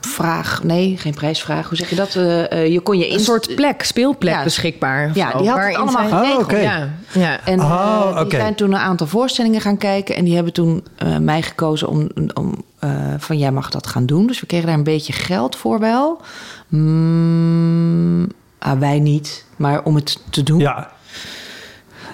prijsvraag. 0.00 0.62
Nee, 0.62 0.96
geen 0.98 1.14
prijsvraag. 1.14 1.68
Hoe 1.68 1.76
zeg 1.76 1.90
je 1.90 1.96
dat? 1.96 2.14
Eh, 2.14 2.52
eh, 2.52 2.72
je 2.72 2.80
kon 2.80 2.98
je 2.98 3.04
Een 3.06 3.10
inst- 3.12 3.24
soort 3.24 3.54
plek, 3.54 3.82
speelplek 3.82 4.34
Ja. 4.34 4.42
beschikbaar. 4.42 5.10
Ja, 5.14 5.32
die 5.38 5.48
had 5.48 5.64
het 5.64 5.76
allemaal 5.76 6.08
zij- 6.08 6.18
geregeld. 6.18 6.52
Oh. 6.52 6.62
Ja, 6.62 6.88
ja. 7.12 7.40
En 7.44 7.58
eh, 7.60 7.64
Oh, 7.64 8.14
die 8.16 8.24
oké. 8.24 8.36
zijn 8.36 8.54
toen 8.54 8.72
een 8.72 8.78
aantal 8.78 9.06
voorstellingen 9.06 9.60
gaan 9.60 9.76
kijken. 9.76 10.16
En 10.16 10.24
die 10.24 10.34
hebben 10.34 10.52
toen 10.52 10.84
eh, 10.96 11.16
mij 11.16 11.42
gekozen 11.42 11.88
om, 11.88 12.08
om 12.34 12.64
eh, 12.78 12.90
van 13.18 13.38
jij 13.38 13.52
mag 13.52 13.70
dat 13.70 13.86
gaan 13.86 14.06
doen. 14.06 14.26
Dus 14.26 14.40
we 14.40 14.46
kregen 14.46 14.66
daar 14.66 14.76
een 14.76 14.82
beetje 14.84 15.12
geld 15.12 15.56
voor 15.56 15.78
wel. 15.78 16.20
Mm, 16.68 18.26
ah, 18.58 18.78
wij 18.78 18.98
niet, 19.00 19.44
maar 19.56 19.82
om 19.82 19.94
het 19.94 20.18
te 20.30 20.42
doen. 20.42 20.58
Ja. 20.58 20.90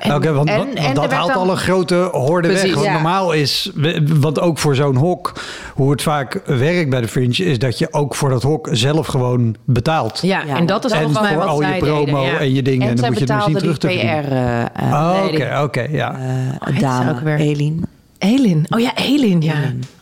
En- 0.07 0.35
want, 0.35 0.49
en- 0.49 0.57
want- 0.57 0.75
want 0.75 0.75
en 0.75 0.95
dat 0.95 1.13
haalt 1.13 1.29
dan- 1.29 1.37
al 1.37 1.51
een 1.51 1.57
grote 1.57 2.09
horde 2.13 2.49
Precies, 2.49 2.65
weg. 2.65 2.75
Want 2.75 2.87
ja. 2.87 2.93
normaal 2.93 3.33
is, 3.33 3.71
want 4.07 4.41
ook 4.41 4.59
voor 4.59 4.75
zo'n 4.75 4.97
hok, 4.97 5.33
hoe 5.75 5.91
het 5.91 6.03
vaak 6.03 6.41
werkt 6.47 6.91
bij 6.91 7.01
de 7.01 7.09
Fringe, 7.09 7.45
is 7.45 7.59
dat 7.59 7.79
je 7.79 7.93
ook 7.93 8.15
voor 8.15 8.29
dat 8.29 8.43
hok 8.43 8.69
zelf 8.73 9.07
gewoon 9.07 9.57
betaalt. 9.65 10.19
Ja, 10.23 10.43
Ja. 10.47 10.57
en 10.57 10.67
dat 10.67 10.85
is 10.85 10.93
mij 10.93 11.03
voor 11.03 11.13
wat 11.37 11.47
al 11.47 11.63
je 11.63 11.77
promo 11.79 12.05
deden, 12.05 12.21
ja. 12.21 12.39
en 12.39 12.55
je 12.55 12.63
dingen. 12.63 12.83
En 12.83 12.89
En, 12.89 12.97
dan 12.97 13.07
moet 13.11 13.19
je 13.19 13.25
het 13.25 13.35
misschien 13.35 13.57
terug 13.59 13.79
te. 13.79 13.87
PR 13.87 13.93
eh, 14.33 14.61
eh, 14.61 14.67
Oh, 14.83 15.25
nee, 15.25 15.33
oké, 15.33 15.61
oké, 15.63 15.87
ja. 15.91 16.15
eh, 16.61 16.75
ze 16.75 16.81
dame, 16.81 17.11
ook 17.11 17.21
weer? 17.21 17.39
Elin. 17.39 17.85
Elin. 18.19 18.67
Oh 18.71 18.81
ja, 18.81 18.95
Elin, 18.97 19.43
ja. 19.43 19.55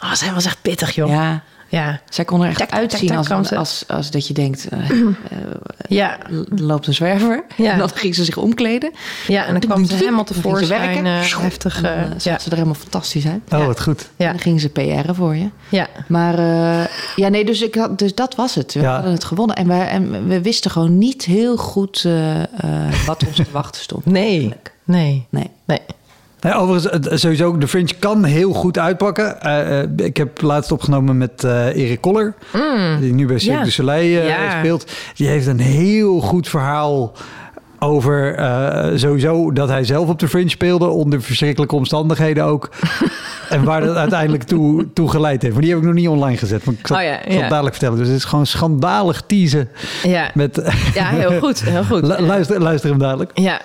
Oh, 0.04 0.12
zij 0.12 0.32
was 0.32 0.44
echt 0.44 0.58
pittig, 0.62 0.94
joh. 0.94 1.08
Ja. 1.08 1.42
Ja, 1.74 1.86
Ja. 1.86 2.00
zij 2.08 2.24
kon 2.24 2.42
er 2.42 2.48
echt 2.48 2.58
Tak, 2.58 2.70
uitzien 2.70 3.08
tak, 3.08 3.16
tak, 3.16 3.26
kwam 3.26 3.38
als, 3.38 3.52
als, 3.52 3.84
als 3.88 4.10
dat 4.10 4.26
je 4.26 4.34
denkt, 4.34 4.68
eh, 4.68 4.78
Ja. 5.88 6.18
er 6.30 6.44
loopt 6.62 6.86
een 6.86 6.94
zwerver. 6.94 7.44
Ja. 7.56 7.72
En 7.72 7.78
dan 7.84 7.88
ging 7.94 8.14
ze 8.14 8.24
zich 8.24 8.36
omkleden. 8.36 8.90
ja, 9.26 9.44
en 9.46 9.52
dan 9.52 9.60
kwam 9.60 9.84
ze 9.84 9.94
helemaal 9.94 10.24
tevoorschijn. 10.24 10.80
werken. 10.80 11.06
eh, 11.06 11.38
heftig. 11.40 11.76
En 11.76 11.82
dan, 11.82 11.92
eh, 11.92 12.02
eh, 12.02 12.10
ja. 12.18 12.38
ze 12.38 12.46
er 12.50 12.52
helemaal 12.56 12.74
fantastisch 12.74 13.26
uit. 13.26 13.40
Oh, 13.52 13.66
wat 13.66 13.82
goed. 13.82 14.00
En 14.16 14.24
Ja. 14.24 14.30
dan 14.30 14.40
ging 14.40 14.60
ze 14.60 14.68
PR'en 14.68 15.14
voor 15.14 15.36
je. 15.36 15.48
ja. 15.68 15.86
Maar 16.08 16.38
eh, 16.38 16.86
ja, 17.16 17.28
nee, 17.28 17.44
dus, 17.44 17.62
ik 17.62 17.74
had, 17.74 17.98
dus 17.98 18.14
dat 18.14 18.34
was 18.34 18.54
het. 18.54 18.72
We 18.74 18.80
Ja. 18.80 18.94
hadden 18.94 19.12
het 19.12 19.24
gewonnen. 19.24 19.56
En, 19.56 19.66
wij, 19.66 19.86
en 19.88 20.26
we 20.28 20.40
wisten 20.42 20.70
gewoon 20.70 20.98
niet 20.98 21.24
heel 21.24 21.56
goed 21.56 22.02
eh, 22.06 22.42
eh, 22.42 22.46
wat 23.06 23.26
ons 23.26 23.36
te 23.36 23.44
wachten 23.50 23.82
stond. 23.82 24.06
Nee. 24.06 24.54
Nee. 24.84 25.26
Nee. 25.30 25.50
Nee. 25.64 25.80
Nee, 26.44 26.54
overigens, 26.54 26.92
het- 26.92 27.20
sowieso, 27.20 27.58
de 27.58 27.68
Fringe 27.68 27.94
kan 27.98 28.24
heel 28.24 28.52
goed 28.52 28.78
uitpakken. 28.78 29.40
Eh, 29.42 29.80
eh, 29.80 29.88
ik 29.96 30.16
heb 30.16 30.40
laatst 30.40 30.72
opgenomen 30.72 31.18
met 31.18 31.44
eh 31.44 31.66
Erik 31.76 32.00
Koller, 32.00 32.34
die 33.00 33.12
nu 33.12 33.26
bij 33.26 33.38
Cirque 33.38 33.52
Mm. 33.52 33.58
Ja. 33.58 33.64
du 33.64 33.70
Soleil 33.70 34.20
eh, 34.20 34.28
Ja. 34.28 34.58
speelt. 34.58 34.92
Die 35.14 35.26
heeft 35.28 35.46
een 35.46 35.58
heel 35.60 36.20
goed 36.20 36.48
verhaal 36.48 37.12
over 37.78 38.34
eh, 38.34 38.90
sowieso 38.94 39.52
dat 39.52 39.68
hij 39.68 39.84
zelf 39.84 40.08
op 40.08 40.18
de 40.18 40.28
Fringe 40.28 40.48
speelde, 40.50 40.86
onder 40.86 41.22
verschrikkelijke 41.22 41.74
omstandigheden 41.74 42.44
ook. 42.44 42.68
en 43.50 43.64
waar 43.64 43.80
dat 43.80 43.96
uiteindelijk 43.96 44.42
toe, 44.42 44.86
toe 44.92 45.10
geleid 45.10 45.42
heeft. 45.42 45.52
Maar 45.54 45.62
die 45.62 45.70
heb 45.70 45.80
ik 45.80 45.86
nog 45.86 45.94
niet 45.94 46.08
online 46.08 46.36
gezet. 46.36 46.64
Maar 46.64 46.74
ik 46.78 46.86
zal, 46.86 46.96
Oh 46.96 47.02
ja, 47.02 47.18
zal 47.28 47.48
dadelijk 47.48 47.74
vertellen. 47.74 47.98
Dus 47.98 48.08
het 48.08 48.16
is 48.16 48.24
gewoon 48.24 48.46
schandalig 48.46 49.22
teasen. 49.26 49.68
Ja. 50.02 50.30
Met, 50.34 50.72
ja, 50.94 51.08
heel 51.08 51.38
goed. 51.38 51.62
Heel 51.64 51.84
goed. 51.84 52.02
Lu- 52.08 52.20
luister, 52.26 52.60
luister 52.60 52.90
hem 52.90 52.98
dadelijk. 52.98 53.30
Ja. 53.34 53.60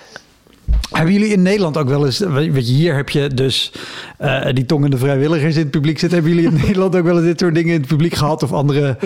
Hebben 0.90 1.12
jullie 1.12 1.32
in 1.32 1.42
Nederland 1.42 1.76
ook 1.76 1.88
wel 1.88 2.06
eens, 2.06 2.18
weet 2.18 2.68
je, 2.68 2.74
hier 2.74 2.94
heb 2.94 3.08
je 3.08 3.34
dus 3.34 3.72
eh, 4.18 4.46
die 4.52 4.66
tongende 4.66 4.98
vrijwilligers 4.98 5.54
in 5.54 5.60
het 5.60 5.70
publiek 5.70 5.98
zitten. 5.98 6.18
Hebben 6.18 6.36
jullie 6.36 6.50
in 6.50 6.60
Nederland 6.66 6.96
ook 6.96 7.04
wel 7.04 7.16
eens 7.16 7.24
dit 7.24 7.40
soort 7.40 7.54
dingen 7.54 7.74
in 7.74 7.80
het 7.80 7.88
publiek 7.88 8.14
gehad? 8.14 8.42
Of 8.42 8.52
andere 8.52 8.96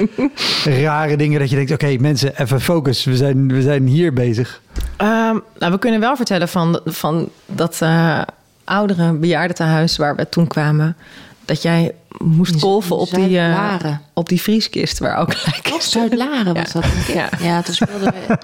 rare 0.85 1.17
dingen 1.17 1.41
dat 1.41 1.51
je 1.51 1.57
denkt, 1.57 1.73
oké 1.73 1.97
mensen, 2.01 2.41
even 2.41 2.61
focus. 2.61 3.05
We 3.05 3.17
zijn, 3.17 3.49
we 3.49 3.63
zijn 3.63 3.87
hier 3.87 4.13
bezig. 4.13 4.61
Ehm, 4.97 5.39
nou, 5.59 5.73
we 5.73 5.79
kunnen 5.79 6.01
wel 6.01 6.17
vertellen 6.17 6.49
van, 6.49 6.81
van 6.85 7.29
dat 7.47 7.79
eh, 7.83 8.21
oudere 8.65 9.13
bejaardentehuis 9.13 9.97
waar 9.97 10.17
we 10.17 10.29
toen 10.29 10.47
kwamen. 10.47 10.97
Dat 11.45 11.63
jij 11.63 11.95
moest 12.19 12.53
In 12.55 12.61
kolven 12.61 12.97
op 12.97 13.11
die, 13.11 13.39
eh, 13.39 13.45
Zuid-Laren. 13.45 14.01
op 14.13 14.29
die 14.29 14.41
vrieskist 14.43 14.99
waar 14.99 15.17
ook 15.17 15.35
gelijk 15.35 15.69
Wat 15.69 15.85
Zuid-Laren 15.85 16.55
was 16.55 16.73
Ja. 16.73 16.81
dat? 16.81 16.83
denk 16.83 17.07
ik. 17.07 17.15
Ja. 17.15 17.29
Ja, 17.41 17.63
toen 17.63 17.75
speelden 17.75 18.15
we... 18.27 18.37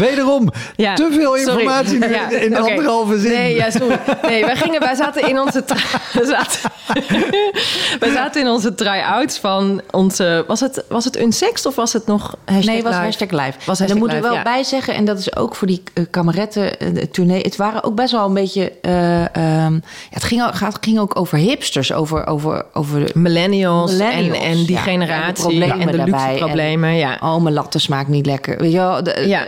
Wederom, 0.00 0.50
Ja, 0.76 0.94
te 0.94 1.08
veel 1.12 1.34
informatie 1.36 1.98
Ja, 2.08 2.30
in 2.30 2.56
anderhalve 2.56 3.18
zin. 3.18 3.32
Nee, 3.32 3.54
ja, 3.54 3.70
sorry. 3.70 3.98
Nee, 4.22 4.44
wij, 4.44 4.56
gingen, 4.56 4.80
wij 4.80 4.94
zaten 4.94 5.28
in 5.28 5.40
onze... 5.40 5.64
zaten, 6.22 6.60
wij 8.00 8.10
zaten 8.12 8.40
in 8.40 8.48
onze 8.48 8.74
try-outs 8.74 9.38
van 9.38 9.80
onze... 9.90 10.44
Was 10.46 10.60
het, 10.60 10.84
was 10.88 11.04
het 11.04 11.20
Unsext 11.20 11.66
of 11.66 11.74
was 11.74 11.92
het 11.92 12.06
nog 12.06 12.36
hashtag 12.44 12.64
Nee, 12.64 12.74
het 12.74 12.84
was 12.84 12.92
live? 12.94 13.04
hashtag 13.04 13.30
live. 13.30 13.42
Was 13.42 13.50
en 13.52 13.64
hashtag 13.66 13.88
daar 13.88 13.96
moeten 13.96 14.16
we 14.16 14.22
wel 14.22 14.34
ja. 14.34 14.42
bij 14.42 14.62
zeggen, 14.62 14.94
en 14.94 15.04
dat 15.04 15.18
is 15.18 15.36
ook 15.36 15.54
voor 15.54 15.66
die 15.66 15.82
uh, 15.94 16.04
kameretten, 16.10 16.78
eh, 16.78 16.94
de 16.94 17.10
tournee. 17.10 17.40
Het 17.40 17.56
waren 17.56 17.82
ook 17.84 17.94
best 17.94 18.12
wel 18.12 18.26
een 18.26 18.34
beetje. 18.34 18.72
eh, 18.82 19.36
ehm, 19.36 19.72
ja, 19.74 19.80
het 20.10 20.24
ging, 20.24 20.42
gaat, 20.52 20.78
ging 20.80 20.98
ook 20.98 21.18
over 21.18 21.38
hipsters, 21.38 21.92
over, 21.92 22.26
over, 22.26 22.64
over 22.72 23.03
Millennials, 23.14 23.90
Millennials, 23.92 24.38
en, 24.38 24.44
en 24.44 24.56
die 24.64 24.72
ja. 24.76 24.80
generatie 24.80 25.44
En 25.44 25.50
de 25.60 25.66
problemen 25.66 25.80
en 25.80 25.86
de 25.86 25.96
luxe 25.96 26.10
daarbij. 26.10 26.36
problemen. 26.38 26.94
Ja. 26.96 27.18
Oh, 27.20 27.42
mijn 27.42 27.54
latte 27.54 27.78
smaakt 27.78 28.08
niet 28.08 28.26
lekker. 28.26 28.58
Weet 28.58 28.72
je 28.72 28.78
wel, 28.78 29.02
de, 29.02 29.24
Ja. 29.26 29.44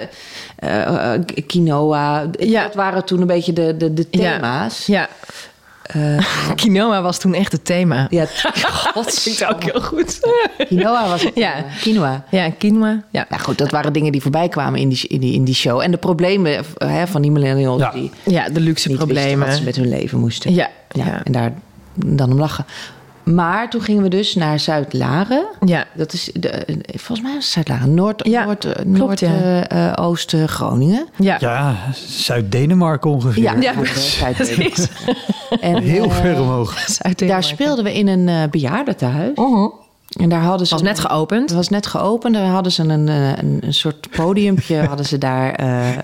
eh, 0.56 1.14
eh, 1.14 1.20
quinoa. 1.46 2.30
Ja. 2.38 2.62
Dat 2.62 2.74
waren 2.74 3.04
toen 3.04 3.20
een 3.20 3.26
beetje 3.26 3.52
de, 3.52 3.76
de, 3.76 3.94
de 3.94 4.10
thema's. 4.10 4.86
Ja. 4.86 5.08
Eh, 5.82 6.18
Quinoa 6.54 7.02
was 7.02 7.18
toen 7.18 7.34
echt 7.34 7.52
het 7.52 7.64
thema. 7.64 8.06
ja, 8.10 8.26
dat 8.94 9.20
klinkt 9.22 9.44
ook 9.46 9.62
heel 9.64 9.80
goed. 9.80 10.20
quinoa 10.66 11.08
was 11.08 11.22
het. 11.22 11.32
Ja. 11.44 11.52
thema. 11.54 11.66
Quinoa. 11.80 12.24
Ja, 12.30 12.50
quinoa. 12.58 13.02
Ja. 13.10 13.26
Nou 13.28 13.42
goed, 13.42 13.58
dat 13.58 13.70
waren 13.70 13.92
dingen 13.92 14.12
die 14.12 14.22
voorbij 14.22 14.48
kwamen 14.48 14.80
in 14.80 14.88
die, 14.88 15.08
in 15.08 15.20
die, 15.20 15.32
in 15.34 15.44
die 15.44 15.54
show. 15.54 15.80
En 15.80 15.90
de 15.90 15.96
problemen 15.96 16.64
hè, 16.76 17.06
van 17.06 17.22
die 17.22 17.30
millennials 17.30 17.80
Ja. 17.80 17.90
die 17.90 18.10
ja, 18.24 18.48
de 18.48 18.60
luxe 18.60 18.90
problemen. 18.90 19.46
wat 19.48 19.56
ze 19.56 19.62
met 19.62 19.76
hun 19.76 19.88
leven 19.88 20.18
moesten. 20.18 20.54
Ja, 20.54 20.68
Ja, 20.90 21.04
ja. 21.06 21.20
En 21.24 21.32
daar 21.32 21.52
dan 21.94 22.32
om 22.32 22.38
lachen. 22.38 22.64
Maar 23.34 23.70
toen 23.70 23.80
gingen 23.80 24.02
we 24.02 24.08
dus 24.08 24.34
naar 24.34 24.60
Zuid-Laren. 24.60 25.46
Ja. 25.64 25.84
Dat 25.94 26.12
is, 26.12 26.30
de, 26.34 26.64
volgens 26.86 27.20
mij 27.28 27.30
is 27.36 27.44
het 27.44 27.52
Zuid-Laren. 27.52 27.94
Noord, 27.94 28.26
Ja, 28.26 28.44
Noord, 28.44 28.64
eh, 28.64 28.72
klopt, 28.72 28.86
Noord 28.98 29.20
ja. 29.20 29.28
eh, 29.68 29.86
eh, 29.88 29.92
Oosten 30.04 30.48
Groningen. 30.48 31.06
Ja. 31.16 31.36
Ja, 31.40 31.74
Zuid-Denemarken 32.08 33.10
ongeveer. 33.10 33.42
Ja, 33.42 33.54
Ja, 33.60 33.72
Zuid- 33.94 34.36
precies. 34.36 34.86
En, 35.60 35.82
Heel 35.82 36.04
eh, 36.04 36.10
ver 36.16 36.40
omhoog. 36.40 36.74
Daar 36.74 36.84
Zuid-Denemarken. 36.88 37.48
speelden 37.48 37.84
we 37.84 37.94
in 37.94 38.08
een 38.08 38.28
eh 38.28 38.42
bejaardentehuis. 38.50 39.36
Mhm. 39.36 39.66
En 40.16 40.28
daar 40.28 40.40
hadden 40.42 40.66
ze 40.66 40.72
was 40.74 40.82
net 40.82 40.98
geopend. 41.00 41.42
Het 41.48 41.52
was 41.58 41.68
net 41.68 41.86
geopend. 41.86 42.34
Daar 42.34 42.46
hadden 42.46 42.72
ze 42.72 42.82
een, 42.82 43.08
eh, 43.08 43.28
een, 43.36 43.58
een 43.60 43.74
soort 43.74 44.10
podiumpje. 44.10 44.76
hadden 44.88 45.06
ze 45.06 45.18
daar. 45.18 45.52
eh, 45.54 45.88
eh, 45.88 45.98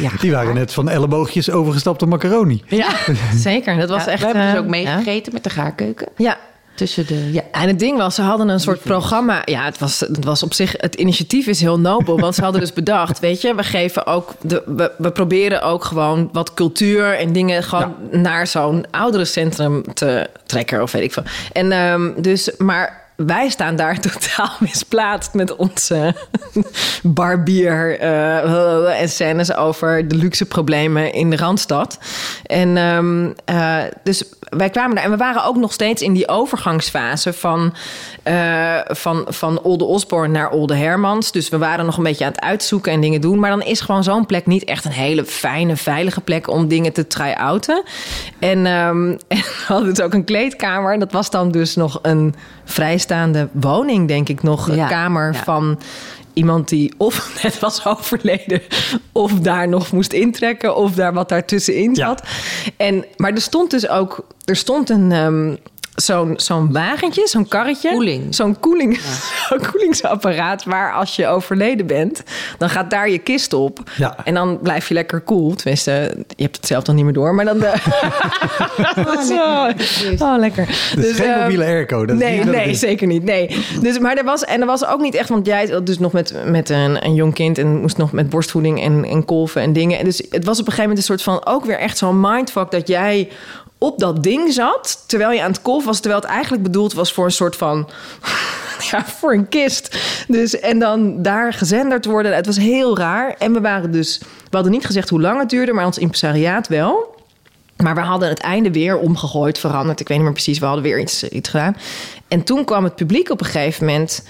ja, 0.00 0.10
Die 0.20 0.30
waren 0.32 0.54
net 0.54 0.72
van 0.72 0.88
elleboogjes 0.88 1.50
overgestapt 1.50 2.02
op 2.02 2.08
macaroni. 2.08 2.62
Ja, 2.66 2.88
zeker. 3.36 3.76
Dat 3.78 3.88
was 3.88 4.04
Ja, 4.04 4.10
echt... 4.10 4.20
we 4.20 4.26
hebben 4.26 4.50
dus 4.50 4.60
ook 4.60 4.66
meegegeten 4.68 5.32
met 5.32 5.44
de 5.44 5.50
gaarkeuken. 5.50 6.08
Ja. 6.16 6.36
Tussen 6.74 7.06
de. 7.06 7.32
Ja, 7.32 7.42
En 7.52 7.68
het 7.68 7.78
ding 7.78 7.98
was, 7.98 8.14
ze 8.14 8.22
hadden 8.22 8.48
een 8.48 8.60
soort 8.60 8.82
programma. 8.82 9.42
Ja, 9.44 9.64
het 9.64 9.78
was, 9.78 10.00
het 10.00 10.24
was 10.24 10.42
op 10.42 10.54
zich. 10.54 10.74
Het 10.76 10.94
initiatief 10.94 11.46
is 11.46 11.60
heel 11.60 11.78
nobel. 11.80 12.20
Want 12.20 12.34
ze 12.34 12.42
hadden 12.42 12.60
dus 12.60 12.72
bedacht: 12.72 13.20
weet 13.20 13.40
je, 13.40 13.54
we 13.54 13.62
geven 13.62 14.06
ook. 14.06 14.34
De, 14.42 14.62
we, 14.66 14.92
we 14.98 15.10
proberen 15.12 15.62
ook 15.62 15.84
gewoon 15.84 16.28
wat 16.32 16.54
cultuur 16.54 17.18
en 17.18 17.32
dingen 17.32 17.62
gewoon 17.62 17.94
naar 18.10 18.46
zo'n 18.46 18.84
ouderencentrum 18.90 19.94
te 19.94 20.26
trekken. 20.46 20.82
Of 20.82 20.92
weet 20.92 21.02
ik 21.02 21.12
veel. 21.12 21.22
En 21.52 21.72
ehm, 21.72 22.10
dus, 22.22 22.50
maar. 22.58 23.02
Wij 23.16 23.48
staan 23.48 23.76
daar 23.76 24.00
totaal 24.10 24.56
misplaatst 24.60 25.34
met 25.34 25.56
onze 25.56 26.14
barbier 27.02 27.98
eh, 27.98 29.00
en 29.00 29.08
scènes 29.08 29.54
over 29.54 30.08
de 30.08 30.16
luxe 30.16 30.44
problemen 30.44 31.12
in 31.12 31.30
de 31.30 31.36
Randstad. 31.36 31.98
En 32.42 32.76
ehm, 32.76 33.32
eh, 33.44 33.82
dus 34.02 34.24
wij 34.48 34.70
kwamen 34.70 34.94
daar 34.94 35.04
en 35.04 35.10
we 35.10 35.16
waren 35.16 35.44
ook 35.44 35.56
nog 35.56 35.72
steeds 35.72 36.02
in 36.02 36.12
die 36.12 36.28
overgangsfase 36.28 37.32
van, 37.32 37.74
eh, 38.22 38.78
van, 38.84 39.24
van 39.28 39.60
Olde 39.62 39.84
Osborne 39.84 40.32
naar 40.32 40.50
Olde 40.50 40.74
Hermans. 40.74 41.32
Dus 41.32 41.48
we 41.48 41.58
waren 41.58 41.84
nog 41.84 41.96
een 41.96 42.02
beetje 42.02 42.24
aan 42.24 42.30
het 42.30 42.40
uitzoeken 42.40 42.92
en 42.92 43.00
dingen 43.00 43.20
doen. 43.20 43.38
Maar 43.38 43.50
dan 43.50 43.62
is 43.62 43.80
gewoon 43.80 44.04
zo'n 44.04 44.26
plek 44.26 44.46
niet 44.46 44.64
echt 44.64 44.84
een 44.84 44.90
hele 44.90 45.24
fijne, 45.24 45.76
veilige 45.76 46.20
plek 46.20 46.48
om 46.48 46.68
dingen 46.68 46.92
te 46.92 47.06
try-outen. 47.06 47.82
En, 48.38 48.66
ehm, 48.66 49.08
en 49.28 49.38
we 49.38 49.64
hadden 49.66 49.94
dus 49.94 50.04
ook 50.04 50.14
een 50.14 50.24
kleedkamer. 50.24 50.98
Dat 50.98 51.12
was 51.12 51.30
dan 51.30 51.50
dus 51.50 51.74
nog 51.74 51.98
een 52.02 52.34
vrijstaande 52.64 53.48
woning, 53.52 54.08
denk 54.08 54.28
ik 54.28 54.42
nog. 54.42 54.68
Een 54.68 54.76
Ja, 54.76 54.86
kamer 54.88 55.32
ja. 55.32 55.42
van 55.44 55.78
iemand 56.34 56.68
die 56.68 56.94
of 56.96 57.30
net 57.42 57.58
was 57.58 57.86
overleden, 57.86 58.62
of 59.12 59.32
daar 59.32 59.68
nog 59.68 59.92
moest 59.92 60.12
intrekken, 60.12 60.76
of 60.76 60.94
daar 60.94 61.12
wat 61.12 61.28
daartussenin 61.28 61.94
Ja. 61.94 62.06
zat. 62.06 62.22
En, 62.76 63.04
maar 63.16 63.32
er 63.32 63.40
stond 63.40 63.70
dus 63.70 63.88
ook, 63.88 64.26
er 64.44 64.56
stond 64.56 64.90
een, 64.90 65.12
ehm, 65.12 65.56
zo'n 65.94 66.32
zo'n 66.36 66.72
wagentje, 66.72 67.28
zo'n 67.28 67.48
karretje. 67.48 67.90
Koeling. 67.90 68.34
Zo'n 68.34 68.60
koeling, 68.60 68.98
zo'n 69.48 69.60
koelingsapparaat 69.70 70.64
waar 70.64 70.92
als 70.92 71.16
je 71.16 71.26
overleden 71.26 71.86
bent, 71.86 72.22
dan 72.58 72.70
gaat 72.70 72.90
daar 72.90 73.10
je 73.10 73.18
kist 73.18 73.52
op. 73.52 73.90
Ja. 73.96 74.16
En 74.24 74.34
dan 74.34 74.58
blijf 74.62 74.88
je 74.88 74.94
lekker 74.94 75.24
cool. 75.24 75.54
Tenminste, 75.54 76.14
je 76.36 76.42
hebt 76.42 76.56
het 76.56 76.66
zelf 76.66 76.84
dan 76.84 76.94
niet 76.94 77.04
meer 77.04 77.12
door, 77.12 77.34
maar 77.34 77.44
dan... 77.44 77.58
De... 77.58 77.72
Zo. 79.28 80.24
Oh, 80.24 80.38
lekker. 80.38 80.66
Dus 80.96 81.16
geen 81.16 81.26
ehm, 81.26 81.40
mobiele 81.40 81.64
airco. 81.64 82.06
Dat 82.06 82.16
is 82.16 82.22
nee, 82.22 82.44
nee, 82.44 82.70
is. 82.70 82.78
zeker 82.78 83.06
niet. 83.06 83.24
Nee. 83.24 83.56
Dus, 83.80 83.98
maar 83.98 84.16
er 84.16 84.24
was, 84.24 84.44
en 84.44 84.60
er 84.60 84.66
was 84.66 84.86
ook 84.86 85.00
niet 85.00 85.14
echt, 85.14 85.28
want 85.28 85.46
jij 85.46 85.82
dus 85.82 85.98
nog 85.98 86.12
met, 86.12 86.34
met 86.46 86.68
een, 86.68 87.04
een 87.04 87.14
jong 87.14 87.34
kind 87.34 87.58
en 87.58 87.80
moest 87.80 87.96
nog 87.96 88.12
met 88.12 88.30
borstvoeding 88.30 88.82
en, 88.82 89.04
en 89.04 89.24
kolven 89.24 89.62
en 89.62 89.72
dingen. 89.72 89.98
En 89.98 90.04
dus 90.04 90.22
het 90.30 90.44
was 90.44 90.60
op 90.60 90.66
een 90.66 90.72
gegeven 90.72 90.82
moment 90.82 90.98
een 90.98 91.16
soort 91.16 91.22
van 91.22 91.54
ook 91.54 91.64
weer 91.64 91.78
echt 91.78 91.98
zo'n 91.98 92.20
mindfuck 92.20 92.70
dat 92.70 92.88
jij 92.88 93.28
op 93.78 93.98
dat 93.98 94.22
ding 94.22 94.52
zat 94.52 95.04
terwijl 95.06 95.30
je 95.30 95.42
aan 95.42 95.50
het 95.50 95.62
kolven 95.62 95.86
was, 95.86 96.00
terwijl 96.00 96.20
het 96.20 96.30
eigenlijk 96.30 96.62
bedoeld 96.62 96.92
was 96.92 97.12
voor 97.12 97.24
een 97.24 97.30
soort 97.30 97.56
van. 97.56 97.88
Ja, 98.90 99.04
voor 99.04 99.32
een 99.32 99.48
kist. 99.48 99.98
Dus, 100.28 100.60
en 100.60 100.78
dan 100.78 101.22
daar 101.22 101.52
gezenderd 101.52 102.04
worden. 102.04 102.34
Het 102.34 102.46
was 102.46 102.56
heel 102.56 102.98
raar. 102.98 103.34
En 103.38 103.52
we 103.52 103.60
waren 103.60 103.90
dus. 103.90 104.18
We 104.18 104.50
hadden 104.50 104.72
niet 104.72 104.84
gezegd 104.84 105.08
hoe 105.08 105.20
lang 105.20 105.38
het 105.38 105.50
duurde, 105.50 105.72
maar 105.72 105.86
ons 105.86 105.98
impresariaat 105.98 106.68
wel. 106.68 107.14
Maar 107.76 107.94
we 107.94 108.00
hadden 108.00 108.28
het 108.28 108.38
einde 108.38 108.72
weer 108.72 108.98
omgegooid, 108.98 109.58
veranderd. 109.58 110.00
Ik 110.00 110.08
weet 110.08 110.16
niet 110.16 110.26
meer 110.26 110.34
precies, 110.34 110.58
we 110.58 110.64
hadden 110.64 110.84
weer 110.84 111.00
iets, 111.00 111.28
iets 111.28 111.48
gedaan. 111.48 111.76
En 112.28 112.42
toen 112.42 112.64
kwam 112.64 112.84
het 112.84 112.94
publiek 112.94 113.30
op 113.30 113.40
een 113.40 113.46
gegeven 113.46 113.86
moment... 113.86 114.24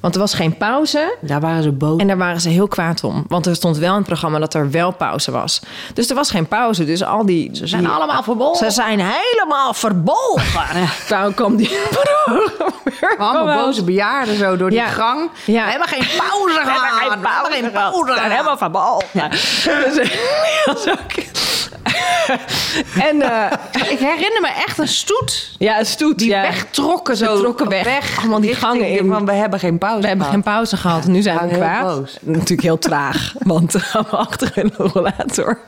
Want 0.00 0.14
er 0.14 0.20
was 0.20 0.34
geen 0.34 0.56
pauze. 0.56 1.16
Daar 1.20 1.40
waren 1.40 1.62
ze 1.62 1.72
boos. 1.72 2.00
En 2.00 2.06
daar 2.06 2.16
waren 2.18 2.40
ze 2.40 2.48
heel 2.48 2.68
kwaad 2.68 3.04
om. 3.04 3.24
Want 3.28 3.46
er 3.46 3.54
stond 3.54 3.76
wel 3.78 3.90
in 3.90 3.96
het 3.96 4.06
programma 4.06 4.38
dat 4.38 4.54
er 4.54 4.70
wel 4.70 4.90
pauze 4.90 5.30
was. 5.30 5.60
Dus 5.94 6.08
er 6.10 6.14
was 6.14 6.30
geen 6.30 6.46
pauze. 6.48 6.84
Dus 6.84 7.04
al 7.04 7.26
die... 7.26 7.50
Ze 7.56 7.66
zijn 7.66 7.86
allemaal 7.86 8.22
verbolgen. 8.22 8.66
Ze 8.66 8.70
zijn 8.70 9.00
helemaal 9.00 9.74
verbolgen. 9.74 10.62
Toen 11.08 11.34
kwam 11.34 11.56
die... 11.56 11.78
Allemaal 13.18 13.64
boze 13.64 13.84
bejaarden 13.84 14.36
zo 14.36 14.56
door 14.56 14.70
die 14.70 14.78
Ja. 14.78 14.86
gang. 14.86 15.30
Ja. 15.44 15.64
We 15.64 15.70
hebben 15.70 15.88
geen 15.88 16.06
pauze 16.18 16.54
We 16.54 16.60
gehad. 16.64 16.80
hebben 16.80 17.10
geen 17.10 17.20
pauze, 17.20 17.52
geen 17.52 17.70
gehad. 17.70 17.90
pauze 17.92 18.12
We 18.14 18.20
helemaal 18.20 18.56
verbolgen. 18.56 19.30
Dus. 19.94 20.08
en 23.08 23.22
eh, 23.22 23.52
Ik 23.90 23.98
herinner 23.98 24.40
me 24.40 24.48
echt 24.66 24.78
een 24.78 24.88
stoet. 24.88 25.54
ja, 25.58 25.78
een 25.78 25.86
stoet. 25.86 26.18
Die 26.18 26.28
ja. 26.28 26.42
wegtrokken 26.42 27.16
zo. 27.16 27.34
Ze 27.36 27.40
trokken 27.40 27.68
weg. 27.68 28.18
Allemaal 28.18 28.40
die 28.40 28.54
gangen 28.54 28.88
in. 28.88 29.08
Van, 29.08 29.26
we 29.26 29.32
hebben 29.32 29.58
geen 29.58 29.78
pauze 29.78 30.00
We 30.00 30.08
hebben 30.08 30.26
geen 30.26 30.42
pauze 30.42 30.76
gehad. 30.76 31.06
Nu 31.06 31.22
zijn 31.22 31.38
we 31.38 31.46
heel 31.46 31.58
kwaad. 31.58 31.82
boos. 31.82 32.18
Natuurlijk 32.20 32.62
heel 32.62 32.78
traag. 32.78 33.34
Want 33.38 33.72
we 33.72 33.80
gaan 33.80 34.10
achter 34.10 34.50
in 34.54 34.72
de 34.76 34.82
rollator. 34.82 35.58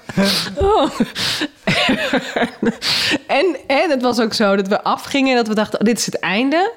Oh. 0.54 0.90
en, 3.38 3.56
en 3.66 3.90
het 3.90 4.02
was 4.02 4.20
ook 4.20 4.34
zo 4.34 4.56
dat 4.56 4.68
we 4.68 4.82
afgingen. 4.82 5.30
En 5.30 5.36
dat 5.36 5.48
we 5.48 5.54
dachten, 5.54 5.80
oh, 5.80 5.86
dit 5.86 5.98
is 5.98 6.06
het 6.06 6.18
einde. 6.18 6.72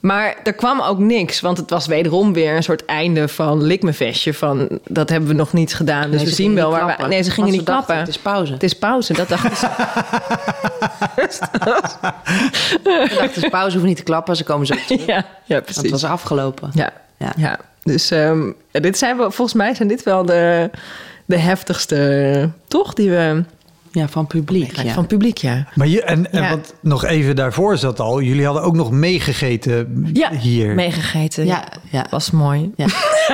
Maar 0.00 0.36
er 0.44 0.52
kwam 0.52 0.80
ook 0.80 0.98
niks. 0.98 1.40
Want 1.40 1.56
het 1.58 1.70
was 1.70 1.86
wederom 1.86 2.32
weer 2.32 2.56
een 2.56 2.62
soort 2.62 2.84
einde 2.84 3.28
van 3.28 3.62
likmevestje. 3.62 4.34
Van, 4.34 4.68
dat 4.88 5.08
hebben 5.10 5.28
we 5.28 5.34
nog 5.34 5.52
niet 5.52 5.74
gedaan. 5.74 6.10
Dus 6.10 6.20
Nee, 6.20 6.28
we 6.28 6.34
zien 6.34 6.54
wel 6.54 6.70
waar 6.70 6.96
we... 7.00 7.06
Nee, 7.06 7.22
ze 7.22 7.30
gingen 7.30 7.44
Want 7.50 7.56
niet 7.56 7.66
dachten, 7.66 7.84
klappen. 7.86 7.96
het 7.98 8.08
is 8.08 8.18
pauze. 8.18 8.52
Het 8.52 8.62
is 8.62 8.78
pauze. 8.78 9.12
Dat 9.12 9.28
dachten 9.28 9.56
ze. 9.56 9.66
Ik 13.04 13.14
dacht, 13.14 13.34
het 13.34 13.36
is 13.36 13.48
pauze, 13.48 13.70
hoeven 13.70 13.88
niet 13.88 13.96
te 13.96 14.02
klappen. 14.02 14.36
Ze 14.36 14.44
komen 14.44 14.66
zo 14.66 14.74
terug. 14.86 15.06
ja, 15.06 15.14
ja, 15.16 15.24
Want 15.46 15.64
precies. 15.64 15.82
het 15.82 15.90
was 15.90 16.04
afgelopen. 16.04 16.70
Ja, 16.72 16.92
Ja. 17.16 17.32
ja. 17.36 17.58
Dus 17.82 18.10
ehm, 18.10 18.50
dit 18.70 18.98
zijn 18.98 19.16
we, 19.16 19.22
volgens 19.22 19.52
mij 19.56 19.74
zijn 19.74 19.88
dit 19.88 20.02
wel 20.02 20.24
de, 20.24 20.70
de 21.24 21.36
heftigste, 21.38 22.50
toch? 22.68 22.94
Die 22.94 23.10
we 23.10 23.44
Ja, 23.92 24.08
van 24.08 24.26
publiek. 24.26 24.76
Ja. 24.76 24.92
van 24.92 25.06
publiek, 25.06 25.38
ja. 25.38 25.66
Maar 25.74 25.86
je, 25.86 26.02
en, 26.02 26.32
en 26.32 26.42
Ja. 26.42 26.50
wat 26.50 26.74
nog 26.80 27.04
even 27.04 27.36
daarvoor 27.36 27.76
zat 27.78 28.00
al, 28.00 28.20
jullie 28.20 28.44
hadden 28.44 28.62
ook 28.62 28.74
nog 28.74 28.90
meegegeten 28.90 30.08
Ja, 30.12 30.30
hier. 30.32 30.74
meegegeten. 30.74 31.46
Ja, 31.46 31.68
ja. 31.90 32.06
Was 32.10 32.30
mooi. 32.30 32.72
Ja. 32.76 32.86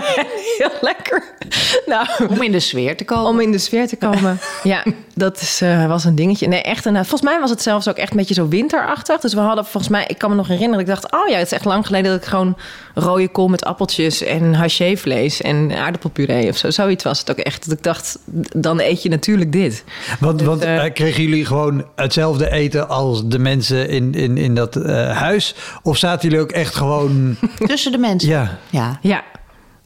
Heel 0.59 0.71
lekker. 0.81 1.35
Nou, 1.87 2.07
Om 2.29 2.43
in 2.43 2.53
de 2.53 2.61
sfeer 2.61 2.97
te 2.97 3.05
komen. 3.05 3.31
om 3.31 3.41
in 3.41 3.53
de 3.53 3.59
sfeer 3.59 3.89
te 3.89 3.97
komen. 3.97 4.39
ja, 4.63 4.85
dat 5.15 5.41
is, 5.41 5.61
eh, 5.61 5.87
was 5.87 6.05
een 6.05 6.15
dingetje. 6.15 6.49
Nee, 6.49 6.63
echt 6.63 6.85
een, 6.85 6.97
eh, 6.97 7.01
volgens 7.01 7.23
mij 7.23 7.41
was 7.41 7.51
het 7.51 7.63
zelfs 7.63 7.89
ook 7.89 7.97
echt 7.97 8.11
een 8.11 8.17
beetje 8.17 8.35
zo 8.35 8.49
winterachtig. 8.49 9.21
Dus 9.21 9.35
we 9.35 9.41
hadden 9.41 9.65
volgens 9.65 9.89
mij, 9.93 10.05
ik 10.07 10.19
kan 10.19 10.31
me 10.31 10.37
nog 10.37 10.49
herinneren, 10.49 10.81
ik 10.81 10.87
dacht, 10.87 11.13
oh 11.13 11.29
ja, 11.29 11.37
het 11.37 11.47
is 11.47 11.53
echt 11.53 11.65
lang 11.65 11.87
geleden 11.87 12.11
dat 12.11 12.21
ik 12.21 12.27
gewoon 12.27 12.57
rode 12.95 13.29
kool 13.29 13.49
met 13.49 13.65
appeltjes 13.65 14.23
en 14.23 14.55
hachevlees 14.55 15.43
en 15.43 15.73
aardappelpuree 15.73 16.49
of 16.49 16.57
zo. 16.57 16.71
Zoiets 16.71 17.05
was 17.05 17.19
het 17.19 17.31
ook 17.31 17.39
echt. 17.39 17.69
Dat 17.69 17.79
ik 17.79 17.85
dacht, 17.85 18.19
dan 18.57 18.81
eet 18.81 19.03
je 19.03 19.09
natuurlijk 19.09 19.53
dit. 19.53 19.85
Want, 20.21 20.43
want 20.43 20.63
eh, 20.63 20.85
kregen 20.93 21.23
jullie 21.23 21.45
gewoon 21.45 21.85
hetzelfde 21.95 22.51
eten 22.51 22.89
als 22.89 23.27
de 23.27 23.39
mensen 23.39 23.89
in, 23.89 24.15
in, 24.15 24.37
in 24.37 24.55
dat 24.55 24.77
eh, 24.77 25.17
huis? 25.17 25.55
Of 25.83 25.97
zaten 25.97 26.29
jullie 26.29 26.45
ook 26.45 26.53
echt 26.53 26.75
gewoon... 26.75 27.37
Tussen 27.67 27.93
de 27.93 27.99
mensen. 27.99 28.29
ja, 28.29 28.59
Ja. 28.71 28.99
Ja, 29.01 29.25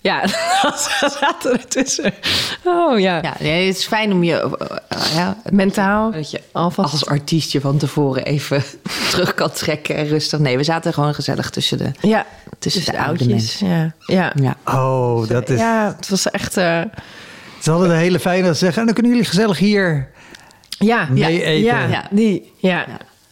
ja, 0.00 0.26
ze 0.82 1.16
zaten 1.20 1.52
er 1.52 1.66
tussen. 1.68 2.12
Oh 2.64 2.98
ja. 2.98 3.18
Ja, 3.22 3.34
nee, 3.40 3.66
het 3.66 3.76
is 3.76 3.86
fijn 3.86 4.12
om 4.12 4.24
je 4.24 4.56
eh, 4.88 5.14
ja, 5.14 5.36
Mentaal. 5.50 6.10
dat 6.10 6.30
je 6.30 6.40
Alvast. 6.52 6.92
als 6.92 7.06
artiestje 7.06 7.60
van 7.60 7.76
tevoren 7.78 8.24
even 8.24 8.62
terug 9.10 9.34
kan 9.34 9.50
trekken 9.50 9.96
en 9.96 10.08
rustig. 10.08 10.38
Nee, 10.38 10.56
we 10.56 10.64
zaten 10.64 10.92
gewoon 10.92 11.14
gezellig 11.14 11.50
tussen 11.50 11.78
de, 11.78 11.90
Ja, 12.00 12.26
tussen 12.58 12.58
tussen 12.58 12.84
de 12.84 12.90
de 12.98 13.04
oude 13.04 13.24
oudjes. 13.24 13.60
mensen. 13.60 13.94
Ja. 14.06 14.32
Ja. 14.34 14.54
Ja. 14.64 14.78
oh, 14.82 15.28
dat 15.28 15.48
is... 15.48 15.58
ja, 15.58 15.94
het 15.96 16.08
was 16.08 16.30
echt... 16.30 16.56
eh, 16.56 16.80
Ze 17.62 17.70
hadden 17.70 17.88
de 17.88 17.94
hele 17.94 18.20
fijne 18.20 18.46
dat 18.46 18.52
ze 18.58 18.64
zeggen, 18.64 18.78
en 18.80 18.84
dan 18.84 18.94
kunnen 18.94 19.12
jullie 19.12 19.26
gezellig 19.28 19.58
hier... 19.58 20.10
ja, 20.78 21.06
Mee 21.10 21.18
ja, 21.20 21.28
eten. 21.28 21.64
Ja, 21.64 21.86
Ja. 21.86 22.06
die, 22.10 22.52
ja. 22.58 22.86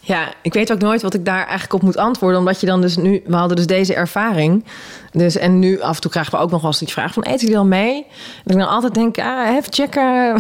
Ja. 0.09 0.32
Ik 0.42 0.52
weet 0.52 0.72
ook 0.72 0.80
nooit 0.80 1.02
wat 1.02 1.14
ik 1.14 1.24
daar 1.24 1.42
eigenlijk 1.42 1.72
op 1.72 1.82
moet 1.82 1.96
antwoorden. 1.96 2.38
Omdat 2.38 2.61
je 2.61 2.66
dan 2.66 2.80
dus 2.80 2.96
nu... 2.96 3.22
We 3.26 3.36
hadden 3.36 3.56
dus 3.56 3.66
deze 3.66 3.94
ervaring. 3.94 4.64
Dus, 5.12 5.36
en 5.36 5.59
nu 5.59 5.80
af 5.80 5.94
en 5.94 6.00
toe 6.00 6.11
krijgen 6.11 6.32
we 6.32 6.38
ook 6.38 6.50
nog 6.50 6.61
wel 6.61 6.70
eens 6.70 6.78
die 6.78 6.88
vraag 6.88 7.12
van... 7.12 7.22
Eten 7.22 7.40
jullie 7.40 7.59
al 7.59 7.64
mee? 7.64 8.06
En 8.44 8.52
ik 8.52 8.59
dan 8.59 8.68
altijd 8.68 8.94
denk... 8.94 9.18
Ah, 9.18 9.56
even 9.56 9.72
checken... 9.72 10.02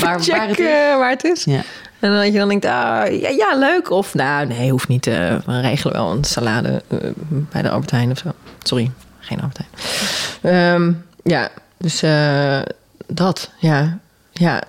Waar, 0.00 0.20
waar 0.26 0.48
het 0.48 0.58
is. 0.58 0.66
waar 0.98 1.10
het 1.10 1.24
is. 1.24 1.44
Ja. 1.44 1.60
En 2.00 2.12
dat 2.12 2.24
je 2.26 2.38
dan 2.38 2.48
denkt, 2.48 2.64
ah, 2.64 3.20
ja, 3.20 3.28
ja, 3.28 3.56
leuk. 3.58 3.90
Of 3.90 4.14
nou, 4.14 4.46
nee, 4.46 4.70
hoeft 4.70 4.88
niet. 4.88 5.06
eh, 5.06 5.36
we 5.46 5.60
regelen 5.60 5.96
wel 5.96 6.10
een 6.10 6.24
salade 6.24 6.82
eh, 6.88 6.98
bij 7.26 7.62
de 7.62 7.70
Albert 7.70 7.90
Heijn 7.90 8.10
of 8.10 8.18
zo. 8.18 8.30
Sorry, 8.62 8.90
geen 9.18 9.40
Albert 9.40 9.58
Heijn. 9.58 10.74
Ehm, 10.74 10.92
ja, 11.32 11.48
dus 11.78 12.02
eh, 12.02 12.60
dat, 13.06 13.50
ja. 13.58 13.98
Ja. 14.32 14.62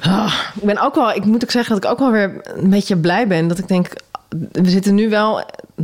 Ah, 0.00 0.34
ik 0.54 0.62
ben 0.62 0.80
ook 0.80 0.94
wel, 0.94 1.10
ik 1.12 1.24
moet 1.24 1.42
ook 1.44 1.50
zeggen 1.50 1.74
dat 1.74 1.84
ik 1.84 1.90
ook 1.90 1.98
wel 1.98 2.10
weer 2.10 2.40
een 2.54 2.70
beetje 2.70 2.96
blij 2.96 3.26
ben. 3.26 3.48
Dat 3.48 3.58
ik 3.58 3.68
denk, 3.68 3.88
we 4.52 4.70
zitten 4.70 4.94
nu 4.94 5.08
wel, 5.08 5.34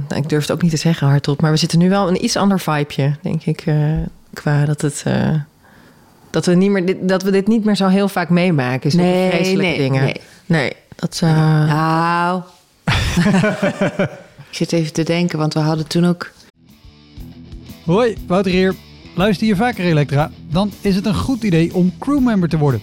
nou, 0.09 0.23
ik 0.23 0.29
durf 0.29 0.43
het 0.43 0.51
ook 0.53 0.63
niet 0.63 0.71
te 0.71 0.77
zeggen 0.77 1.07
hardop, 1.07 1.41
maar 1.41 1.51
we 1.51 1.57
zitten 1.57 1.79
nu 1.79 1.89
wel 1.89 2.09
een 2.09 2.25
iets 2.25 2.37
ander 2.37 2.61
vibeje, 2.61 3.17
denk 3.23 3.45
ik. 3.45 3.61
eh, 3.61 3.77
qua 4.33 4.65
dat 4.65 4.81
het. 4.81 5.03
eh, 5.07 5.35
dat 6.31 6.47
we, 6.47 6.55
niet 6.55 6.71
meer, 6.71 6.87
dit, 6.87 7.09
dat 7.09 7.23
we 7.23 7.31
dit 7.31 7.47
niet 7.47 7.65
meer 7.65 7.77
zo 7.77 7.87
heel 7.89 8.09
vaak 8.09 8.29
meemaken. 8.29 8.91
Zulke 8.91 9.07
Nee, 9.07 9.31
vreselijke 9.31 9.63
nee, 9.63 9.77
dingen. 9.79 10.03
nee. 10.05 10.21
Nee, 10.47 10.73
dat... 10.97 11.21
Nou. 11.23 12.43
ik 14.51 14.51
zit 14.51 14.73
even 14.73 14.93
te 14.93 15.03
denken, 15.03 15.39
want 15.39 15.55
we 15.55 15.61
hadden 15.61 15.87
toen 15.87 16.05
ook. 16.07 16.31
Hoi, 17.85 18.17
Wouter 18.27 18.53
hier. 18.53 18.75
Luister 19.15 19.47
je 19.47 19.57
vaker 19.57 19.85
Elektra? 19.85 20.31
Dan 20.51 20.73
is 20.81 20.95
het 20.95 21.07
een 21.07 21.15
goed 21.15 21.43
idee 21.43 21.75
om 21.75 21.93
crewmember 21.99 22.49
te 22.49 22.59
worden. 22.59 22.83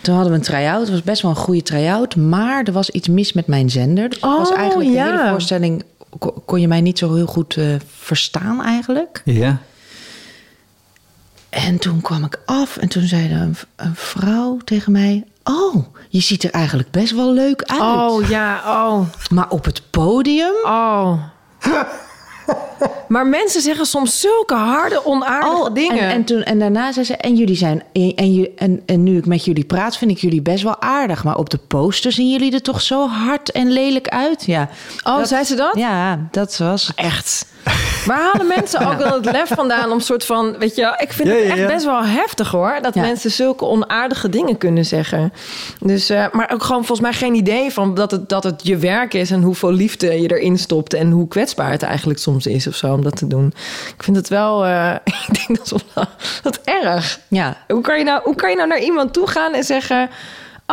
Toen 0.00 0.14
hadden 0.14 0.32
we 0.32 0.38
een 0.38 0.44
try-out. 0.44 0.80
Het 0.80 0.90
was 0.90 1.02
best 1.02 1.22
wel 1.22 1.30
een 1.30 1.36
goede 1.36 1.62
try-out. 1.62 2.16
Maar 2.16 2.62
er 2.64 2.72
was 2.72 2.90
iets 2.90 3.08
mis 3.08 3.32
met 3.32 3.46
mijn 3.46 3.70
zender. 3.70 4.08
Dus 4.08 4.20
het 4.20 4.30
was 4.30 4.50
Oh, 4.50 4.58
eigenlijk 4.58 4.90
de 4.92 5.00
hele 5.02 5.28
voorstelling. 5.30 5.84
ko- 6.18 6.42
Kon 6.46 6.60
je 6.60 6.68
mij 6.68 6.80
niet 6.80 6.98
zo 6.98 7.14
heel 7.14 7.26
goed 7.26 7.56
eh, 7.56 7.64
verstaan 7.98 8.62
eigenlijk. 8.64 9.22
Ja. 9.24 9.58
En 11.48 11.78
toen 11.78 12.00
kwam 12.00 12.24
ik 12.24 12.38
af 12.44 12.76
en 12.76 12.88
toen 12.88 13.02
zei 13.02 13.32
een, 13.32 13.56
een 13.76 13.94
vrouw 13.94 14.58
tegen 14.64 14.92
mij... 14.92 15.24
Oh, 15.44 15.76
je 16.08 16.20
ziet 16.20 16.44
er 16.44 16.50
eigenlijk 16.50 16.90
best 16.90 17.12
wel 17.14 17.32
leuk 17.32 17.62
uit. 17.62 17.80
oh, 17.80 18.28
ja, 18.28 18.60
oh, 18.66 19.06
Maar 19.30 19.48
op 19.48 19.64
het 19.64 19.82
podium... 19.90 20.52
oh. 20.64 21.12
Maar 23.08 23.26
mensen 23.26 23.60
zeggen 23.60 23.86
soms 23.86 24.20
zulke 24.20 24.54
harde, 24.54 25.06
onaardige 25.06 25.56
Oh, 25.56 25.74
dingen. 25.74 25.98
En, 26.00 26.10
en, 26.10 26.24
toen, 26.24 26.42
en 26.42 26.58
daarna 26.58 26.92
zei 26.92 27.06
ze, 27.06 27.16
en 27.16 27.36
jullie 27.36 27.56
zijn, 27.56 27.82
en, 27.92 28.48
en, 28.56 28.82
en 28.86 29.02
nu 29.02 29.16
ik 29.16 29.26
met 29.26 29.44
jullie 29.44 29.64
praat, 29.64 29.96
vind 29.96 30.10
ik 30.10 30.18
jullie 30.18 30.42
best 30.42 30.62
wel 30.62 30.80
aardig. 30.82 31.24
Maar 31.24 31.36
op 31.36 31.50
de 31.50 31.58
poster 31.58 32.12
zien 32.12 32.30
jullie 32.30 32.52
er 32.52 32.62
toch 32.62 32.80
zo 32.80 33.08
hard 33.08 33.50
en 33.50 33.70
lelijk 33.70 34.08
uit? 34.08 34.44
Ja. 34.46 34.68
oh, 35.02 35.24
zei 35.24 35.44
ze 35.44 35.54
dat? 35.54 35.74
Ja, 35.74 36.28
dat 36.30 36.56
was... 36.56 36.92
Echt. 36.94 37.46
Waar 38.06 38.20
halen 38.20 38.46
mensen 38.46 38.86
ook 38.86 38.98
wel 38.98 39.12
het 39.12 39.24
lef 39.24 39.48
vandaan 39.54 39.90
om 39.92 40.00
soort 40.00 40.24
van, 40.24 40.58
weet 40.58 40.76
je, 40.76 40.94
ik 40.98 41.12
vind 41.12 41.28
Ja, 41.28 41.34
het 41.34 41.44
echt 41.44 41.58
ja. 41.58 41.66
best 41.66 41.84
wel 41.84 42.04
heftig 42.04 42.50
hoor, 42.50 42.78
dat 42.82 42.94
mensen 42.94 43.30
zulke 43.30 43.64
onaardige 43.64 44.28
dingen 44.28 44.58
kunnen 44.58 44.84
zeggen. 44.84 45.32
Dus, 45.80 46.10
eh, 46.10 46.24
maar 46.32 46.50
ook 46.52 46.62
gewoon 46.62 46.84
volgens 46.84 47.00
mij 47.00 47.12
geen 47.12 47.34
idee 47.34 47.70
van 47.72 47.94
dat 47.94 48.10
het, 48.10 48.28
dat 48.28 48.44
het 48.44 48.66
je 48.66 48.76
werk 48.76 49.14
is 49.14 49.30
en 49.30 49.42
hoeveel 49.42 49.72
liefde 49.72 50.20
je 50.20 50.36
erin 50.36 50.58
stopt 50.58 50.94
en 50.94 51.10
hoe 51.10 51.28
kwetsbaar 51.28 51.70
het 51.70 51.82
eigenlijk 51.82 52.18
soms 52.18 52.46
is 52.46 52.66
of 52.66 52.74
zo 52.74 52.92
om 52.92 53.02
dat 53.02 53.16
te 53.16 53.26
doen. 53.26 53.52
Ik 53.96 54.02
vind 54.02 54.16
het 54.16 54.28
wel, 54.28 54.64
eh, 54.64 54.94
ik 55.28 55.46
denk 55.46 55.58
dat 55.58 55.66
is 55.66 55.82
wel 55.94 56.04
dat 56.42 56.60
erg. 56.64 57.20
Ja, 57.28 57.56
Hoe 57.68 57.80
kan, 57.80 57.98
je 57.98 58.04
nou, 58.04 58.20
hoe 58.24 58.34
kan 58.34 58.50
je 58.50 58.56
nou 58.56 58.68
naar 58.68 58.80
iemand 58.80 59.12
toe 59.12 59.26
gaan 59.26 59.52
en 59.54 59.64
zeggen, 59.64 60.10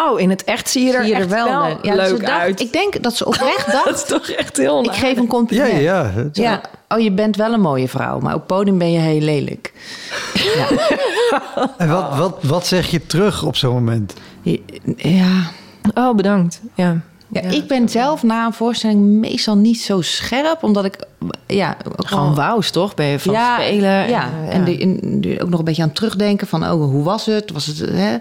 oh, 0.06 0.20
in 0.20 0.30
het 0.30 0.44
echt 0.44 0.70
zie 0.70 0.86
je 0.86 0.94
er, 0.94 1.00
zie 1.04 1.10
je 1.10 1.16
echt 1.16 1.24
er 1.24 1.30
wel, 1.30 1.48
wel, 1.48 1.68
leuk, 1.68 1.78
ja, 1.82 1.96
leuk 1.96 2.08
ze 2.08 2.18
dacht- 2.22 2.32
uit. 2.32 2.60
Ik 2.60 2.74
denk 2.74 3.04
dat 3.04 3.16
ze 3.16 3.26
oprecht 3.32 3.72
dacht, 3.72 3.86
dat 3.86 3.96
is 3.96 4.06
toch 4.06 4.30
echt 4.30 4.58
heel 4.58 4.84
ik 4.84 4.92
geef 4.92 5.16
een 5.18 5.22
Ja, 5.24 5.28
compliment. 5.30 5.72
ja, 5.82 6.12
ja. 6.16 6.32
Ja, 6.32 6.62
oh, 6.90 7.00
je 7.00 7.12
bent 7.12 7.36
wel 7.36 7.54
een 7.54 7.62
mooie 7.62 7.88
vrouw, 7.88 8.20
maar 8.20 8.34
op 8.36 8.48
podium 8.48 8.78
ben 8.78 8.92
je 8.92 9.00
heel 9.00 9.20
lelijk. 9.22 9.74
En 11.78 11.90
wat, 11.90 12.18
wat, 12.18 12.38
wat 12.42 12.68
zeg 12.68 12.88
je 12.92 13.06
terug 13.06 13.44
op 13.44 13.56
zo'n 13.56 13.74
moment? 13.74 14.14
Ja. 14.98 15.52
Oh, 15.94 16.16
bedankt. 16.16 16.62
Ja. 16.76 17.00
Ja, 17.32 17.42
ik 17.42 17.68
ben 17.68 17.90
zelf 17.90 18.24
na 18.24 18.46
een 18.46 18.54
voorstelling 18.54 19.00
meestal 19.20 19.58
niet 19.58 19.82
zo 19.82 20.02
scherp, 20.02 20.64
omdat 20.64 20.86
ik 20.86 20.98
ja, 21.48 21.78
ook 21.98 22.08
Gewoon 22.08 22.36
wauws, 22.36 22.72
toch? 22.72 22.94
Ben 22.94 23.06
je 23.06 23.20
van 23.20 23.34
ja, 23.34 23.56
spelen. 23.60 24.10
Ja, 24.10 24.30
en, 24.46 24.50
en, 24.52 24.64
die- 24.64 24.80
en 24.80 25.22
die 25.22 25.42
ook 25.42 25.50
nog 25.50 25.60
een 25.60 25.66
beetje 25.66 25.82
aan 25.82 25.88
het 25.88 25.98
terugdenken 25.98 26.48
van, 26.48 26.64
oh, 26.64 26.72
hoe 26.90 27.04
was 27.04 27.26
het? 27.26 27.52
Was 27.52 27.66
het 27.66 27.78
hè? 27.80 28.18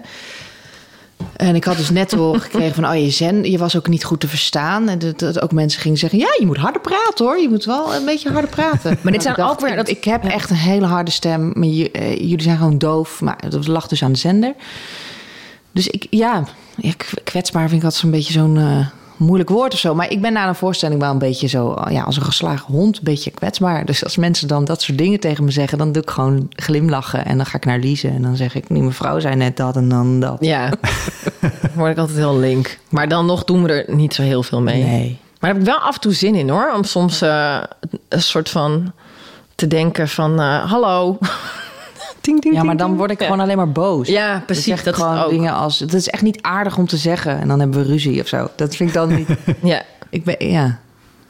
En 1.35 1.55
ik 1.55 1.63
had 1.63 1.77
dus 1.77 1.89
net 1.89 2.13
al 2.13 2.33
gekregen 2.39 2.73
van, 2.75 2.87
oh, 2.87 2.95
je 2.95 3.09
zen, 3.09 3.51
je 3.51 3.57
was 3.57 3.77
ook 3.77 3.87
niet 3.87 4.03
goed 4.03 4.19
te 4.19 4.27
verstaan. 4.27 4.89
En 4.89 4.99
dat, 4.99 5.19
dat 5.19 5.41
ook 5.41 5.51
mensen 5.51 5.81
gingen 5.81 5.97
zeggen, 5.97 6.19
ja, 6.19 6.27
je 6.39 6.45
moet 6.45 6.57
harder 6.57 6.81
praten 6.81 7.25
hoor. 7.25 7.37
Je 7.39 7.49
moet 7.49 7.65
wel 7.65 7.95
een 7.95 8.05
beetje 8.05 8.31
harder 8.31 8.49
praten. 8.49 8.97
Maar 9.01 9.11
dit 9.11 9.21
zijn 9.21 9.33
Ik 9.33 9.39
dacht, 9.39 9.51
ook 9.53 9.59
weer 9.67 9.75
dat- 9.75 9.89
Ik 9.89 10.03
heb 10.03 10.23
echt 10.23 10.49
een 10.49 10.55
hele 10.55 10.85
harde 10.85 11.11
stem, 11.11 11.51
maar 11.53 11.67
je- 11.67 11.91
eh, 11.91 12.15
jullie 12.15 12.41
zijn 12.41 12.57
gewoon 12.57 12.77
doof. 12.77 13.21
Maar 13.21 13.49
dat 13.49 13.67
lag 13.67 13.87
dus 13.87 14.03
aan 14.03 14.11
de 14.11 14.17
zender. 14.17 14.53
Dus 15.71 15.87
ik, 15.87 16.07
ja, 16.09 16.43
ja, 16.75 16.91
kwetsbaar 17.23 17.67
vind 17.69 17.77
ik 17.79 17.83
altijd 17.83 18.01
zo'n 18.01 18.11
beetje 18.11 18.33
zo'n 18.33 18.57
eh, 18.57 18.87
moeilijk 19.17 19.49
woord 19.49 19.73
of 19.73 19.79
zo. 19.79 19.95
Maar 19.95 20.11
ik 20.11 20.21
ben 20.21 20.33
na 20.33 20.47
een 20.47 20.55
voorstelling 20.55 20.99
wel 20.99 21.11
een 21.11 21.17
beetje 21.17 21.47
zo, 21.47 21.73
eh, 21.73 21.93
ja, 21.93 22.03
als 22.03 22.15
een 22.15 22.23
geslagen 22.23 22.73
hond, 22.73 22.97
een 22.97 23.03
beetje 23.03 23.31
kwetsbaar. 23.31 23.85
Dus 23.85 24.03
als 24.03 24.17
mensen 24.17 24.47
dan 24.47 24.65
dat 24.65 24.81
soort 24.81 24.97
dingen 24.97 25.19
tegen 25.19 25.43
me 25.43 25.51
zeggen, 25.51 25.77
dan 25.77 25.91
doe 25.91 26.01
ik 26.01 26.09
gewoon 26.09 26.47
glimlachen. 26.49 27.25
En 27.25 27.37
dan 27.37 27.45
ga 27.45 27.57
ik 27.57 27.65
naar 27.65 27.79
Lise 27.79 28.07
en 28.07 28.21
dan 28.21 28.35
zeg 28.35 28.55
ik, 28.55 28.65
die 28.67 28.81
mevrouw 28.81 29.19
zei 29.19 29.35
net 29.35 29.57
dat 29.57 29.75
en 29.75 29.89
dan 29.89 30.19
dat. 30.19 30.37
Ja, 30.39 30.69
word 31.75 31.91
ik 31.91 31.97
altijd 31.97 32.17
heel 32.17 32.37
link. 32.37 32.79
Maar 32.89 33.07
dan 33.07 33.25
nog 33.25 33.43
doen 33.43 33.63
we 33.63 33.83
er 33.83 33.95
niet 33.95 34.13
zo 34.13 34.21
heel 34.21 34.43
veel 34.43 34.61
mee. 34.61 34.83
Nee. 34.83 35.17
Maar 35.39 35.49
daar 35.53 35.59
heb 35.59 35.59
ik 35.59 35.73
wel 35.73 35.87
af 35.87 35.95
en 35.95 36.01
toe 36.01 36.13
zin 36.13 36.35
in 36.35 36.49
hoor. 36.49 36.73
Om 36.75 36.83
soms 36.83 37.21
eh, 37.21 37.57
een 38.09 38.21
soort 38.21 38.49
van 38.49 38.91
te 39.55 39.67
denken 39.67 40.07
van... 40.07 40.39
eh, 40.39 40.71
hallo. 40.71 41.17
Ting, 42.27 42.41
ting, 42.41 42.53
Ja, 42.55 42.63
maar 42.63 42.77
dan 42.77 42.95
word 42.95 43.11
ik 43.11 43.19
Ja. 43.19 43.25
gewoon 43.25 43.39
alleen 43.41 43.57
maar 43.57 43.71
boos. 43.71 44.07
Ja, 44.07 44.31
Dan 44.33 44.45
precies, 44.45 44.63
zeg 44.65 44.79
ik 44.79 44.85
dat 44.85 44.95
gewoon 44.95 45.17
ook. 45.19 45.29
dingen 45.29 45.53
als, 45.53 45.77
dat 45.77 45.93
is 45.93 46.07
echt 46.09 46.21
niet 46.23 46.41
aardig 46.41 46.77
om 46.77 46.87
te 46.87 46.97
zeggen. 46.97 47.39
En 47.39 47.47
dan 47.47 47.59
hebben 47.59 47.79
we 47.81 47.87
ruzie 47.87 48.21
of 48.21 48.27
zo. 48.27 48.47
Dat 48.55 48.75
vind 48.75 48.89
ik 48.89 48.95
dan 48.95 49.15
niet, 49.15 49.27
Ja. 49.63 49.83
ik 50.09 50.23
ben, 50.23 50.35
ja, 50.49 50.79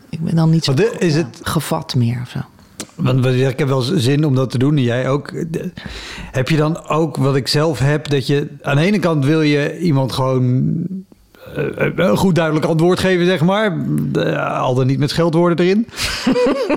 ik 0.10 0.20
ben 0.20 0.36
dan 0.36 0.50
niet 0.50 0.64
zo 0.64 0.74
is 1.00 1.14
ja, 1.14 1.18
het- 1.20 1.40
gevat 1.44 1.96
meer 1.96 2.20
of 2.24 2.30
zo. 2.30 2.40
Want 2.96 3.26
ik 3.26 3.60
heb 3.60 3.68
wel 3.68 3.82
zin 3.82 4.26
om 4.26 4.36
dat 4.36 4.50
te 4.50 4.58
doen 4.58 4.76
en 4.78 4.84
jij 4.84 5.10
ook. 5.10 5.32
Heb 6.32 6.50
je 6.50 6.58
dan 6.58 6.88
ook 6.88 7.18
wat 7.18 7.36
ik 7.36 7.48
zelf 7.48 7.80
heb, 7.80 8.08
dat 8.10 8.28
je 8.28 8.48
aan 8.62 8.76
de 8.76 8.82
ene 8.82 9.00
kant 9.00 9.26
wil 9.26 9.42
je 9.42 9.80
iemand 9.80 10.12
gewoon 10.12 10.74
eh, 11.56 11.64
een 11.96 12.18
goed 12.18 12.36
duidelijk 12.36 12.66
antwoord 12.66 13.00
geven, 13.00 13.26
zeg 13.26 13.42
maar. 13.44 13.78
Al 14.60 14.76
dan 14.76 14.88
niet 14.88 15.00
met 15.00 15.10
scheldwoorden 15.10 15.66
erin. 15.66 15.88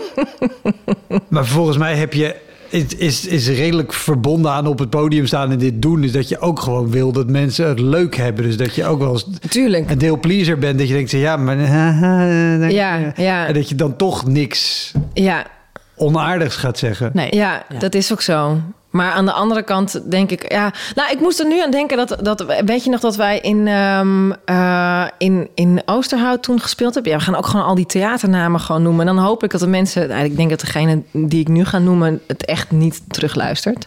maar 1.29 1.47
volgens 1.47 1.77
mij 1.77 1.97
heb 1.97 2.13
je. 2.13 2.37
Is, 2.71 2.95
is, 2.97 3.27
is 3.27 3.49
redelijk 3.49 3.93
verbonden 3.93 4.51
aan 4.53 4.67
op 4.67 4.79
het 4.79 4.91
podium 4.91 5.27
staan 5.27 5.51
en 5.51 5.59
dit 5.59 5.83
doen. 5.83 6.05
Is 6.05 6.13
dat 6.13 6.29
je 6.29 6.39
ook 6.39 6.61
gewoon 6.61 6.91
wil 6.91 7.13
dat 7.13 7.29
mensen 7.29 7.69
het 7.69 7.81
leuk 7.81 8.17
hebben. 8.17 8.45
Dus 8.45 8.57
dat 8.57 8.75
je 8.75 8.85
ook 8.87 8.99
wel 8.99 9.13
eens 9.13 9.27
Tuurlijk. 9.49 9.91
een 9.91 9.99
deel 9.99 10.19
pleaser 10.19 10.59
bent. 10.59 10.79
Dat 10.79 10.89
je 10.89 10.95
denkt, 10.95 11.11
ja, 11.11 11.37
maar. 11.37 11.57
Ja, 12.73 13.13
ja. 13.17 13.47
En 13.47 13.55
dat 13.55 13.69
je 13.69 13.75
dan 13.75 13.97
toch 13.97 14.27
niks 14.27 14.93
Ja, 15.13 15.47
onaardigs 15.97 16.57
gaat 16.57 16.79
zeggen. 16.79 17.11
Nee. 17.15 17.35
Ja, 17.35 17.63
dat 17.79 17.95
is 17.95 18.13
ook 18.13 18.23
zo. 18.23 18.61
Maar 18.91 19.13
aan 19.13 19.25
de 19.25 19.33
andere 19.33 19.63
kant 19.63 20.11
denk 20.11 20.31
ik, 20.31 20.53
ja. 20.53 20.73
Nou, 20.95 21.11
ik 21.11 21.21
moest 21.21 21.41
er 21.41 21.47
nu 21.47 21.63
aan 21.63 21.71
denken 21.71 21.97
dat, 21.97 22.17
dat 22.23 22.45
weet 22.65 22.85
je 22.85 22.91
nog 22.91 23.01
dat 23.01 23.17
wij 23.17 23.39
in, 23.39 23.67
ehm, 23.69 24.31
eh, 24.45 25.05
in, 25.19 25.49
in 25.55 25.83
Oosterhout 25.85 26.43
toen 26.43 26.61
gespeeld 26.61 26.95
hebben. 26.95 27.13
Ja, 27.13 27.19
we 27.19 27.25
gaan 27.25 27.35
ook 27.37 27.47
gewoon 27.47 27.67
al 27.67 27.75
die 27.75 27.87
theaternamen 27.87 28.61
gewoon 28.61 28.83
noemen. 28.83 29.09
En 29.09 29.15
dan 29.15 29.25
hoop 29.25 29.43
ik 29.45 29.51
dat 29.51 29.61
de 29.61 29.67
mensen, 29.67 30.09
nou, 30.09 30.25
ik 30.25 30.37
denk 30.37 30.51
dat 30.51 30.61
degene 30.61 31.03
die 31.13 31.41
ik 31.41 31.49
nu 31.49 31.65
ga 31.65 31.79
noemen, 31.79 32.21
het 32.27 32.45
echt 32.45 32.71
niet 32.71 33.01
terugluistert. 33.09 33.87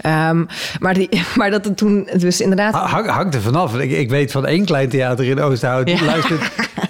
Ehm, 0.00 0.44
maar, 0.80 0.94
die, 0.94 1.08
maar 1.36 1.50
dat 1.50 1.64
het 1.64 1.76
toen 1.76 2.08
dus 2.16 2.40
inderdaad. 2.40 2.72
Ha- 2.74 2.86
Hang, 2.86 3.06
hangt 3.10 3.34
er 3.34 3.40
vanaf. 3.42 3.78
Ik, 3.78 3.90
ik 3.90 4.10
weet 4.10 4.32
van 4.32 4.46
één 4.46 4.64
klein 4.64 4.88
theater 4.88 5.24
in 5.24 5.40
Oosterhout. 5.40 5.86
Die, 5.86 5.96
Ja. 5.96 6.04
luistert, 6.04 6.40
is 6.40 6.48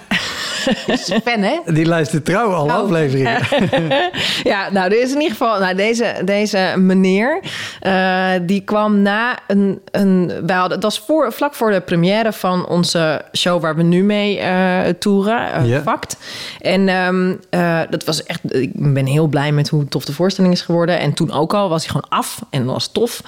fan, 1.23 1.39
hè? 1.41 1.59
die 1.73 1.85
luistert 1.85 2.25
trouw 2.25 2.51
alle 2.53 2.71
afleveringen. 2.71 3.39
Ja, 4.43 4.69
nou, 4.71 4.91
er 4.91 5.01
is 5.01 5.09
in 5.09 5.15
ieder 5.21 5.31
geval, 5.37 5.59
nou, 5.59 5.75
deze, 5.75 6.21
deze 6.25 6.73
meneer, 6.77 7.39
eh, 7.79 8.29
die 8.41 8.61
kwam 8.61 9.01
na 9.01 9.37
een, 9.47 9.81
een 9.91 10.31
wij 10.45 10.55
hadden, 10.55 10.79
dat 10.79 10.91
was 10.93 11.03
voor, 11.07 11.31
vlak 11.33 11.55
voor 11.55 11.71
de 11.71 11.81
première 11.81 12.33
van 12.33 12.67
onze 12.67 13.21
show 13.37 13.61
waar 13.61 13.75
we 13.75 13.83
nu 13.83 14.03
mee 14.03 14.39
eh 14.39 14.79
toeren, 14.99 15.53
eh 15.53 15.65
Ja. 15.67 15.81
Fact. 15.81 16.17
En 16.59 16.87
ehm, 16.87 17.33
eh, 17.49 17.79
dat 17.89 18.03
was 18.05 18.23
echt, 18.23 18.55
ik 18.55 18.71
ben 18.73 19.05
heel 19.05 19.27
blij 19.27 19.51
met 19.51 19.69
hoe 19.69 19.85
tof 19.87 20.05
de 20.05 20.13
voorstelling 20.13 20.53
is 20.53 20.61
geworden. 20.61 20.99
En 20.99 21.13
toen 21.13 21.31
ook 21.31 21.53
al 21.53 21.69
was 21.69 21.85
hij 21.85 21.91
gewoon 21.91 22.09
af 22.19 22.39
en 22.49 22.63
dat 22.65 22.73
was 22.73 22.91
tof. 22.91 23.21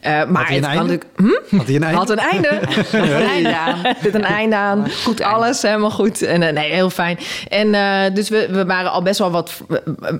Eh, 0.00 0.24
maar 0.28 0.46
hij 0.46 0.56
een 0.56 0.64
het 0.64 0.72
kan 0.72 0.88
einde? 0.88 1.04
natuurlijk- 1.16 1.40
hm? 1.50 1.56
Had 1.56 1.66
hij 1.66 1.74
een 1.76 1.82
einde? 1.82 1.98
Had 1.98 2.10
een 2.10 2.18
einde. 2.18 2.48
Had 2.76 2.92
een 2.92 3.28
einde 3.28 3.56
aan. 3.56 3.94
Zit 4.02 4.14
een 4.14 4.24
einde 4.24 4.56
aan. 4.56 4.86
Goed. 5.04 5.22
Alles 5.22 5.62
helemaal 5.62 5.90
goed. 5.90 6.22
En 6.22 6.42
eh, 6.42 6.52
nee, 6.52 6.70
heel 6.80 6.90
fijn. 6.90 7.18
En 7.48 7.74
eh, 7.74 8.14
dus 8.14 8.28
we, 8.28 8.48
we 8.50 8.64
waren 8.64 8.90
al 8.90 9.02
best 9.02 9.18
wel 9.18 9.30
wat... 9.30 9.60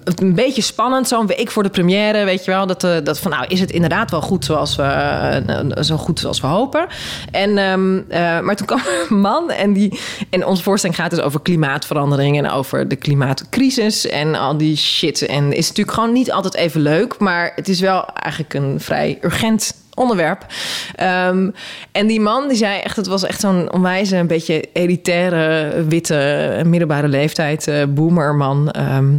Een 0.05 0.35
beetje 0.35 0.63
spannend, 0.63 1.09
zo'n 1.09 1.27
week 1.27 1.51
voor 1.51 1.63
de 1.63 1.69
première, 1.69 2.25
weet 2.25 2.45
je 2.45 2.51
wel. 2.51 2.67
Dat, 2.67 2.85
eh, 2.85 2.97
dat 3.05 3.19
van, 3.21 3.31
nou, 3.31 3.45
is 3.49 3.61
het 3.61 3.71
inderdaad 3.71 4.11
wel 4.11 4.21
goed 4.21 4.45
zoals 4.45 4.77
we, 4.77 4.83
eh, 4.83 5.83
zo 5.83 5.97
goed 5.97 6.19
zoals 6.21 6.41
we 6.41 6.47
hopen. 6.47 6.87
En, 7.31 7.59
ehm, 7.59 7.99
eh, 8.09 8.41
maar 8.41 8.57
toen 8.57 8.67
kwam 8.67 8.81
een 9.09 9.21
man 9.21 9.51
en, 9.51 9.73
die, 9.73 10.01
en 10.31 10.47
onze 10.47 10.63
voorstelling 10.63 10.99
gaat 10.99 11.11
dus 11.11 11.21
over 11.21 11.41
klimaatverandering... 11.41 12.39
en 12.39 12.51
over 12.51 12.89
de 12.89 12.97
klimaatcrisis 12.97 14.07
en 14.07 14.35
al 14.35 14.57
die 14.57 14.77
shit. 14.77 15.27
En 15.27 15.53
is 15.53 15.69
natuurlijk 15.69 15.97
gewoon 15.97 16.13
niet 16.13 16.33
altijd 16.33 16.55
even 16.55 16.81
leuk... 16.81 17.19
maar 17.19 17.53
het 17.55 17.69
is 17.69 17.81
wel 17.81 18.07
eigenlijk 18.07 18.55
een 18.55 18.81
vrij 18.81 19.19
urgent 19.23 19.75
onderwerp. 20.01 20.47
Ehm, 20.95 21.51
en 21.93 22.07
die 22.07 22.21
man 22.21 22.49
die 22.49 22.57
zei 22.57 22.81
echt, 22.81 22.97
het 22.97 23.07
was 23.07 23.25
echt 23.25 23.41
zo'n 23.41 23.73
onwijze, 23.73 24.17
een 24.17 24.27
beetje 24.27 24.65
elitaire, 24.73 25.73
witte, 25.89 26.61
middelbare 26.67 27.09
leeftijd, 27.09 27.69
eh 27.69 27.85
boomerman. 27.89 28.71
Ehm, 28.71 29.13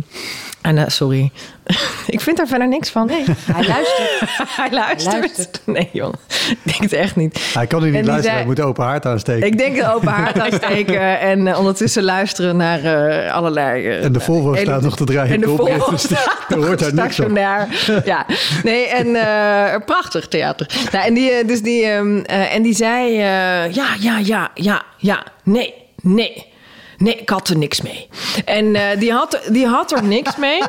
en 0.62 0.78
eh, 0.78 0.84
sorry, 0.88 1.32
ik 2.16 2.22
vind 2.22 2.38
daar 2.38 2.48
verder 2.48 2.68
niks 2.68 2.90
van. 2.90 3.06
Nee, 3.08 3.24
Hij 3.52 3.68
luistert. 3.68 4.20
hij 4.62 4.72
luistert. 4.72 5.14
luistert. 5.20 5.62
Nee, 5.66 5.90
joh, 5.94 6.14
ik 6.50 6.58
denk 6.64 6.82
het 6.82 6.94
echt 6.94 7.16
niet. 7.16 7.40
Hij 7.54 7.68
kan 7.68 7.84
niet 7.84 7.92
luisteren. 7.94 8.24
zei- 8.24 8.36
Hij 8.36 8.46
moet 8.46 8.60
open 8.60 8.84
haard 8.84 9.06
aansteken. 9.06 9.48
Ik 9.48 9.58
denk 9.58 9.84
open 9.94 10.08
haard 10.08 10.40
aansteken 10.40 11.20
en 11.32 11.48
eh, 11.48 11.58
ondertussen 11.58 12.04
luisteren 12.04 12.58
naar 12.58 12.84
eh, 12.84 13.34
allerlei... 13.34 13.88
eh, 13.88 14.04
en 14.04 14.14
de 14.14 14.20
Volvo 14.20 14.56
staat 14.56 14.82
nog 14.82 14.96
te 14.96 15.04
draaien. 15.04 15.34
en 15.34 15.42
de 15.42 15.48
Volvo 15.48 15.90
dus 15.92 16.02
staat 16.02 16.46
er 16.50 16.58
hoort 16.66 16.80
daar 16.80 16.94
niks 16.94 17.14
stationair. 17.14 17.68
Ja, 18.06 18.26
nee, 18.64 18.88
en 18.88 19.16
eh, 19.16 19.80
prachtig 19.86 20.28
theater. 20.28 20.70
Nou, 20.92 21.06
en, 21.06 21.14
die, 21.14 21.46
dus 21.46 21.62
die, 21.62 21.86
ehm, 21.86 22.18
eh, 22.20 22.56
en 22.56 22.62
die 22.62 22.76
zei: 22.76 23.16
eh, 23.18 23.74
Ja, 23.74 23.88
ja, 24.00 24.18
ja, 24.24 24.50
ja, 24.54 24.82
ja, 24.98 25.24
nee, 25.44 25.74
nee. 26.02 26.50
Nee, 26.98 27.16
ik 27.16 27.30
had 27.30 27.50
er 27.50 27.58
niks 27.58 27.82
mee. 27.82 28.08
En 28.46 28.76
eh, 28.76 29.00
die, 29.00 29.12
had, 29.12 29.42
die 29.52 29.68
had 29.68 29.92
er 29.92 30.04
niks 30.04 30.36
mee. 30.36 30.62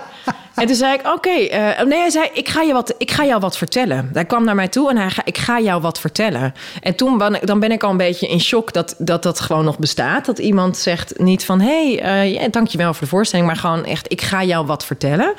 En 0.54 0.66
toen 0.66 0.76
zei 0.76 0.94
ik, 0.94 1.06
oké. 1.06 1.30
eh, 1.30 1.84
nee, 1.84 1.98
hij 1.98 2.10
zei, 2.10 2.28
ik 2.32 2.48
ga, 2.48 2.62
je 2.62 2.72
wat, 2.72 2.94
ik 2.98 3.10
ga 3.10 3.24
jou 3.24 3.40
wat 3.40 3.56
vertellen. 3.56 4.10
Hij 4.12 4.24
kwam 4.24 4.44
naar 4.44 4.54
mij 4.54 4.68
toe 4.68 4.90
en 4.90 4.96
hij 4.96 5.10
ga, 5.10 5.22
ik 5.24 5.38
ga 5.38 5.60
jou 5.60 5.80
wat 5.80 6.00
vertellen. 6.00 6.54
En 6.80 6.94
toen 6.94 7.18
ben 7.18 7.38
dan 7.44 7.60
ben 7.60 7.72
ik 7.72 7.82
al 7.82 7.90
een 7.90 7.96
beetje 7.96 8.28
in 8.28 8.40
shock 8.40 8.72
dat, 8.72 8.94
dat 8.98 9.22
dat 9.22 9.40
gewoon 9.40 9.64
nog 9.64 9.78
bestaat. 9.78 10.24
Dat 10.24 10.38
iemand 10.38 10.76
zegt 10.76 11.18
niet 11.18 11.44
van, 11.44 11.60
hé, 11.60 11.94
hey, 11.94 12.34
uh, 12.34 12.50
dankjewel 12.50 12.92
voor 12.92 13.02
de 13.02 13.08
voorstelling. 13.08 13.46
Maar 13.46 13.56
gewoon 13.56 13.84
echt, 13.84 14.12
ik 14.12 14.20
ga 14.20 14.44
jou 14.44 14.66
wat 14.66 14.84
vertellen. 14.84 15.34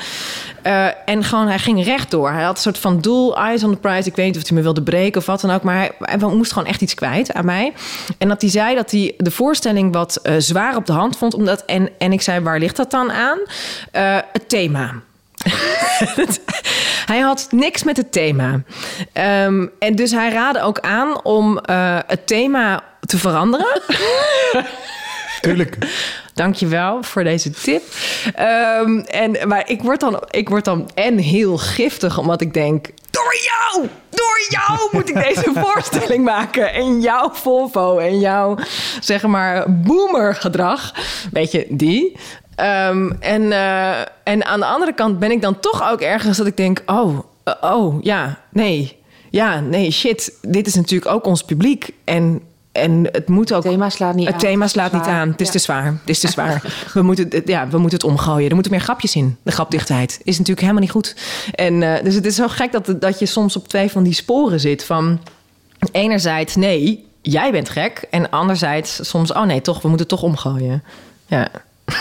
Uh, 0.63 0.87
en 1.05 1.23
gewoon, 1.23 1.47
hij 1.47 1.59
ging 1.59 1.83
rechtdoor. 1.83 2.31
Hij 2.31 2.43
had 2.43 2.55
een 2.55 2.61
soort 2.61 2.77
van 2.77 3.01
doel, 3.01 3.37
eyes 3.37 3.63
on 3.63 3.71
the 3.71 3.77
prize. 3.77 4.09
Ik 4.09 4.15
weet 4.15 4.25
niet 4.25 4.37
of 4.37 4.47
hij 4.47 4.57
me 4.57 4.63
wilde 4.63 4.83
breken 4.83 5.19
of 5.21 5.25
wat 5.25 5.41
dan 5.41 5.51
ook. 5.51 5.63
Maar 5.63 5.91
hij, 5.99 6.17
moest 6.17 6.51
gewoon 6.51 6.67
echt 6.67 6.81
iets 6.81 6.93
kwijt 6.93 7.33
aan 7.33 7.45
mij. 7.45 7.73
En 8.17 8.27
dat 8.27 8.41
hij 8.41 8.49
zei 8.49 8.75
dat 8.75 8.91
hij 8.91 9.13
de 9.17 9.31
voorstelling 9.31 9.93
wat 9.93 10.21
zwaar 10.37 10.75
op 10.75 10.85
de 10.85 10.93
hand 10.93 11.17
vond. 11.17 11.33
Omdat, 11.33 11.65
en, 11.65 11.89
en 11.97 12.11
ik 12.11 12.21
zei, 12.21 12.39
waar 12.39 12.59
ligt 12.59 12.75
dat 12.75 12.91
dan 12.91 13.11
aan? 13.11 13.37
Het 14.31 14.49
thema. 14.49 15.02
hij 17.11 17.19
had 17.19 17.47
niks 17.49 17.83
met 17.83 17.97
het 17.97 18.11
thema. 18.11 18.61
Um, 19.13 19.71
en 19.79 19.95
dus 19.95 20.11
hij 20.11 20.31
raadde 20.31 20.61
ook 20.61 20.79
aan 20.79 21.23
om 21.23 21.59
uh, 21.69 21.99
het 22.07 22.27
thema 22.27 22.83
te 22.99 23.17
veranderen. 23.17 23.81
Tuurlijk. 25.41 25.77
Dankjewel 26.33 27.03
voor 27.03 27.23
deze 27.23 27.49
tip. 27.49 27.83
Um, 28.79 28.99
en, 28.99 29.47
maar 29.47 29.69
ik 29.69 29.81
word, 29.81 29.99
dan, 29.99 30.23
ik 30.29 30.49
word 30.49 30.65
dan 30.65 30.89
en 30.93 31.17
heel 31.17 31.57
giftig, 31.57 32.17
omdat 32.17 32.41
ik 32.41 32.53
denk... 32.53 32.87
Door 33.09 33.35
jou, 33.41 33.89
door 34.09 34.45
jou 34.49 34.89
moet 34.91 35.09
ik 35.09 35.15
deze 35.15 35.51
voorstelling 35.65 36.23
maken. 36.23 36.73
En 36.73 37.01
jouw 37.01 37.29
Volvo 37.33 37.97
en 37.97 38.19
jouw, 38.19 38.57
zeg 38.99 39.23
maar, 39.23 39.81
boomergedrag. 39.81 40.93
Weet 41.31 41.51
je, 41.51 41.65
die. 41.69 42.17
Um, 42.59 43.11
en, 43.19 43.41
uh, 43.41 43.99
en 44.23 44.45
aan 44.45 44.59
de 44.59 44.65
andere 44.65 44.93
kant 44.93 45.19
ben 45.19 45.31
ik 45.31 45.41
dan 45.41 45.59
toch 45.59 45.91
ook 45.91 46.01
ergens 46.01 46.37
dat 46.37 46.47
ik 46.47 46.57
denk... 46.57 46.83
oh, 46.85 47.19
uh, 47.47 47.53
oh, 47.61 48.03
ja, 48.03 48.39
nee. 48.49 49.01
Ja, 49.29 49.59
nee, 49.59 49.91
shit. 49.91 50.33
Dit 50.41 50.67
is 50.67 50.75
natuurlijk 50.75 51.11
ook 51.11 51.25
ons 51.25 51.43
publiek. 51.43 51.93
En 52.03 52.41
en 52.73 53.07
het 53.11 53.27
moet 53.27 53.53
ook. 53.53 53.63
Het 53.63 53.71
thema 53.71 53.89
slaat 53.89 54.15
niet 54.15 54.25
het 54.25 54.33
aan. 54.33 54.41
thema 54.41 54.67
slaat 54.67 54.93
niet 54.93 55.05
aan. 55.05 55.29
Het 55.29 55.41
is 55.41 55.49
te 55.49 55.59
zwaar. 55.59 55.85
Het 55.85 56.09
is 56.09 56.19
te 56.19 56.27
zwaar. 56.35 56.87
we, 56.93 57.01
moeten, 57.01 57.25
het, 57.29 57.47
ja, 57.47 57.67
we 57.67 57.77
moeten 57.77 57.97
het 57.99 58.07
omgooien. 58.07 58.47
Er 58.47 58.53
moeten 58.53 58.71
meer 58.71 58.81
grapjes 58.81 59.15
in. 59.15 59.37
De 59.43 59.51
grapdichtheid 59.51 60.19
is 60.23 60.37
natuurlijk 60.37 60.59
helemaal 60.59 60.81
niet 60.81 60.91
goed. 60.91 61.15
En 61.55 61.81
uh, 61.81 61.93
dus 62.03 62.15
het 62.15 62.25
is 62.25 62.35
zo 62.35 62.47
gek 62.47 62.71
dat, 62.71 63.01
dat 63.01 63.19
je 63.19 63.25
soms 63.25 63.55
op 63.55 63.67
twee 63.67 63.91
van 63.91 64.03
die 64.03 64.13
sporen 64.13 64.59
zit. 64.59 64.83
Van 64.83 65.19
enerzijds, 65.91 66.55
nee, 66.55 67.05
jij 67.21 67.51
bent 67.51 67.69
gek. 67.69 68.07
En 68.09 68.29
anderzijds 68.29 69.09
soms, 69.09 69.33
oh 69.33 69.43
nee, 69.43 69.61
toch, 69.61 69.81
we 69.81 69.87
moeten 69.87 70.07
het 70.07 70.19
toch 70.19 70.29
omgooien. 70.29 70.83
Ja. 71.25 71.47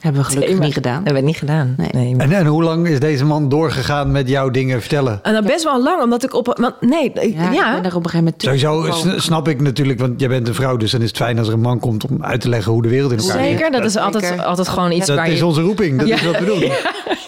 Hebben 0.00 0.20
we 0.22 0.26
gelukkig 0.26 0.50
Thema. 0.52 0.64
niet 0.64 0.74
gedaan. 0.74 0.94
Hebben 1.04 1.14
we 1.22 1.28
niet 1.28 1.36
gedaan. 1.36 1.74
Nee. 1.76 1.88
Nee. 1.92 2.14
En, 2.18 2.32
en 2.32 2.46
hoe 2.46 2.62
lang 2.62 2.88
is 2.88 3.00
deze 3.00 3.24
man 3.24 3.48
doorgegaan 3.48 4.10
met 4.10 4.28
jouw 4.28 4.50
dingen 4.50 4.80
vertellen? 4.80 5.18
En 5.22 5.32
dan 5.32 5.44
best 5.44 5.64
wel 5.64 5.82
lang, 5.82 6.02
omdat 6.02 6.24
ik 6.24 6.34
op... 6.34 6.56
Want 6.60 6.80
nee, 6.80 7.12
ik- 7.14 7.34
Ja, 7.34 7.52
ja, 7.52 7.76
ik 7.76 7.82
ben 7.82 7.90
er 7.90 7.96
op 7.96 8.04
een 8.04 8.10
gegeven 8.10 8.36
moment 8.42 8.42
Sowieso 8.42 9.18
snap 9.18 9.48
ik 9.48 9.60
natuurlijk, 9.60 9.98
want 9.98 10.20
jij 10.20 10.28
bent 10.28 10.48
een 10.48 10.54
vrouw, 10.54 10.76
dus 10.76 10.90
dan 10.90 11.00
is 11.00 11.08
het 11.08 11.16
fijn 11.16 11.38
als 11.38 11.48
er 11.48 11.54
een 11.54 11.60
man 11.60 11.78
komt 11.80 12.06
om 12.10 12.24
uit 12.24 12.40
te 12.40 12.48
leggen 12.48 12.72
hoe 12.72 12.82
de 12.82 12.88
wereld 12.88 13.12
in 13.12 13.18
elkaar 13.18 13.32
zit. 13.38 13.44
zeker. 13.50 13.70
Dat 13.70 13.84
is 13.84 13.96
altijd, 13.96 14.44
altijd 14.44 14.68
gewoon 14.68 14.92
iets 14.92 15.06
Dat 15.06 15.16
waar 15.16 15.28
is 15.30 15.38
je... 15.38 15.46
onze 15.46 15.60
roeping, 15.60 15.98
dat 15.98 16.08
Ja. 16.08 16.14
is 16.14 16.24
wat 16.24 16.38
we 16.38 16.44
doen. 16.44 16.58
Ja. 16.60 16.74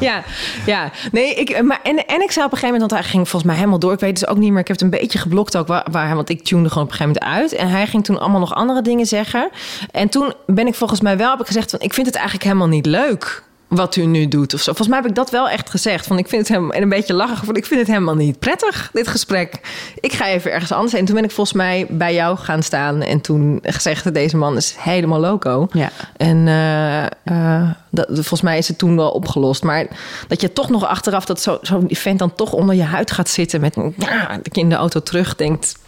Ja, 0.00 0.22
ja. 0.66 0.90
Nee, 1.12 1.34
ik, 1.34 1.62
maar, 1.62 1.80
en, 1.82 2.06
en 2.06 2.22
ik 2.22 2.30
zei 2.30 2.46
op 2.46 2.52
een 2.52 2.58
gegeven 2.58 2.72
moment, 2.72 2.90
want 2.90 2.92
hij 2.92 3.02
ging 3.02 3.28
volgens 3.28 3.44
mij 3.44 3.54
helemaal 3.56 3.78
door. 3.78 3.92
Ik 3.92 4.00
weet 4.00 4.18
dus 4.20 4.28
ook 4.28 4.36
niet 4.36 4.50
meer, 4.50 4.60
ik 4.60 4.68
heb 4.68 4.76
het 4.76 4.84
een 4.84 5.00
beetje 5.00 5.18
geblokt 5.18 5.56
ook, 5.56 5.66
waar, 5.66 5.86
waar, 5.90 6.14
want 6.14 6.28
ik 6.28 6.44
tunede 6.44 6.68
gewoon 6.68 6.84
op 6.84 6.90
een 6.90 6.96
gegeven 6.96 7.20
moment 7.22 7.40
uit. 7.40 7.52
En 7.52 7.68
hij 7.68 7.86
ging 7.86 8.04
toen 8.04 8.18
allemaal 8.20 8.40
nog 8.40 8.54
andere 8.54 8.82
dingen 8.82 9.06
zeggen. 9.06 9.50
En 9.90 10.08
toen 10.08 10.32
ben 10.46 10.66
ik 10.66 10.74
volgens 10.74 11.00
mij 11.00 11.16
wel, 11.16 11.30
heb 11.30 11.40
ik 11.40 11.46
gezegd 11.46 11.70
van, 11.70 11.80
ik 11.80 11.94
vind 11.94 12.06
het 12.06 12.14
eigenlijk 12.14 12.44
helemaal 12.44 12.68
niet 12.68 12.86
leuk 12.86 13.42
wat 13.74 13.96
u 13.96 14.04
nu 14.04 14.28
doet 14.28 14.54
of 14.54 14.60
zo. 14.60 14.64
Volgens 14.64 14.88
mij 14.88 14.98
heb 14.98 15.08
ik 15.08 15.14
dat 15.14 15.30
wel 15.30 15.48
echt 15.48 15.70
gezegd. 15.70 16.06
Van 16.06 16.18
ik 16.18 16.28
vind 16.28 16.40
het 16.40 16.50
helemaal, 16.50 16.72
en 16.76 16.82
een 16.82 16.88
beetje 16.88 17.14
lachig, 17.14 17.44
van 17.44 17.56
ik 17.56 17.66
vind 17.66 17.80
het 17.80 17.88
helemaal 17.88 18.14
niet 18.14 18.38
prettig, 18.38 18.90
dit 18.92 19.08
gesprek. 19.08 19.60
Ik 20.00 20.12
ga 20.12 20.26
even 20.26 20.52
ergens 20.52 20.72
anders 20.72 20.92
heen. 20.92 21.00
En 21.00 21.06
toen 21.06 21.14
ben 21.14 21.24
ik 21.24 21.30
volgens 21.30 21.56
mij 21.56 21.86
bij 21.88 22.14
jou 22.14 22.36
gaan 22.38 22.62
staan 22.62 23.02
en 23.02 23.20
toen 23.20 23.58
gezegd, 23.62 24.14
deze 24.14 24.36
man 24.36 24.56
is 24.56 24.74
helemaal 24.78 25.20
loco. 25.20 25.68
Ja. 25.72 25.90
En 26.16 26.48
eh, 26.48 27.04
eh, 27.04 27.70
dat, 27.90 28.06
volgens 28.10 28.40
mij 28.40 28.58
is 28.58 28.68
het 28.68 28.78
toen 28.78 28.96
wel 28.96 29.10
opgelost. 29.10 29.62
Maar 29.62 29.86
dat 30.28 30.40
je 30.40 30.52
toch 30.52 30.70
nog 30.70 30.86
achteraf 30.86 31.24
dat 31.24 31.40
zo'n 31.40 31.58
zo 31.62 31.82
vent 31.88 32.18
dan 32.18 32.34
toch 32.34 32.52
onder 32.52 32.74
je 32.74 32.82
huid 32.82 33.10
gaat 33.10 33.28
zitten 33.28 33.60
met 33.60 33.74
ja, 33.96 34.38
dat 34.42 34.54
je 34.54 34.60
in 34.60 34.68
de 34.68 34.74
auto 34.74 35.00
terugdenkt. 35.00 35.78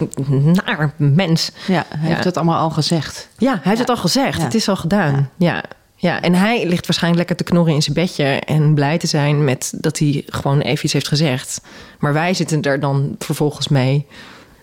Naar 0.65 0.93
mens. 0.97 1.51
Ja, 1.67 1.85
hij 1.89 2.09
heeft 2.09 2.25
het 2.25 2.37
allemaal 2.37 2.61
al 2.61 2.71
gezegd. 2.71 3.29
Ja, 3.39 3.51
hij 3.51 3.61
heeft 3.63 3.79
het 3.79 3.91
al 3.91 3.97
gezegd. 3.97 4.39
Ja. 4.39 4.45
Het 4.45 4.55
is 4.55 4.69
al 4.69 4.77
gedaan. 4.77 5.31
Ja. 5.37 5.63
Ja. 6.05 6.21
en 6.21 6.35
hij 6.35 6.67
ligt 6.67 6.87
waarschijnlijk 6.87 7.29
lekker 7.29 7.47
te 7.47 7.53
knorren 7.53 7.75
in 7.75 7.83
zijn 7.83 7.95
bedje 7.95 8.25
en 8.25 8.75
blij 8.75 8.99
te 8.99 9.07
zijn 9.07 9.45
met 9.45 9.73
dat 9.77 9.99
hij 9.99 10.23
gewoon 10.27 10.61
even 10.61 10.85
iets 10.85 10.93
heeft 10.93 11.09
gezegd. 11.09 11.61
Maar 11.99 12.13
wij 12.13 12.35
zitten 12.35 12.63
er 12.63 12.81
dan 12.81 13.15
vervolgens 13.19 13.69
mee. 13.69 14.07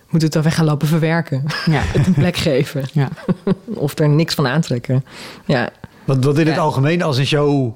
Moeten 0.02 0.22
het 0.28 0.32
dan 0.32 0.42
weg 0.42 0.54
gaan 0.54 0.64
lopen 0.64 0.88
verwerken. 0.88 1.44
Ja. 1.70 1.80
Het 1.96 2.06
een 2.06 2.12
plek 2.14 2.36
geven. 2.36 2.84
Ja. 2.92 3.08
Of 3.74 3.98
er 3.98 4.08
niks 4.08 4.34
van 4.34 4.46
aantrekken. 4.46 5.04
Ja. 5.44 5.68
Want 6.04 6.24
wat 6.24 6.38
in 6.38 6.46
het 6.46 6.54
Ja. 6.54 6.60
algemeen 6.60 7.02
als 7.02 7.18
een 7.18 7.26
show 7.26 7.72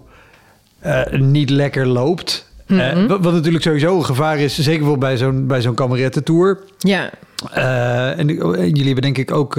eh, 0.79 1.13
niet 1.13 1.51
lekker 1.51 1.87
loopt. 1.87 2.49
eh, 2.67 2.77
Mhm. 2.77 3.07
wat, 3.07 3.21
wat 3.25 3.33
natuurlijk 3.33 3.65
sowieso 3.65 3.97
een 3.97 4.05
gevaar 4.05 4.39
is, 4.39 4.59
zeker 4.59 4.87
wel 4.87 4.99
bij 4.99 5.17
zo'n 5.17 5.47
bij 5.47 5.61
zo'n 5.61 5.75
kamerettentour. 5.75 6.59
Ja. 6.79 7.11
Eh, 7.53 8.19
en, 8.19 8.29
en 8.29 8.69
jullie 8.69 8.85
hebben 8.85 9.03
denk 9.03 9.19
ik 9.19 9.31
ook. 9.31 9.57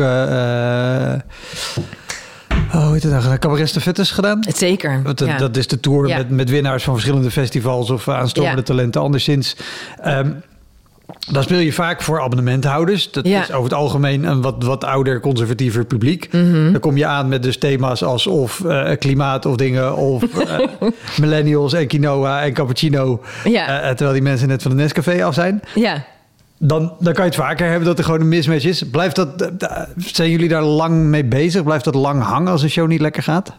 Oh, 2.74 2.92
heet 2.92 3.04
het? 3.04 3.40
Cabaret 3.40 3.78
gedaan. 4.12 4.40
Zeker. 4.56 5.04
Dat, 5.04 5.20
ja. 5.20 5.38
dat 5.38 5.58
is 5.58 5.68
de 5.68 5.80
tour 5.80 6.08
Ja. 6.08 6.18
met, 6.18 6.30
met 6.30 6.50
winnaars 6.50 6.84
van 6.84 6.94
verschillende 6.94 7.32
festivals 7.32 7.90
of 7.90 8.08
aanstormende 8.08 8.58
Ja. 8.58 8.64
talenten 8.64 9.02
anderszins. 9.02 9.56
Ehm 10.02 10.30
dan 11.32 11.44
speel 11.44 11.60
je 11.60 11.74
vaak 11.74 12.02
voor 12.02 12.22
abonnementhouders. 12.22 13.12
Dat 13.12 13.28
Ja. 13.28 13.42
is 13.42 13.52
over 13.52 13.64
het 13.64 13.74
algemeen 13.80 14.24
een 14.24 14.42
wat, 14.42 14.64
wat 14.64 14.84
ouder, 14.84 15.20
conservatiever 15.20 15.86
publiek. 15.86 16.28
Mhm. 16.32 16.72
Dan 16.72 16.80
kom 16.80 16.98
je 16.98 17.06
aan 17.06 17.28
met 17.28 17.44
dus 17.44 17.58
thema's 17.58 18.04
als 18.04 18.28
of 18.28 18.66
eh, 18.66 18.92
klimaat 19.00 19.46
of 19.46 19.56
dingen... 19.56 19.96
of 19.96 20.24
eh, 20.48 20.60
millennials 21.20 21.74
en 21.74 21.88
quinoa 21.88 22.44
en 22.44 22.54
cappuccino. 22.54 23.22
Ja. 23.44 23.82
Eh, 23.82 23.88
terwijl 23.88 24.14
die 24.14 24.22
mensen 24.22 24.48
net 24.48 24.62
van 24.62 24.72
de 24.72 24.78
Nescafé 24.78 25.24
af 25.26 25.34
zijn. 25.34 25.62
ja. 25.76 26.06
Dan, 26.60 26.94
dan 27.00 27.14
kan 27.14 27.24
je 27.24 27.30
het 27.30 27.40
vaker 27.40 27.68
hebben 27.70 27.88
dat 27.88 27.98
er 27.98 28.04
gewoon 28.04 28.22
een 28.22 28.28
mismatch 28.28 28.66
is. 28.66 28.84
Blijft 28.84 29.16
dat, 29.16 29.42
eh, 29.42 29.48
eh, 29.60 29.88
zijn 29.98 30.30
jullie 30.30 30.50
daar 30.50 30.64
lang 30.64 31.04
mee 31.04 31.26
bezig? 31.26 31.64
Blijft 31.64 31.84
dat 31.84 31.96
lang 31.96 32.24
hangen 32.24 32.52
als 32.52 32.62
een 32.62 32.70
show 32.70 32.88
niet 32.88 33.02
lekker 33.02 33.24
gaat? 33.24 33.54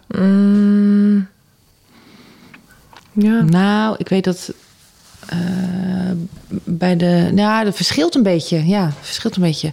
Ja. 3.13 3.43
Nou, 3.43 3.95
ik 3.99 4.09
weet 4.09 4.25
dat 4.25 4.53
eh, 5.29 5.39
bij 6.65 6.97
de. 6.97 7.31
Nou, 7.33 7.65
dat 7.65 7.77
verschilt 7.77 8.15
een 8.15 8.23
beetje. 8.23 8.67
Ja, 8.67 8.85
het 8.85 8.95
verschilt 9.01 9.37
een 9.37 9.43
beetje. 9.43 9.73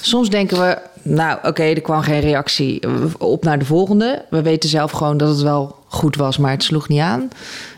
Soms 0.00 0.30
denken 0.30 0.58
we, 0.60 0.78
nou 1.02 1.38
oké, 1.42 1.62
er 1.62 1.80
kwam 1.80 2.02
geen 2.02 2.20
reactie. 2.20 2.82
Op 3.18 3.44
naar 3.44 3.58
de 3.58 3.64
volgende. 3.64 4.24
We 4.30 4.42
weten 4.42 4.68
zelf 4.68 4.90
gewoon 4.90 5.16
dat 5.16 5.28
het 5.28 5.40
wel 5.40 5.76
goed 5.86 6.16
was, 6.16 6.38
maar 6.38 6.50
het 6.50 6.62
sloeg 6.62 6.88
niet 6.88 7.00
aan. 7.00 7.28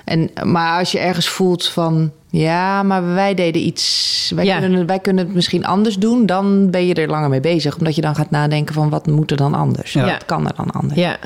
En, 0.08 0.30
maar 0.44 0.78
als 0.78 0.92
je 0.92 0.98
ergens 0.98 1.28
voelt 1.28 1.66
van, 1.68 2.12
ja, 2.30 2.82
maar 2.82 3.14
wij 3.14 3.34
deden 3.34 3.62
iets. 3.66 4.32
Wij, 4.34 4.44
Ja. 4.44 4.58
kunnen, 4.58 4.86
wij 4.86 4.98
kunnen 4.98 5.24
het 5.26 5.34
misschien 5.34 5.64
anders 5.66 5.96
doen. 5.96 6.26
Dan 6.26 6.70
ben 6.70 6.86
je 6.86 6.94
er 6.94 7.08
langer 7.08 7.28
mee 7.28 7.40
bezig. 7.40 7.76
Omdat 7.78 7.94
je 7.94 8.00
dan 8.00 8.14
gaat 8.14 8.30
nadenken 8.30 8.74
van, 8.74 8.88
wat 8.90 9.06
moet 9.06 9.30
er 9.30 9.36
dan 9.36 9.54
anders? 9.54 9.92
Ja. 9.92 10.04
Wat 10.04 10.24
kan 10.24 10.46
er 10.46 10.54
dan 10.56 10.70
anders? 10.70 11.00
ja. 11.00 11.16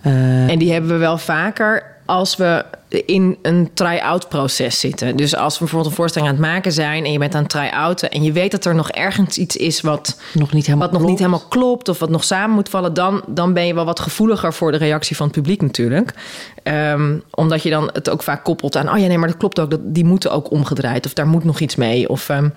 Eh, 0.00 0.48
En 0.50 0.58
die 0.58 0.72
hebben 0.72 0.90
we 0.90 0.96
wel 0.96 1.18
vaker 1.18 1.82
als 2.06 2.36
we 2.36 2.64
in 2.92 3.38
een 3.42 3.70
try-out 3.74 4.28
proces 4.28 4.80
zitten. 4.80 5.16
Dus 5.16 5.36
als 5.36 5.52
we 5.52 5.58
bijvoorbeeld 5.58 5.90
een 5.90 5.96
voorstelling 5.96 6.30
aan 6.30 6.36
het 6.36 6.46
maken 6.46 6.72
zijn... 6.72 7.04
en 7.04 7.12
je 7.12 7.18
bent 7.18 7.34
aan 7.34 7.42
het 7.42 7.50
try-outen... 7.50 8.10
en 8.10 8.22
je 8.22 8.32
weet 8.32 8.50
dat 8.50 8.64
er 8.64 8.74
nog 8.74 8.90
ergens 8.90 9.38
iets 9.38 9.56
is 9.56 9.80
wat, 9.80 10.20
nog 10.32 10.52
niet 10.52 10.66
helemaal 10.66 10.88
wat 10.88 10.98
nog 10.98 11.08
niet 11.08 11.18
klopt. 11.18 11.32
helemaal 11.32 11.48
klopt... 11.48 11.88
of 11.88 11.98
wat 11.98 12.10
nog 12.10 12.24
samen 12.24 12.54
moet 12.54 12.68
vallen... 12.68 12.94
dan, 12.94 13.22
dan 13.26 13.52
ben 13.52 13.66
je 13.66 13.74
wel 13.74 13.84
wat 13.84 14.00
gevoeliger 14.00 14.52
voor 14.52 14.72
de 14.72 14.78
reactie 14.78 15.16
van 15.16 15.26
het 15.26 15.34
publiek 15.34 15.62
natuurlijk. 15.62 16.14
Ehm, 16.62 17.18
omdat 17.30 17.62
je 17.62 17.70
dan 17.70 17.90
het 17.92 18.10
ook 18.10 18.22
vaak 18.22 18.44
koppelt 18.44 18.76
aan... 18.76 18.90
oh 18.90 18.98
ja, 18.98 19.06
nee, 19.06 19.18
maar 19.18 19.28
dat 19.28 19.36
klopt 19.36 19.60
ook, 19.60 19.70
dat, 19.70 19.80
die 19.82 20.04
moeten 20.04 20.32
ook 20.32 20.50
omgedraaid... 20.50 21.06
of 21.06 21.12
daar 21.12 21.26
moet 21.26 21.44
nog 21.44 21.60
iets 21.60 21.76
mee. 21.76 22.08
Of, 22.08 22.28
ehm, 22.28 22.48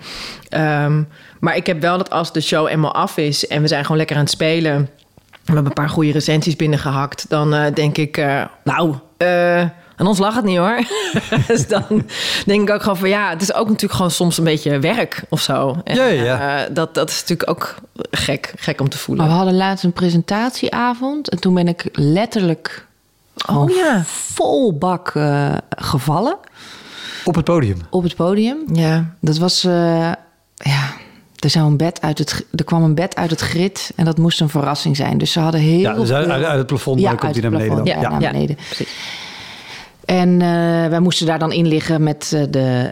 ehm, 0.48 1.02
maar 1.40 1.56
ik 1.56 1.66
heb 1.66 1.80
wel 1.80 1.98
dat 1.98 2.10
als 2.10 2.32
de 2.32 2.40
show 2.40 2.68
eenmaal 2.68 2.94
af 2.94 3.16
is... 3.16 3.46
en 3.46 3.62
we 3.62 3.68
zijn 3.68 3.82
gewoon 3.82 3.96
lekker 3.96 4.16
aan 4.16 4.22
het 4.22 4.30
spelen... 4.30 4.90
We 5.46 5.52
hebben 5.52 5.66
een 5.66 5.84
paar 5.84 5.94
goede 5.94 6.12
recensies 6.12 6.56
binnengehakt. 6.56 7.24
Dan 7.28 7.54
eh, 7.54 7.74
denk 7.74 7.96
ik, 7.98 8.16
eh, 8.16 8.44
nou, 8.64 8.94
aan 9.96 10.06
ons 10.06 10.18
lag 10.18 10.34
het 10.34 10.44
niet 10.44 10.56
hoor. 10.58 10.78
dus 11.48 11.68
dan 11.68 11.84
denk 12.46 12.68
ik 12.68 12.74
ook 12.74 12.82
gewoon 12.82 12.96
van 12.96 13.08
ja, 13.08 13.30
het 13.30 13.42
is 13.42 13.54
ook 13.54 13.66
natuurlijk 13.66 13.92
gewoon 13.94 14.10
soms 14.10 14.38
een 14.38 14.44
beetje 14.44 14.78
werk 14.78 15.22
of 15.28 15.40
zo. 15.40 15.76
En, 15.84 16.14
Ja, 16.14 16.64
eh, 16.64 16.74
dat, 16.74 16.94
dat 16.94 17.10
is 17.10 17.20
natuurlijk 17.20 17.50
ook 17.50 17.74
gek, 18.10 18.52
gek 18.56 18.80
om 18.80 18.88
te 18.88 18.98
voelen. 18.98 19.24
Maar 19.24 19.32
we 19.34 19.38
hadden 19.42 19.56
laatst 19.60 19.84
een 19.84 19.92
presentatieavond. 19.92 21.28
En 21.28 21.40
toen 21.40 21.54
ben 21.54 21.68
ik 21.68 21.88
letterlijk 21.92 22.86
Oh, 23.50 23.70
ja. 23.70 24.02
vol 24.04 24.78
bak 24.78 25.10
eh, 25.14 25.54
gevallen 25.68 26.36
Op 27.24 27.34
het 27.34 27.44
podium. 27.44 27.78
op 27.90 28.02
het 28.02 28.14
podium. 28.16 28.56
Ja, 28.72 29.14
Dat 29.20 29.38
was, 29.38 29.64
eh, 29.64 30.12
ja, 30.54 30.92
er, 31.38 31.50
zou 31.50 31.66
een 31.66 31.76
bed 31.76 32.00
uit 32.02 32.18
het, 32.18 32.44
er 32.54 32.64
kwam 32.64 32.82
een 32.82 32.94
bed 32.94 33.16
uit 33.16 33.30
het 33.30 33.40
grid 33.40 33.90
en 33.96 34.04
dat 34.04 34.18
moest 34.18 34.40
een 34.40 34.48
verrassing 34.48 34.96
zijn. 34.96 35.18
Dus 35.18 35.32
ze 35.32 35.40
hadden 35.40 35.60
heel 35.60 35.78
Ja, 35.78 35.92
dus 35.94 36.12
uit, 36.12 36.24
veel- 36.24 36.34
uit, 36.34 36.44
uit 36.44 36.58
het 36.58 36.66
plafond 36.66 37.00
Ja, 37.00 37.08
komt 37.08 37.22
uit 37.22 37.34
hij 37.42 37.50
naar 37.50 37.60
het 37.60 37.68
beneden. 37.68 37.94
Ja, 37.94 38.00
ja, 38.00 38.08
naar 38.18 38.32
beneden. 38.32 38.56
En 40.06 40.32
eh, 40.42 40.48
wij 40.88 41.00
moesten 41.00 41.26
daar 41.26 41.38
dan 41.38 41.52
in 41.52 41.66
liggen 41.66 42.02
met 42.02 42.32
eh, 42.34 42.42
de. 42.50 42.88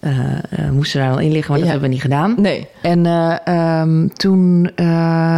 eh, 0.00 0.70
moesten 0.70 1.00
daar 1.00 1.10
dan 1.10 1.20
in 1.20 1.32
liggen, 1.32 1.50
maar 1.50 1.58
dat 1.60 1.66
Ja. 1.66 1.72
hebben 1.72 1.88
we 1.88 1.94
niet 1.94 2.02
gedaan. 2.04 2.34
Nee. 2.38 2.66
En 2.82 3.06
eh, 3.06 3.36
ehm, 3.44 4.06
toen 4.08 4.70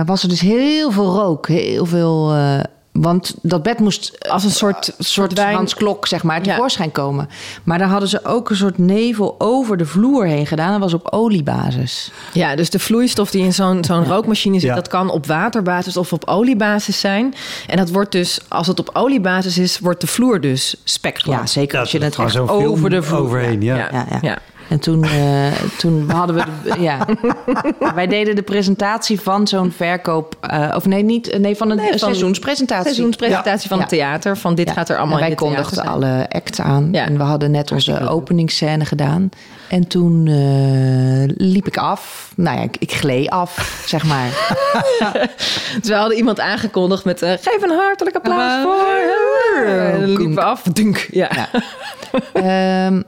was 0.06 0.22
er 0.22 0.28
dus 0.28 0.40
heel 0.40 0.90
veel 0.90 1.12
rook. 1.14 1.48
Heel 1.48 1.86
veel. 1.86 2.32
Want 3.02 3.34
dat 3.42 3.62
bed 3.62 3.78
moest 3.78 4.28
Als 4.28 4.44
een 4.44 4.50
soort, 4.50 4.94
soort 4.98 5.32
wijn. 5.32 5.54
Hans 5.54 5.74
Klok, 5.74 6.06
zeg 6.06 6.22
maar, 6.22 6.44
Ja. 6.44 6.54
tevoorschijn 6.54 6.92
komen. 6.92 7.28
Maar 7.64 7.78
daar 7.78 7.88
hadden 7.88 8.08
ze 8.08 8.24
ook 8.24 8.50
een 8.50 8.56
soort 8.56 8.78
nevel 8.78 9.34
over 9.38 9.76
de 9.76 9.86
vloer 9.86 10.26
heen 10.26 10.46
gedaan. 10.46 10.70
Dat 10.70 10.80
was 10.80 10.94
op 10.94 11.08
oliebasis. 11.12 12.10
Ja, 12.32 12.56
dus 12.56 12.70
de 12.70 12.78
vloeistof 12.78 13.30
die 13.30 13.42
in 13.44 13.52
zo'n 13.52 13.84
zo'n 13.84 14.04
rookmachine 14.04 14.54
zit, 14.60 14.68
Ja. 14.68 14.74
dat 14.74 14.88
kan 14.88 15.10
op 15.10 15.26
waterbasis 15.26 15.96
of 15.96 16.12
op 16.12 16.24
oliebasis 16.28 17.00
zijn. 17.00 17.34
En 17.66 17.76
dat 17.76 17.90
wordt 17.90 18.12
dus, 18.12 18.40
als 18.48 18.66
het 18.66 18.78
op 18.78 18.90
oliebasis 18.92 19.58
is, 19.58 19.78
wordt 19.78 20.00
de 20.00 20.06
vloer 20.06 20.40
dus 20.40 20.76
spekglad. 20.84 21.38
Ja, 21.38 21.46
zeker 21.46 21.74
Ja, 21.74 21.80
als 21.80 21.90
je 21.90 21.98
dat 21.98 22.16
het 22.16 22.24
echt 22.26 22.38
over 22.38 22.90
de 22.90 23.02
vloer... 23.02 23.18
overheen, 23.20 23.62
ja. 23.62 23.76
Ja, 23.76 23.90
ja. 23.92 24.18
Ja. 24.20 24.38
En 24.68 24.78
toen, 24.80 25.04
eh, 25.04 25.52
toen 25.78 26.10
hadden 26.10 26.36
we... 26.36 26.42
De, 26.64 26.80
ja. 26.80 27.06
Wij 27.94 28.06
deden 28.06 28.34
de 28.36 28.42
presentatie 28.42 29.20
van 29.20 29.46
zo'n 29.46 29.72
verkoop... 29.72 30.36
eh, 30.40 30.72
of 30.76 30.86
nee, 30.86 31.02
niet, 31.02 31.38
nee 31.38 31.56
van 31.56 31.70
een 31.70 31.76
Nee, 31.76 31.88
van- 31.88 31.98
seizoenspresentatie. 31.98 32.84
Seizoenspresentatie 32.84 33.68
van 33.68 33.78
het 33.80 33.88
theater, 33.88 34.36
van 34.36 34.54
dit 34.54 34.66
Ja. 34.68 34.72
gaat 34.72 34.88
er 34.88 34.96
allemaal 34.96 35.14
En 35.14 35.20
wij 35.20 35.30
in 35.30 35.36
kondigden 35.36 35.84
alle 35.86 36.26
acts 36.28 36.60
aan. 36.60 36.94
En 36.94 37.16
we 37.16 37.22
hadden 37.22 37.50
net 37.50 37.72
onze 37.72 38.08
openingsscène 38.08 38.84
gedaan. 38.84 39.28
En 39.68 39.86
toen 39.86 40.26
eh, 40.26 41.34
liep 41.46 41.66
ik 41.66 41.76
af. 41.76 42.32
Nou 42.36 42.56
ja, 42.56 42.62
ik, 42.62 42.76
ik 42.78 42.92
gleed 42.92 43.30
af, 43.30 43.82
zeg 43.86 44.04
maar. 44.04 44.56
Dus 45.80 45.88
we 45.88 45.94
hadden 45.94 46.16
iemand 46.16 46.40
aangekondigd 46.40 47.04
met 47.04 47.18
geef 47.18 47.62
een 47.62 47.70
hartelijk 47.70 48.16
applaus 48.16 48.62
voor. 48.62 49.66
En 49.66 50.00
dan 50.00 50.08
liepen 50.08 50.34
we 50.34 50.42
af. 50.42 50.62
Dunk. 50.62 51.08
Ja. 51.10 51.30
Ja. 52.34 52.90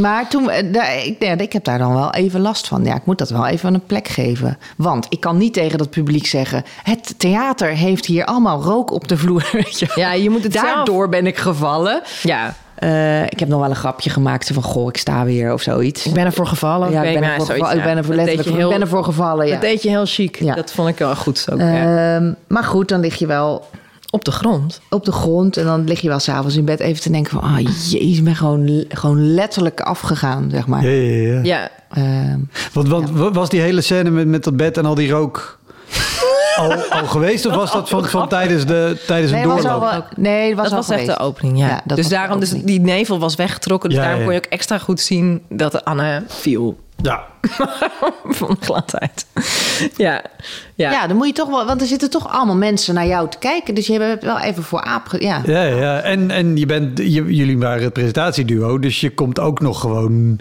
Maar 0.00 0.28
toen, 0.28 0.50
eh, 0.50 0.72
daar, 0.72 1.04
ik, 1.04 1.16
ja, 1.18 1.38
ik 1.38 1.52
heb 1.52 1.64
daar 1.64 1.78
dan 1.78 1.94
wel 1.94 2.10
even 2.14 2.40
last 2.40 2.68
van. 2.68 2.84
Ja, 2.84 2.94
ik 2.94 3.04
moet 3.04 3.18
dat 3.18 3.30
wel 3.30 3.46
even 3.46 3.74
een 3.74 3.86
plek 3.86 4.08
geven. 4.08 4.58
Want 4.76 5.06
ik 5.08 5.20
kan 5.20 5.36
niet 5.36 5.52
tegen 5.52 5.78
dat 5.78 5.90
publiek 5.90 6.26
zeggen... 6.26 6.64
het 6.82 7.14
theater 7.18 7.68
heeft 7.68 8.06
hier 8.06 8.24
allemaal 8.24 8.62
rook 8.62 8.90
op 8.90 9.08
de 9.08 9.16
vloer. 9.16 9.48
Weet 9.52 9.78
je. 9.78 9.92
Ja, 9.94 10.12
je 10.12 10.30
moet 10.30 10.42
het 10.42 10.52
Daardoor 10.52 11.08
ben 11.08 11.26
ik 11.26 11.36
gevallen. 11.36 12.02
Ja, 12.22 12.54
Eh, 12.74 13.22
ik 13.22 13.38
heb 13.38 13.48
nog 13.48 13.60
wel 13.60 13.70
een 13.70 13.76
grapje 13.76 14.10
gemaakt 14.10 14.50
van... 14.52 14.62
goh, 14.62 14.88
ik 14.88 14.96
sta 14.96 15.24
weer 15.24 15.52
of 15.52 15.62
zoiets. 15.62 16.06
ik 16.06 16.12
ben 16.12 16.24
ervoor 16.24 16.46
gevallen. 16.46 16.90
ja, 16.90 17.02
ik 17.02 17.14
ben, 17.20 17.22
ervoor 17.30 17.46
gevallen. 17.46 17.76
ik 17.76 17.82
ben 17.84 17.96
ervoor 17.96 18.14
Dat 18.16 18.24
deed 18.24 18.34
letterlijk 18.34 18.48
je 18.48 18.54
heel- 18.62 18.72
ik 18.72 18.78
ben 18.78 18.80
ervoor 18.88 19.04
gevallen. 19.04 19.46
Ja. 19.46 19.52
Dat 19.52 19.60
deed 19.60 19.82
je 19.82 19.88
heel 19.88 20.06
chic. 20.06 20.40
Ja. 20.40 20.54
Dat 20.54 20.72
vond 20.72 20.88
ik 20.88 20.98
wel 20.98 21.16
goed. 21.16 21.46
Ook, 21.52 21.58
ja. 21.58 22.14
Ehm, 22.16 22.32
maar 22.48 22.64
goed, 22.64 22.88
dan 22.88 23.00
lig 23.00 23.14
je 23.18 23.26
wel 23.26 23.66
Op 24.10 24.24
de 24.24 24.30
grond. 24.30 24.80
op 24.90 25.04
de 25.04 25.12
grond... 25.12 25.56
en 25.56 25.64
dan 25.64 25.84
lig 25.84 26.00
je 26.00 26.08
wel 26.08 26.18
s'avonds 26.18 26.56
in 26.56 26.64
bed 26.64 26.80
even 26.80 27.02
te 27.02 27.10
denken 27.10 27.30
van... 27.40 27.40
ah, 27.50 27.58
jezus, 27.58 27.94
ik 27.94 28.24
ben 28.24 28.36
gewoon, 28.36 28.84
gewoon 28.88 29.34
letterlijk 29.34 29.80
afgegaan, 29.80 30.48
zeg 30.50 30.66
maar. 30.66 30.84
Ja, 30.84 30.90
ja, 30.90 31.32
ja. 31.32 31.40
Ja, 31.42 31.70
Ehm, 31.90 32.38
Want, 32.72 32.88
want 32.88 33.34
was 33.34 33.48
die 33.48 33.60
hele 33.60 33.80
scène 33.80 34.10
met, 34.10 34.26
met 34.26 34.44
dat 34.44 34.56
bed 34.56 34.76
en 34.78 34.84
al 34.84 34.94
die 34.94 35.10
rook 35.10 35.58
al, 36.56 36.72
al 36.72 37.06
geweest? 37.06 37.46
Of 37.46 37.54
was 37.54 37.72
dat 37.72 37.88
van, 37.88 38.04
van 38.06 38.28
tijdens, 38.28 38.66
de, 38.66 39.02
tijdens 39.06 39.30
het 39.30 39.40
Nee, 39.40 39.48
was 39.48 39.62
doorloop? 39.62 39.82
al 39.82 39.90
wel, 39.90 40.04
nee, 40.16 40.48
dat 40.48 40.56
was, 40.58 40.64
dat 40.64 40.78
al 40.78 40.86
was 40.86 40.96
echt 40.96 41.06
de 41.06 41.18
opening, 41.18 41.58
ja. 41.58 41.68
Ja, 41.68 41.80
dat 41.84 41.96
dus 41.96 42.08
was 42.08 42.18
daarom, 42.18 42.40
dus 42.40 42.50
die 42.50 42.80
nevel 42.80 43.18
was 43.18 43.34
weggetrokken. 43.34 43.88
Dus 43.88 43.98
Ja, 43.98 44.04
daarom 44.04 44.20
ja. 44.20 44.26
kon 44.26 44.34
je 44.36 44.40
ook 44.44 44.52
extra 44.52 44.78
goed 44.78 45.00
zien 45.00 45.42
dat 45.48 45.84
Anne 45.84 46.22
viel 46.26 46.78
Ja. 47.02 47.24
van 48.38 48.56
de 48.60 48.64
gladheid. 48.64 49.26
Ja, 49.96 50.22
ja. 50.74 50.90
Ja. 50.90 51.06
dan 51.06 51.16
moet 51.16 51.26
je 51.26 51.32
toch 51.32 51.48
wel, 51.48 51.66
want 51.66 51.80
er 51.80 51.86
zitten 51.86 52.10
toch 52.10 52.28
allemaal 52.32 52.56
mensen 52.56 52.94
naar 52.94 53.06
jou 53.06 53.28
te 53.30 53.38
kijken. 53.38 53.74
Dus 53.74 53.86
je 53.86 54.00
hebt 54.00 54.24
wel 54.24 54.38
even 54.38 54.62
voor 54.62 54.80
aap. 54.82 55.06
Ja. 55.18 55.40
Ja, 55.46 55.62
ja. 55.62 56.00
En, 56.00 56.30
en 56.30 56.56
je 56.56 56.66
bent, 56.66 56.98
je- 56.98 57.34
jullie 57.34 57.58
waren 57.58 57.82
het 57.82 57.92
presentatieduo, 57.92 58.78
dus 58.78 59.00
je 59.00 59.10
komt 59.14 59.38
ook 59.40 59.60
nog 59.60 59.80
gewoon 59.80 60.38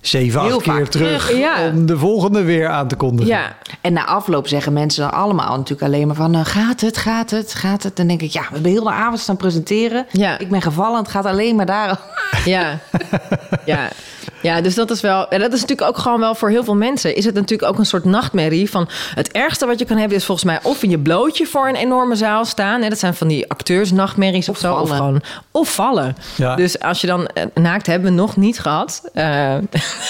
zeven, 0.00 0.40
acht 0.40 0.62
keer 0.62 0.88
terug, 0.88 1.26
terug, 1.26 1.38
ja. 1.38 1.68
om 1.70 1.86
de 1.86 1.98
volgende 1.98 2.42
weer 2.42 2.68
aan 2.68 2.88
te 2.88 2.96
kondigen. 2.96 3.32
ja. 3.32 3.56
En 3.80 3.92
na 3.92 4.04
afloop 4.06 4.48
zeggen 4.48 4.72
mensen 4.72 5.02
dan 5.02 5.12
allemaal 5.12 5.56
natuurlijk 5.56 5.82
alleen 5.82 6.06
maar 6.06 6.16
van... 6.16 6.34
eh, 6.34 6.40
gaat 6.44 6.80
het, 6.80 6.96
gaat 6.96 7.30
het, 7.30 7.54
gaat 7.54 7.82
het? 7.82 7.96
Dan 7.96 8.06
denk 8.06 8.22
ik, 8.22 8.30
ja, 8.30 8.40
we 8.40 8.52
hebben 8.52 8.70
heel 8.70 8.84
de 8.84 8.90
avond 8.90 9.20
staan 9.20 9.36
presenteren. 9.36 10.06
Ja. 10.12 10.38
Ik 10.38 10.48
ben 10.50 10.62
gevallen, 10.62 10.98
het 10.98 11.08
gaat 11.08 11.24
alleen 11.26 11.56
maar 11.56 11.66
daar. 11.66 11.98
Ja, 12.44 12.78
ja. 13.64 13.88
Ja, 14.46 14.60
dus 14.60 14.74
dat 14.74 14.90
is 14.90 15.00
wel. 15.00 15.28
En 15.28 15.40
dat 15.40 15.52
is 15.52 15.60
natuurlijk 15.60 15.88
ook 15.88 15.98
gewoon 15.98 16.20
wel 16.20 16.34
voor 16.34 16.48
heel 16.50 16.64
veel 16.64 16.74
mensen. 16.74 17.14
Is 17.16 17.24
het 17.24 17.34
natuurlijk 17.34 17.70
ook 17.72 17.78
een 17.78 17.86
soort 17.86 18.04
nachtmerrie 18.04 18.70
van. 18.70 18.88
Het 19.14 19.32
ergste 19.32 19.66
wat 19.66 19.78
je 19.78 19.84
kan 19.84 19.96
hebben 19.96 20.16
is 20.16 20.24
volgens 20.24 20.46
mij 20.46 20.58
of 20.62 20.82
in 20.82 20.90
je 20.90 20.98
blootje 20.98 21.46
voor 21.46 21.68
een 21.68 21.74
enorme 21.76 22.14
zaal 22.16 22.44
staan. 22.44 22.82
Hè, 22.82 22.88
dat 22.88 22.98
zijn 22.98 23.14
van 23.14 23.28
die 23.28 23.50
acteursnachtmerries 23.50 24.48
of, 24.48 24.54
Of 24.54 24.60
zo. 24.60 24.72
Of 24.72 24.78
vallen. 24.88 24.96
gewoon. 24.96 25.22
Of 25.50 25.74
vallen. 25.74 26.16
Ja. 26.36 26.56
Dus 26.56 26.80
als 26.80 27.00
je 27.00 27.06
dan. 27.06 27.26
eh, 27.26 27.44
Naakt 27.54 27.86
hebben 27.86 28.10
we 28.10 28.16
nog 28.16 28.36
niet 28.36 28.58
gehad. 28.58 29.02
Eh, 29.14 29.56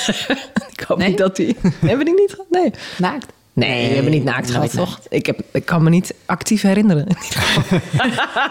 ik 0.76 0.84
hoop 0.88 0.98
Nee? 0.98 1.08
niet 1.08 1.18
dat 1.18 1.36
die. 1.36 1.56
hebben 1.62 1.98
we 1.98 2.04
die 2.04 2.14
niet 2.20 2.30
gehad? 2.30 2.46
Nee. 2.50 2.72
Naakt. 2.98 3.26
Nee, 3.56 3.88
we 3.88 3.94
hebben 3.94 4.12
niet 4.12 4.24
naakt 4.24 4.50
gehad, 4.50 4.72
toch? 4.72 5.00
Ik, 5.08 5.26
heb, 5.26 5.40
ik 5.52 5.64
kan 5.64 5.82
me 5.82 5.90
niet 5.90 6.14
actief 6.26 6.62
herinneren. 6.62 7.06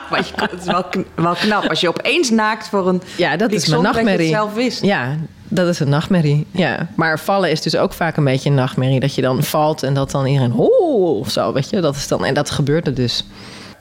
Maar 0.10 0.20
je, 0.26 0.32
het 0.36 0.60
is 0.62 0.66
wel, 0.66 0.84
kn- 0.84 1.06
wel 1.16 1.34
knap 1.34 1.70
als 1.70 1.82
je 1.82 1.88
opeens 1.88 2.30
naakt 2.30 2.68
voor 2.70 2.88
een... 2.88 3.01
Ja, 3.18 3.38
dat 3.38 3.51
is 3.51 3.68
mijn 3.68 3.82
dat 3.82 3.91
je 3.93 3.97
het 3.97 4.06
nachtmerrie. 4.08 4.34
zelf 4.34 4.53
wist. 4.53 4.82
Ja, 4.82 5.16
dat 5.47 5.68
is 5.68 5.80
een 5.80 5.89
nachtmerrie. 5.89 6.47
Ja. 6.51 6.88
Maar 6.95 7.20
vallen 7.20 7.51
is 7.51 7.62
dus 7.62 7.76
ook 7.76 7.93
vaak 7.93 8.18
een 8.18 8.24
beetje 8.24 8.49
een 8.49 8.56
nachtmerrie. 8.56 8.99
Dat 8.99 9.16
je 9.16 9.22
dan 9.22 9.43
valt 9.43 9.84
en 9.84 9.93
dat 9.93 10.12
dan 10.12 10.26
iedereen... 10.26 10.53
Oh, 10.53 11.20
of 11.20 11.30
zo, 11.32 11.53
weet 11.53 11.70
je. 11.70 11.80
Dat 11.82 11.95
is 11.95 12.08
dan, 12.08 12.26
en 12.26 12.34
dat 12.34 12.49
gebeurde 12.49 12.93
dus. 12.93 13.26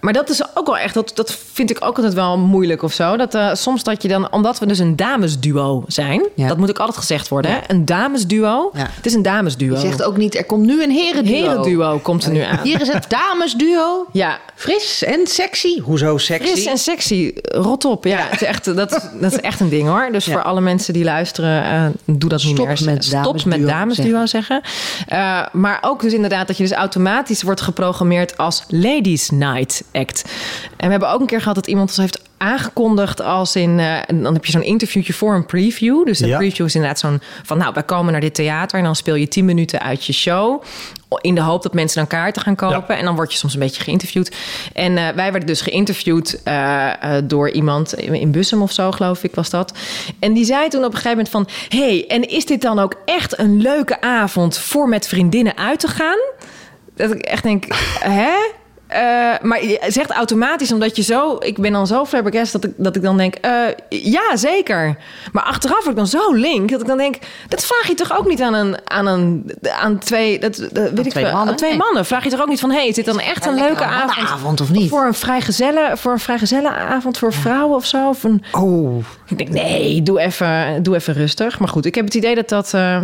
Maar 0.04 0.12
dat 0.12 0.30
is 0.30 0.42
ook 0.54 0.66
wel 0.66 0.78
echt... 0.78 0.94
Dat, 0.94 1.10
dat 1.14 1.38
vind 1.52 1.70
ik 1.70 1.76
ook 1.84 1.96
altijd 1.96 2.14
wel 2.14 2.38
moeilijk 2.38 2.82
of 2.82 2.92
zo. 2.92 3.16
Dat 3.16 3.34
eh, 3.34 3.54
soms 3.54 3.82
dat 3.82 4.02
je 4.02 4.08
dan... 4.08 4.32
Omdat 4.32 4.58
we 4.58 4.66
dus 4.66 4.78
een 4.78 4.96
damesduo 4.96 5.84
zijn... 5.86 6.28
Ja. 6.34 6.48
Dat 6.48 6.58
moet 6.58 6.70
ook 6.70 6.78
altijd 6.78 6.96
gezegd 6.96 7.28
worden, 7.28 7.50
hè? 7.50 7.58
Een 7.66 7.84
damesduo. 7.84 8.70
Ja. 8.74 8.90
Het 8.94 9.06
is 9.06 9.14
een 9.14 9.22
damesduo. 9.22 9.74
Je 9.74 9.80
zegt 9.80 10.02
ook 10.02 10.16
niet, 10.16 10.36
er 10.36 10.44
komt 10.44 10.66
nu 10.66 10.82
een 10.82 10.90
herenduo. 10.90 11.34
Herenduo 11.34 11.98
komt 11.98 12.24
er 12.24 12.32
nu 12.32 12.40
aan. 12.40 12.58
Hier 12.62 12.80
is 12.80 12.88
het 12.88 13.06
damesduo. 13.08 14.06
Ja, 14.12 14.38
Fris 14.54 15.04
en 15.04 15.26
sexy. 15.26 15.80
Hoezo 15.80 16.18
sexy? 16.18 16.50
Fris 16.50 16.64
en 16.66 16.78
sexy, 16.78 17.32
rot 17.42 17.84
op. 17.84 18.04
Ja, 18.04 18.18
Het 18.30 18.40
is 18.40 18.46
echt, 18.46 18.64
dat, 18.64 18.76
dat 19.20 19.32
is 19.32 19.40
echt 19.40 19.60
een 19.60 19.68
ding 19.68 19.88
hoor. 19.88 20.08
Dus 20.12 20.24
voor 20.24 20.42
alle 20.42 20.60
mensen 20.60 20.92
die 20.92 21.04
luisteren, 21.04 21.64
eh, 21.64 22.16
doe 22.16 22.28
dat 22.28 22.44
niet 22.44 22.58
meer. 22.58 22.66
met 22.84 23.04
Stop 23.04 23.24
damesduo 23.24 23.50
met 23.50 23.66
damesduo 23.66 24.26
zeggen. 24.26 24.60
Eh, 25.06 25.46
maar 25.52 25.78
ook 25.80 26.00
dus 26.00 26.12
inderdaad 26.12 26.46
dat 26.46 26.56
je 26.56 26.62
dus 26.62 26.72
automatisch 26.72 27.42
wordt 27.42 27.60
geprogrammeerd 27.60 28.36
als 28.36 28.64
Ladies 28.68 29.30
Night 29.30 29.84
Act. 29.94 30.24
En 30.76 30.84
we 30.84 30.90
hebben 30.90 31.10
ook 31.10 31.20
een 31.20 31.26
keer 31.26 31.38
gehad 31.40 31.54
dat 31.54 31.66
iemand 31.66 31.88
ons 31.88 31.98
heeft 31.98 32.22
aangekondigd 32.36 33.20
als 33.22 33.56
in... 33.56 33.78
en 33.78 34.22
dan 34.22 34.34
heb 34.34 34.44
je 34.44 34.52
zo'n 34.52 34.62
interviewtje 34.62 35.12
voor 35.12 35.34
een 35.34 35.46
preview. 35.46 36.04
Dus 36.06 36.18
de 36.18 36.26
Ja. 36.26 36.36
preview 36.36 36.66
is 36.66 36.74
inderdaad 36.74 36.98
zo'n 36.98 37.20
van... 37.42 37.58
nou, 37.58 37.74
wij 37.74 37.82
komen 37.82 38.12
naar 38.12 38.20
dit 38.20 38.34
theater 38.34 38.78
en 38.78 38.84
dan 38.84 38.96
speel 38.96 39.14
je 39.14 39.28
10 39.28 39.44
minuten 39.44 39.80
uit 39.80 40.04
je 40.04 40.12
show... 40.12 40.62
in 41.20 41.34
de 41.34 41.40
hoop 41.40 41.62
dat 41.62 41.74
mensen 41.74 41.98
dan 41.98 42.06
kaarten 42.06 42.42
gaan 42.42 42.54
kopen. 42.56 42.96
En 42.96 43.04
dan 43.04 43.14
word 43.14 43.32
je 43.32 43.38
soms 43.38 43.54
een 43.54 43.60
beetje 43.60 43.82
geïnterviewd. 43.82 44.36
En 44.72 44.96
eh, 44.98 45.08
wij 45.08 45.30
werden 45.30 45.46
dus 45.46 45.60
geïnterviewd 45.60 46.42
eh, 46.44 46.90
door 47.24 47.50
iemand 47.50 47.94
in 47.94 48.14
in 48.14 48.30
Bussum 48.30 48.62
of 48.62 48.72
zo, 48.72 48.90
geloof 48.90 49.24
ik, 49.24 49.34
was 49.34 49.50
dat. 49.50 49.72
En 50.18 50.32
die 50.32 50.44
zei 50.44 50.68
toen 50.68 50.84
op 50.84 50.92
een 50.94 50.98
gegeven 50.98 51.24
moment 51.24 51.28
van... 51.68 51.78
hey, 51.78 52.04
en 52.08 52.28
is 52.28 52.46
dit 52.46 52.62
dan 52.62 52.78
ook 52.78 52.94
echt 53.04 53.38
een 53.38 53.60
leuke 53.60 54.00
avond 54.00 54.58
voor 54.58 54.88
met 54.88 55.08
vriendinnen 55.08 55.56
uit 55.56 55.80
te 55.80 55.88
gaan? 55.88 56.18
Dat 56.96 57.10
ik 57.14 57.20
echt 57.22 57.42
denk, 57.42 57.64
hè? 58.20 58.32
Eh, 58.94 59.00
maar 59.42 59.64
je 59.64 59.80
zegt 59.88 60.10
automatisch, 60.10 60.72
omdat 60.72 60.96
je 60.96 61.02
zo... 61.02 61.36
Ik 61.40 61.58
ben 61.58 61.72
dan 61.72 61.86
zo 61.86 62.04
flabbergast 62.04 62.52
dat 62.52 62.64
ik, 62.64 62.72
dat 62.76 62.96
ik 62.96 63.02
dan 63.02 63.16
denk... 63.16 63.34
eh, 63.34 63.52
ja, 63.88 64.36
zeker. 64.36 64.96
Maar 65.32 65.42
achteraf 65.42 65.76
word 65.78 65.88
ik 65.90 65.96
dan 65.96 66.06
zo 66.06 66.32
link... 66.32 66.70
dat 66.70 66.80
ik 66.80 66.86
dan 66.86 66.96
denk... 66.96 67.16
dat 67.48 67.64
vraag 67.66 67.86
je 67.86 67.94
toch 67.94 68.18
ook 68.18 68.26
niet 68.28 68.40
aan 68.42 68.54
een... 68.54 68.76
aan, 68.84 69.06
een, 69.06 69.50
aan 69.80 69.98
twee... 69.98 70.38
Dat, 70.38 70.56
dat 70.72 70.90
weet 70.90 71.06
ik 71.06 71.10
twee 71.10 71.24
veel, 71.24 71.32
mannen? 71.32 71.48
Aan 71.50 71.56
twee 71.56 71.70
Nee. 71.70 71.78
mannen. 71.78 72.04
Vraag 72.06 72.24
je 72.24 72.30
toch 72.30 72.40
ook 72.40 72.48
niet 72.48 72.60
van... 72.60 72.70
hey, 72.70 72.86
is 72.88 72.94
dit 72.94 73.04
dan 73.04 73.20
echt 73.20 73.46
een 73.46 73.54
leuke 73.54 73.84
avond? 73.84 74.60
of 74.60 74.70
niet? 74.70 74.88
Voor 74.90 75.04
een 75.06 75.14
vrijgezellen, 75.14 75.98
voor 75.98 76.12
een 76.12 76.18
vrijgezellenavond 76.18 77.18
voor 77.18 77.32
vrouwen 77.32 77.76
of 77.76 77.86
zo? 77.86 78.08
Of 78.08 78.24
een, 78.24 78.42
Oh, 78.52 79.04
ik 79.26 79.38
denk, 79.38 79.50
nee, 79.50 80.02
doe 80.02 80.20
even, 80.20 80.82
doe 80.82 80.94
even 80.94 81.14
rustig. 81.14 81.58
Maar 81.58 81.68
goed, 81.68 81.86
ik 81.86 81.94
heb 81.94 82.04
het 82.04 82.14
idee 82.14 82.34
dat 82.34 82.48
dat 82.48 82.74
eh, 82.74 83.00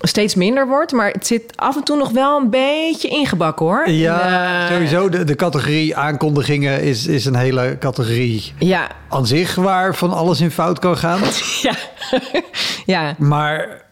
steeds 0.00 0.34
minder 0.34 0.66
wordt. 0.68 0.92
Maar 0.92 1.10
het 1.10 1.26
zit 1.26 1.52
af 1.56 1.76
en 1.76 1.82
toe 1.84 1.96
nog 1.96 2.10
wel 2.10 2.38
een 2.40 2.50
beetje 2.50 3.08
ingebakken, 3.08 3.66
hoor. 3.66 3.90
ja, 3.90 4.64
eh, 4.66 4.72
sowieso. 4.74 5.08
De, 5.08 5.24
de 5.24 5.34
categorie 5.34 5.96
aankondigingen 5.96 6.82
is, 6.82 7.06
is 7.06 7.24
een 7.24 7.34
hele 7.36 7.76
categorie 7.80 8.52
Ja, 8.58 8.86
aan 9.08 9.26
zich 9.26 9.54
waar 9.54 9.94
van 9.94 10.10
alles 10.12 10.40
in 10.40 10.50
fout 10.50 10.78
kan 10.78 10.96
gaan. 10.96 11.20
ja. 11.62 11.72
ja. 12.86 13.14
Maar 13.18 13.82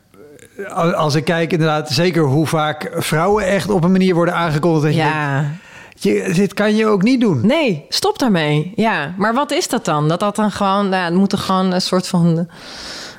eh, 0.67 0.93
als 0.93 1.15
ik 1.15 1.25
kijk 1.25 1.53
inderdaad, 1.53 1.91
zeker 1.91 2.23
hoe 2.23 2.47
vaak 2.47 2.91
vrouwen 2.95 3.47
echt 3.47 3.71
op 3.71 3.85
een 3.85 3.93
manier 3.93 4.15
worden 4.15 4.35
aangekondigd. 4.35 4.85
Dat 4.85 4.95
je 4.95 4.99
denkt, 5.01 5.15
Ja, 5.15 5.51
je, 5.99 6.33
dit 6.35 6.55
kan 6.55 6.77
je 6.77 6.87
ook 6.87 7.03
niet 7.03 7.21
doen. 7.21 7.47
nee, 7.47 7.85
stop 7.89 8.19
daarmee. 8.19 8.73
Ja, 8.77 9.15
maar 9.17 9.35
wat 9.35 9.51
is 9.51 9.69
dat 9.69 9.85
dan? 9.85 10.09
Dat 10.09 10.21
dat 10.21 10.37
dan 10.37 10.51
gewoon, 10.51 10.89
nou, 10.89 11.05
het 11.05 11.15
moet 11.15 11.33
er 11.33 11.39
gewoon 11.39 11.73
een 11.73 11.81
soort 11.81 12.07
van 12.09 12.49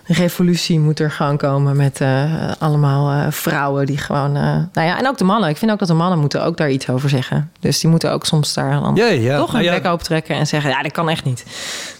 revolutie 0.07 0.79
moet 0.79 0.99
er 0.99 1.11
gewoon 1.11 1.37
komen 1.37 1.75
met 1.77 2.01
eh, 2.01 2.23
allemaal 2.59 3.11
eh, 3.11 3.31
vrouwen 3.31 3.85
die 3.85 3.97
gewoon... 3.97 4.35
eh, 4.35 4.41
nou 4.73 4.87
ja, 4.87 4.99
en 4.99 5.07
ook 5.07 5.17
de 5.17 5.23
mannen. 5.23 5.49
Ik 5.49 5.57
vind 5.57 5.71
ook 5.71 5.79
dat 5.79 5.87
de 5.87 5.93
mannen 5.93 6.19
moeten 6.19 6.43
ook 6.43 6.57
daar 6.57 6.69
iets 6.69 6.89
over 6.89 7.09
zeggen. 7.09 7.51
Dus 7.59 7.79
die 7.79 7.89
moeten 7.89 8.11
ook 8.11 8.25
soms 8.25 8.53
daar 8.53 8.71
dan 8.71 8.81
toch 8.81 9.47
een 9.47 9.53
Nou 9.53 9.63
ja. 9.63 9.73
bek 9.73 9.85
open 9.85 10.05
trekken 10.05 10.35
en 10.35 10.47
zeggen... 10.47 10.69
ja, 10.69 10.81
dat 10.81 10.91
kan 10.91 11.09
echt 11.09 11.23
niet. 11.23 11.45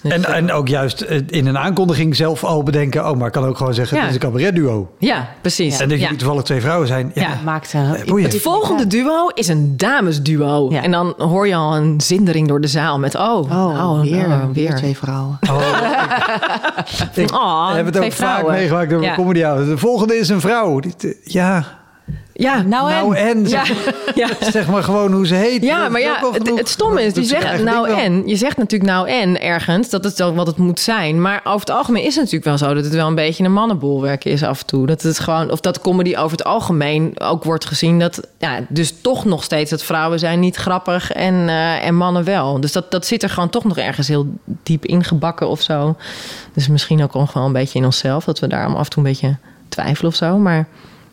Dus, 0.02 0.12
En, 0.12 0.26
en 0.26 0.52
ook 0.52 0.68
juist 0.68 1.02
in 1.28 1.48
een 1.48 1.58
aankondiging 1.58 2.16
zelf 2.16 2.44
al 2.44 2.64
bedenken... 2.64 3.10
oh, 3.10 3.18
maar 3.18 3.28
ik 3.28 3.34
kan 3.34 3.46
ook 3.46 3.58
gewoon 3.58 3.74
zeggen, 3.74 3.98
Ja. 3.98 4.04
het 4.04 4.16
is 4.16 4.22
een 4.22 4.30
cabaretduo. 4.30 4.92
ja, 5.00 5.30
precies. 5.42 5.80
En 5.80 5.90
dat 5.90 5.98
ja. 5.98 6.04
jullie 6.04 6.20
toevallig 6.20 6.44
twee 6.44 6.62
vrouwen 6.62 6.88
zijn. 6.88 7.12
Ja, 7.14 7.22
Ja. 7.22 7.38
Maakt. 7.44 7.72
Het 7.72 8.42
volgende 8.42 8.88
duo 8.88 9.28
is 9.34 9.48
een 9.48 9.78
damesduo. 9.78 10.68
Ja. 10.72 10.84
En 10.84 10.92
dan 10.92 11.14
hoor 11.18 11.48
je 11.48 11.56
al 11.56 11.76
een 11.76 12.02
zindering 12.02 12.48
door 12.48 12.62
de 12.62 12.68
zaal 12.68 13.00
met... 13.00 13.16
oh, 13.16 13.36
Oh, 13.38 13.74
nou, 13.74 14.02
weer, 14.02 14.28
nou, 14.28 14.54
weer 14.54 14.76
twee 14.76 14.98
vrouwen. 14.98 15.40
Ik 17.14 17.32
Oh, 17.34 17.76
twee 17.98 18.10
ook 18.10 18.16
vaak 18.16 18.48
meegemaakt 18.48 18.90
door 18.90 19.02
Ja. 19.02 19.16
comedy. 19.16 19.40
De 19.42 19.78
volgende 19.78 20.18
is 20.18 20.30
een 20.30 20.42
vrouw. 20.42 20.80
Die- 20.80 20.94
eh, 21.00 21.10
Ja, 21.24 21.66
Ja, 22.40 22.62
Nou, 22.62 22.90
nou 22.90 23.16
en. 23.16 23.48
ja, 23.48 23.66
Zeg, 23.66 23.94
ja. 24.16 24.28
zeg 24.52 24.68
maar 24.68 24.84
gewoon 24.84 25.14
hoe 25.14 25.28
ze 25.28 25.36
heet. 25.36 25.64
Ja, 25.64 25.90
maar 25.90 26.02
is 26.02 26.08
ja, 26.08 26.32
het, 26.32 26.50
het 26.56 26.70
stomme 26.70 27.04
is, 27.04 27.14
die 27.14 27.24
is 27.24 27.30
zeggen 27.30 27.64
nou 27.64 27.88
wel. 27.88 27.98
en. 27.98 28.28
Je 28.28 28.36
zegt 28.36 28.58
natuurlijk 28.58 28.92
nou 28.92 29.10
en 29.10 29.42
ergens, 29.42 29.90
dat 29.90 30.04
het 30.04 30.18
dan 30.18 30.36
wat 30.36 30.48
het 30.48 30.58
moet 30.58 30.80
zijn. 30.80 31.22
Maar 31.22 31.42
over 31.44 31.60
het 31.60 31.70
algemeen 31.70 32.04
is 32.04 32.16
het 32.16 32.24
natuurlijk 32.24 32.44
wel 32.44 32.58
zo 32.58 32.74
dat 32.74 32.84
het 32.84 32.94
wel 32.94 33.08
een 33.08 33.16
beetje 33.16 33.44
een 33.44 33.54
mannenbolwerk 33.54 34.26
is 34.26 34.44
af 34.44 34.60
en 34.60 34.66
toe. 34.66 34.86
Dat 34.86 35.02
het 35.02 35.20
gewoon, 35.20 35.52
of 35.52 35.60
dat 35.60 35.82
comedy 35.82 36.16
over 36.16 36.38
het 36.38 36.44
algemeen 36.44 37.20
ook 37.20 37.44
wordt 37.44 37.66
gezien 37.66 38.00
dat, 38.00 38.28
ja, 38.38 38.60
dus 38.70 38.94
toch 39.02 39.26
nog 39.26 39.44
steeds 39.44 39.70
dat 39.70 39.84
vrouwen 39.84 40.20
zijn 40.20 40.40
niet 40.40 40.56
grappig 40.56 41.12
en, 41.12 41.50
eh, 41.50 41.86
en 41.86 41.96
mannen 41.96 42.24
wel. 42.24 42.60
Dus 42.60 42.72
dat, 42.72 42.92
dat 42.92 43.06
zit 43.06 43.24
er 43.24 43.30
gewoon 43.30 43.50
toch 43.50 43.64
nog 43.64 43.78
ergens 43.78 44.08
heel 44.08 44.28
diep 44.64 44.86
ingebakken 44.86 45.50
of 45.50 45.62
zo. 45.62 45.96
Dus 46.54 46.68
misschien 46.68 47.04
ook 47.04 47.12
gewoon 47.12 47.48
een 47.48 47.54
beetje 47.54 47.80
in 47.80 47.86
onszelf, 47.86 48.24
dat 48.24 48.40
we 48.40 48.48
daarom 48.48 48.76
af 48.76 48.84
en 48.84 48.90
toe 48.90 49.04
een 49.04 49.10
beetje 49.10 49.38
twijfelen 49.70 50.12
of 50.12 50.18
zo. 50.18 50.38
Maar 50.38 50.68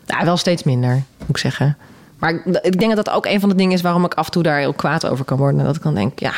ja, 0.05 0.25
wel 0.25 0.37
steeds 0.37 0.63
minder, 0.63 0.93
moet 1.19 1.29
ik 1.29 1.37
zeggen. 1.37 1.77
Maar 2.19 2.33
ik- 2.61 2.79
denk 2.79 2.95
dat 2.95 3.05
dat 3.05 3.13
ook 3.15 3.25
een 3.25 3.39
van 3.39 3.49
de 3.49 3.55
dingen 3.55 3.73
is 3.73 3.81
waarom 3.81 4.05
ik 4.05 4.13
af 4.13 4.25
en 4.25 4.31
toe 4.31 4.43
daar 4.43 4.59
heel 4.59 4.73
kwaad 4.73 5.07
over 5.07 5.25
kan 5.25 5.37
worden. 5.37 5.63
Dat 5.65 5.75
ik 5.75 5.81
dan 5.83 5.95
denk, 5.95 6.19
ja, 6.19 6.31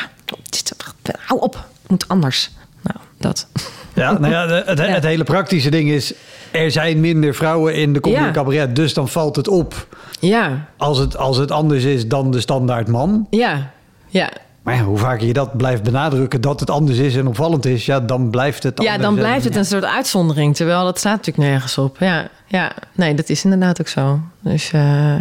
dit- 0.50 0.74
hou 1.20 1.40
op, 1.40 1.54
het 1.54 1.90
moet 1.90 2.08
anders. 2.08 2.50
Nou, 2.82 2.96
dat. 3.18 3.46
Ja, 3.94 4.12
nou 4.18 4.32
ja, 4.32 4.48
het, 4.48 4.78
het 4.86 5.04
hele 5.04 5.24
praktische 5.24 5.70
ding 5.70 5.90
is... 5.90 6.14
er 6.50 6.70
zijn 6.70 7.00
minder 7.00 7.34
vrouwen 7.34 7.74
in 7.74 7.92
de 7.92 8.00
comedy 8.00 8.22
Ja. 8.22 8.30
cabaret... 8.30 8.76
dus 8.76 8.94
dan 8.94 9.08
valt 9.08 9.36
het 9.36 9.48
op 9.48 9.86
Ja, 10.20 10.66
als 10.76 10.98
het, 10.98 11.16
als 11.16 11.36
het 11.36 11.50
anders 11.50 11.84
is 11.84 12.08
dan 12.08 12.30
de 12.30 12.40
standaard 12.40 12.88
man. 12.88 13.26
ja, 13.30 13.70
ja. 14.08 14.28
Maar 14.68 14.76
ja, 14.76 14.82
hoe 14.82 14.98
vaker 14.98 15.26
je 15.26 15.32
dat 15.32 15.56
blijft 15.56 15.82
benadrukken... 15.82 16.40
dat 16.40 16.60
het 16.60 16.70
anders 16.70 16.98
is 16.98 17.16
en 17.16 17.26
opvallend 17.26 17.66
is... 17.66 17.86
ja, 17.86 18.00
dan 18.00 18.30
blijft 18.30 18.62
het 18.62 18.82
Ja, 18.82 18.92
anders. 18.92 19.02
dan 19.08 19.16
En- 19.16 19.22
blijft 19.22 19.44
het 19.44 19.56
een 19.56 19.64
soort 19.64 19.84
uitzondering. 19.84 20.56
Terwijl 20.56 20.84
dat 20.84 20.98
staat 20.98 21.16
natuurlijk 21.16 21.48
nergens 21.48 21.78
op. 21.78 21.96
Ja, 22.00 22.28
ja. 22.46 22.72
nee, 22.92 23.14
dat 23.14 23.28
is 23.28 23.44
inderdaad 23.44 23.80
ook 23.80 23.88
zo. 23.88 24.20
Dus 24.40 24.72
eh, 24.72 25.14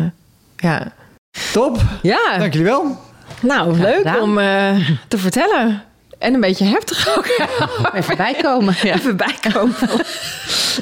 ja. 0.55 0.91
Top, 1.53 1.81
Ja, 2.01 2.37
dank 2.37 2.53
jullie 2.53 2.67
wel. 2.67 2.97
nou, 3.41 3.79
leuk 3.79 3.97
gedaan. 3.97 4.21
om 4.21 4.39
eh, 4.39 4.75
te 5.07 5.17
vertellen. 5.17 5.81
En 6.17 6.33
een 6.33 6.39
beetje 6.39 6.65
heftig 6.65 7.17
ook. 7.17 7.25
Even 7.93 8.17
bijkomen. 8.17 8.75
Ja. 8.83 8.93
Even 8.95 9.17
bijkomen. 9.17 9.75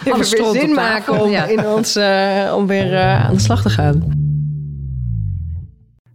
Even 0.04 0.18
weer 0.20 0.62
zin 0.62 0.74
maken 0.74 1.22
om, 1.22 1.30
ja. 1.30 1.44
in 1.46 1.68
ons, 1.68 1.96
eh, 1.96 2.54
om 2.56 2.68
weer 2.68 3.00
aan 3.00 3.34
de 3.34 3.40
slag 3.42 3.62
te 3.62 3.70
gaan. 3.70 4.25